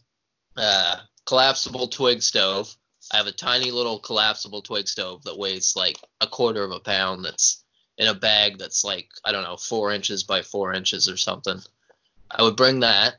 [0.56, 0.98] uh,
[1.30, 2.76] collapsible twig stove.
[3.14, 6.80] I have a tiny little collapsible twig stove that weighs like a quarter of a
[6.80, 7.24] pound.
[7.24, 7.64] That's
[8.00, 11.60] in a bag that's like I don't know four inches by four inches or something.
[12.32, 13.16] I would bring that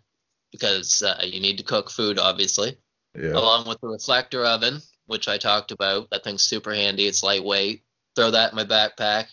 [0.50, 2.76] because uh, you need to cook food, obviously,
[3.14, 3.32] Yeah.
[3.34, 6.10] along with the reflector oven, which I talked about.
[6.10, 7.06] That thing's super handy.
[7.06, 7.82] It's lightweight.
[8.16, 9.26] Throw that in my backpack.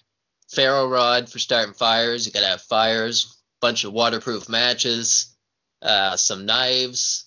[0.49, 2.26] Ferro rod for starting fires.
[2.28, 3.41] You gotta have fires.
[3.60, 5.36] Bunch of waterproof matches.
[5.82, 7.27] Uh, some knives.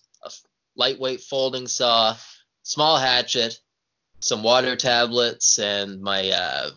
[0.81, 2.17] Lightweight folding saw.
[2.63, 3.61] Small hatchet.
[4.21, 6.71] Some water tablets and my uh,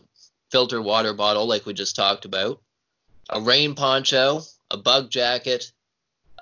[0.52, 2.62] filter water bottle, like we just talked about.
[3.30, 4.42] A rain poncho.
[4.72, 5.72] A bug jacket.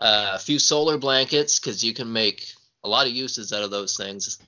[0.01, 2.51] Uh, a few solar blankets because you can make
[2.83, 4.39] a lot of uses out of those things,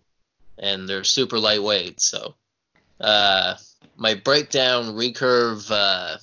[0.57, 2.01] and they're super lightweight.
[2.01, 2.33] So,
[2.99, 3.55] uh,
[3.95, 6.17] my breakdown recurve uh,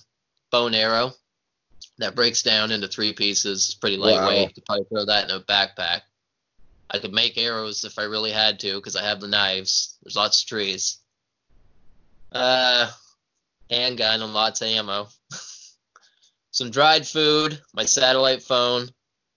[0.51, 1.13] bow and arrow
[1.99, 3.67] that breaks down into three pieces.
[3.67, 4.07] It's pretty Wow.
[4.07, 4.49] lightweight.
[4.49, 6.01] You could probably throw that in a backpack.
[6.91, 9.97] I could make arrows if I really had to because I have the knives.
[10.03, 10.99] There's lots of trees.
[12.33, 12.91] Uh,
[13.71, 15.09] handgun and lots of ammo.
[16.51, 18.89] Some dried food, my satellite phone,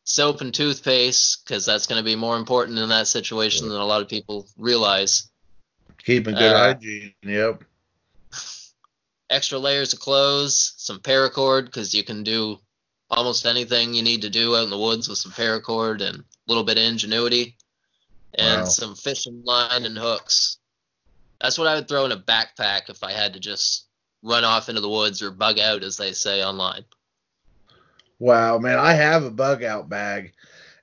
[0.03, 3.85] soap and toothpaste because that's going to be more important in that situation than a
[3.85, 5.29] lot of people realize.
[6.03, 7.13] Keeping good Uh, hygiene.
[7.21, 7.63] Yep.
[9.29, 12.59] Extra layers of clothes, some paracord because you can do
[13.11, 16.63] almost anything you need to do out in the woods with some paracord and little
[16.63, 17.57] bit of ingenuity,
[18.37, 18.67] and Wow.
[18.67, 20.57] some fishing line and hooks.
[21.41, 23.87] That's what I would throw in a backpack if I had to just
[24.23, 26.85] run off into the woods or bug out, as they say online.
[28.19, 30.33] Wow, man, I have a bug out bag,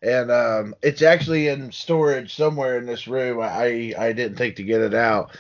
[0.03, 3.41] and um, it's actually in storage somewhere in this room.
[3.41, 5.31] I I didn't think to get it out,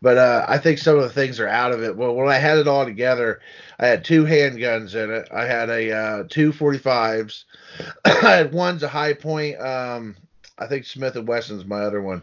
[0.00, 1.96] but uh, I think some of the things are out of it.
[1.96, 3.40] Well, when I had it all together,
[3.80, 5.28] I had two handguns in it.
[5.32, 7.44] I had a uh, two 45s.
[8.04, 9.58] I had one's a Hi-Point.
[9.58, 10.16] Um,
[10.58, 12.22] I think Smith and Wesson's my other one.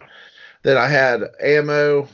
[0.62, 2.08] Then I had ammo.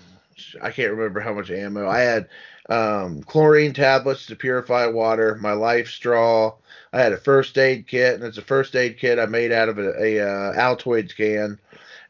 [0.62, 1.90] I can't remember how much ammo.
[1.90, 2.30] I had
[2.70, 5.36] um, chlorine tablets to purify water.
[5.36, 6.56] My life straw.
[6.94, 9.68] I had a first aid kit, and it's a first aid kit I made out
[9.68, 11.60] of a, a uh, Altoids can,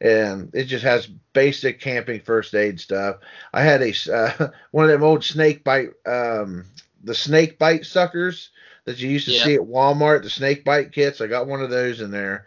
[0.01, 3.18] and it just has basic camping first aid stuff.
[3.53, 6.65] I had a uh, one of them old snake bite, um,
[7.03, 8.49] the snake bite suckers
[8.85, 9.43] that you used to Yeah.
[9.43, 11.21] see at Walmart, the snake bite kits.
[11.21, 12.45] I got one of those in there.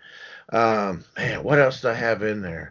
[0.53, 2.71] Um, man, what else do I have in there?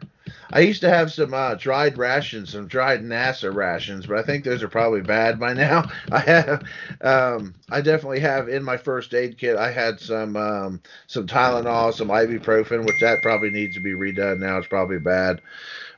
[0.52, 4.44] I used to have some uh, dried rations, some dried NASA rations, but I think
[4.44, 5.90] those are probably bad by now.
[6.12, 6.64] I have,
[7.02, 9.58] um, I definitely have in my first aid kit.
[9.58, 14.40] I had some um, some Tylenol, some ibuprofen, which that probably needs to be redone
[14.40, 14.58] now.
[14.58, 15.42] It's probably bad.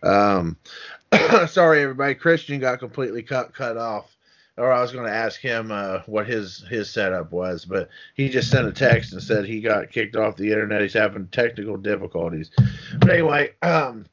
[0.03, 0.57] Um,
[1.47, 2.15] sorry, everybody.
[2.15, 4.16] Christian got completely cut cut off.
[4.57, 8.27] Or I was going to ask him uh, what his his setup was, but he
[8.27, 10.81] just sent a text and said he got kicked off the internet.
[10.81, 12.49] He's having technical difficulties.
[12.99, 14.05] But anyway, um,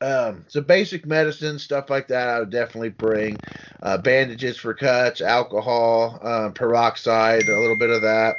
[0.00, 3.38] um, so basic medicine stuff like that, I would definitely bring.
[3.82, 8.36] Uh, bandages for cuts, alcohol, um, peroxide, a little bit of that.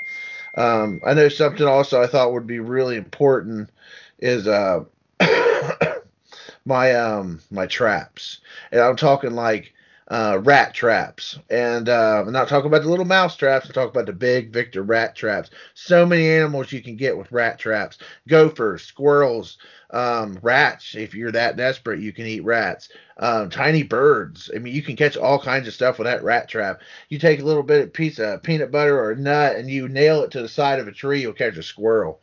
[0.55, 3.69] Um, I know something also I thought would be really important
[4.17, 4.83] is uh,
[6.65, 8.39] my um my traps,
[8.71, 9.73] and I'm talking like
[10.09, 13.65] uh, rat traps, and uh, I'm not talking about the little mouse traps.
[13.65, 15.49] I'm talking about the big Victor rat traps.
[15.73, 17.97] So many animals you can get with rat traps:
[18.27, 19.57] gophers, squirrels,
[19.91, 20.95] um, rats.
[20.95, 22.89] If you're that desperate, you can eat rats.
[23.17, 24.49] Um, tiny birds.
[24.55, 26.81] I mean, you can catch all kinds of stuff with that rat trap.
[27.09, 29.89] You take a little bit of piece of peanut butter or a nut, and you
[29.89, 32.21] nail it to the side of a tree, you'll catch a squirrel.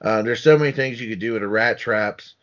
[0.00, 2.34] Uh, there's so many things you could do with the rat traps.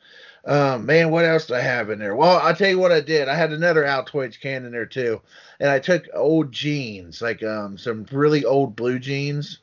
[0.43, 2.15] Um, man, what else do I have in there?
[2.15, 3.27] Well, I'll tell you what I did.
[3.27, 5.21] I had another Altoids can in there too,
[5.59, 9.59] and I took old jeans, like um, some really old blue jeans,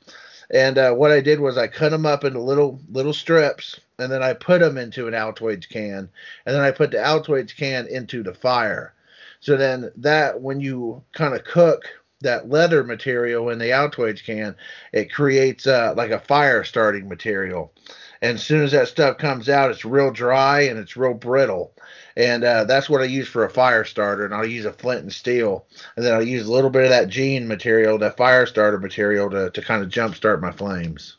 [0.51, 4.11] and uh, what I did was I cut them up into little little strips, and
[4.11, 6.09] then I put them into an Altoids can,
[6.47, 8.95] and then I put the Altoids can into the fire.
[9.41, 11.83] So then that when you kind of cook
[12.21, 14.55] that leather material in the Altoids can,
[14.93, 17.73] it creates uh, like a fire starting material.
[18.21, 21.73] And as soon as that stuff comes out, it's real dry and it's real brittle.
[22.17, 24.25] And uh, that's what I use for a fire starter.
[24.25, 25.67] And I'll use a flint and steel.
[25.97, 29.31] And then I'll use a little bit of that jean material, that fire starter material,
[29.31, 31.17] to, to kind of jumpstart my flames.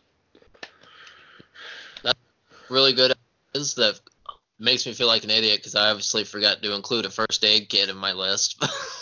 [2.69, 3.13] Really good
[3.55, 3.73] is
[4.59, 7.69] makes me feel like an idiot because I obviously forgot to include a first aid
[7.69, 8.61] kit in my list.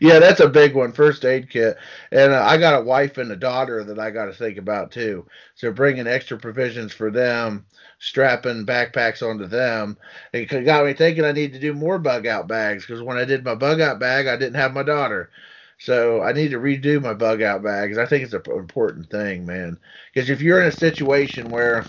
[0.00, 1.76] yeah, that's a big one, first aid kit.
[2.10, 4.90] And uh, I got a wife and a daughter that I got to think about
[4.90, 5.26] too.
[5.54, 7.64] So bringing extra provisions for them,
[8.00, 9.96] strapping backpacks onto them,
[10.32, 13.24] it got me thinking I need to do more bug out bags because when I
[13.24, 15.30] did my bug out bag, I didn't have my daughter.
[15.78, 17.96] So I need to redo my bug out bags.
[17.96, 19.78] I think it's an important thing, man.
[20.12, 21.86] Because if you're in a situation where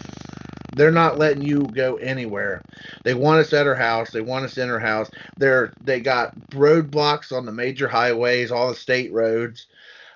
[0.76, 2.62] They're not letting you go anywhere.
[3.04, 4.12] They want us at our house.
[4.12, 5.10] They want us in our house.
[5.38, 9.68] They're they got roadblocks on the major highways, all the state roads.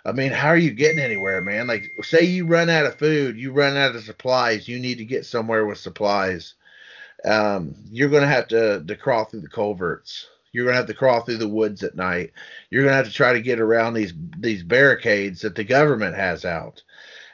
[0.05, 1.65] I mean, how are you getting anywhere, man?
[1.65, 5.05] Like, say you run out of food, you run out of supplies, you need to
[5.05, 6.53] get somewhere with supplies.
[7.25, 10.27] Um, you're to have to, to crawl through the culverts.
[10.51, 12.31] You're to have to crawl through the woods at night.
[12.69, 16.45] You're to have to try to get around these these barricades that the government has
[16.45, 16.81] out,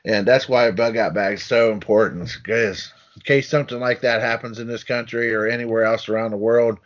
[0.03, 2.35] and that's why a bug out bag is so important.
[2.43, 6.37] Because in case something like that happens in this country or anywhere else around the
[6.37, 6.79] world,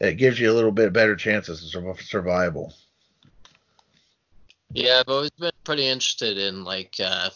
[0.00, 2.74] it gives you a little bit better chances of survival.
[4.72, 7.30] Yeah, I've always been pretty interested in like uh,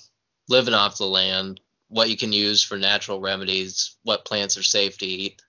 [0.48, 4.98] living off the land, what you can use for natural remedies, what plants are safe
[4.98, 5.40] to eat.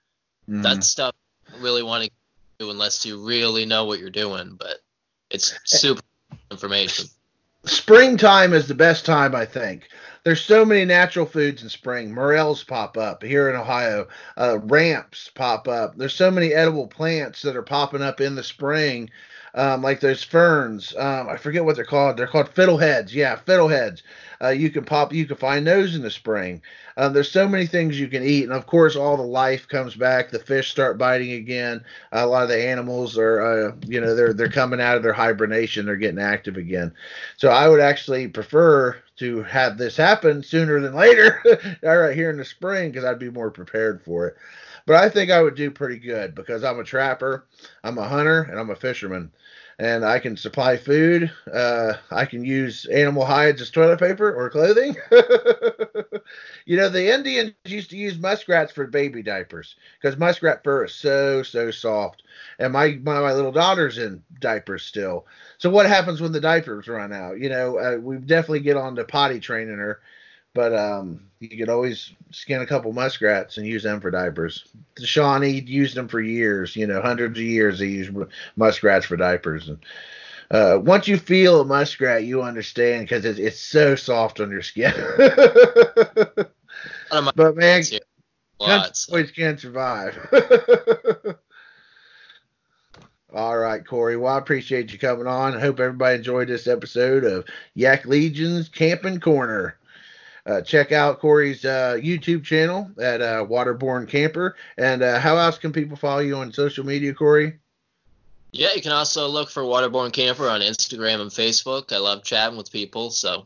[0.47, 0.63] Mm.
[0.63, 1.15] That stuff
[1.53, 2.11] I really want to
[2.59, 4.77] do unless you really know what you're doing, but
[5.29, 6.01] it's super
[6.51, 7.07] information.
[7.65, 9.89] Springtime is the best time, I think.
[10.29, 12.13] There's so many natural foods in spring.
[12.13, 14.07] Morels pop up here in Ohio.
[14.37, 15.97] Uh, ramps pop up.
[15.97, 19.09] There's so many edible plants that are popping up in the spring
[19.55, 20.95] um, like there's ferns.
[20.95, 22.17] Um, I forget what they're called.
[22.17, 23.13] They're called fiddleheads.
[23.13, 24.01] Yeah, fiddleheads.
[24.41, 25.13] Uh, you can pop.
[25.13, 26.61] You can find those in the spring.
[26.97, 29.95] Um, there's so many things you can eat, and of course, all the life comes
[29.95, 30.29] back.
[30.31, 31.83] The fish start biting again.
[32.11, 35.13] A lot of the animals are, uh, you know, they're they're coming out of their
[35.13, 35.85] hibernation.
[35.85, 36.93] They're getting active again.
[37.37, 41.41] So I would actually prefer to have this happen sooner than later,
[41.83, 44.37] right here in the spring, because I'd be more prepared for it.
[44.85, 47.45] But I think I would do pretty good because I'm a trapper,
[47.83, 49.31] I'm a hunter, and I'm a fisherman
[49.79, 51.31] and I can supply food.
[51.51, 54.97] Uh, I can use animal hides as toilet paper or clothing.
[56.65, 60.93] you know, the Indians used to use muskrats for baby diapers because muskrat fur is
[60.93, 62.23] so so soft.
[62.59, 65.25] And my, my my little daughter's in diapers still.
[65.57, 67.39] So what happens when the diapers run out?
[67.39, 70.01] You know, uh, we definitely get on to potty training her
[70.53, 74.65] but um, you could always skin a couple muskrats and use them for diapers.
[74.95, 77.79] The Shawnee used them for years, you know, hundreds of years.
[77.79, 78.11] They used
[78.55, 79.69] muskrats for diapers.
[79.69, 79.79] And
[80.51, 84.61] uh, once you feel a muskrat, you understand because it's, it's so soft on your
[84.61, 84.93] skin.
[87.35, 87.83] but man,
[88.59, 90.17] country can't survive.
[93.33, 94.17] All right, Cory.
[94.17, 95.55] Well, I appreciate you coming on.
[95.55, 97.45] I hope everybody enjoyed this episode of
[97.75, 99.78] Yak Legion's Camping Corner.
[100.49, 104.55] Uh, check out Cory's uh, YouTube channel at uh, Waterborne Camper.
[104.79, 107.59] And uh, how else can people follow you on social media, Cory?
[108.51, 111.93] Yeah, you can also look for Waterborne Camper on Instagram and Facebook.
[111.93, 113.45] I love chatting with people, so.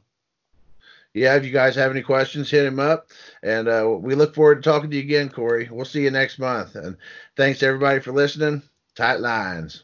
[1.13, 3.09] Yeah, if you guys have any questions, hit him up.
[3.43, 5.67] And uh, we look forward to talking to you again, Cory.
[5.69, 6.75] We'll see you next month.
[6.75, 6.95] And
[7.35, 8.61] thanks everybody for listening.
[8.95, 9.83] Tight lines.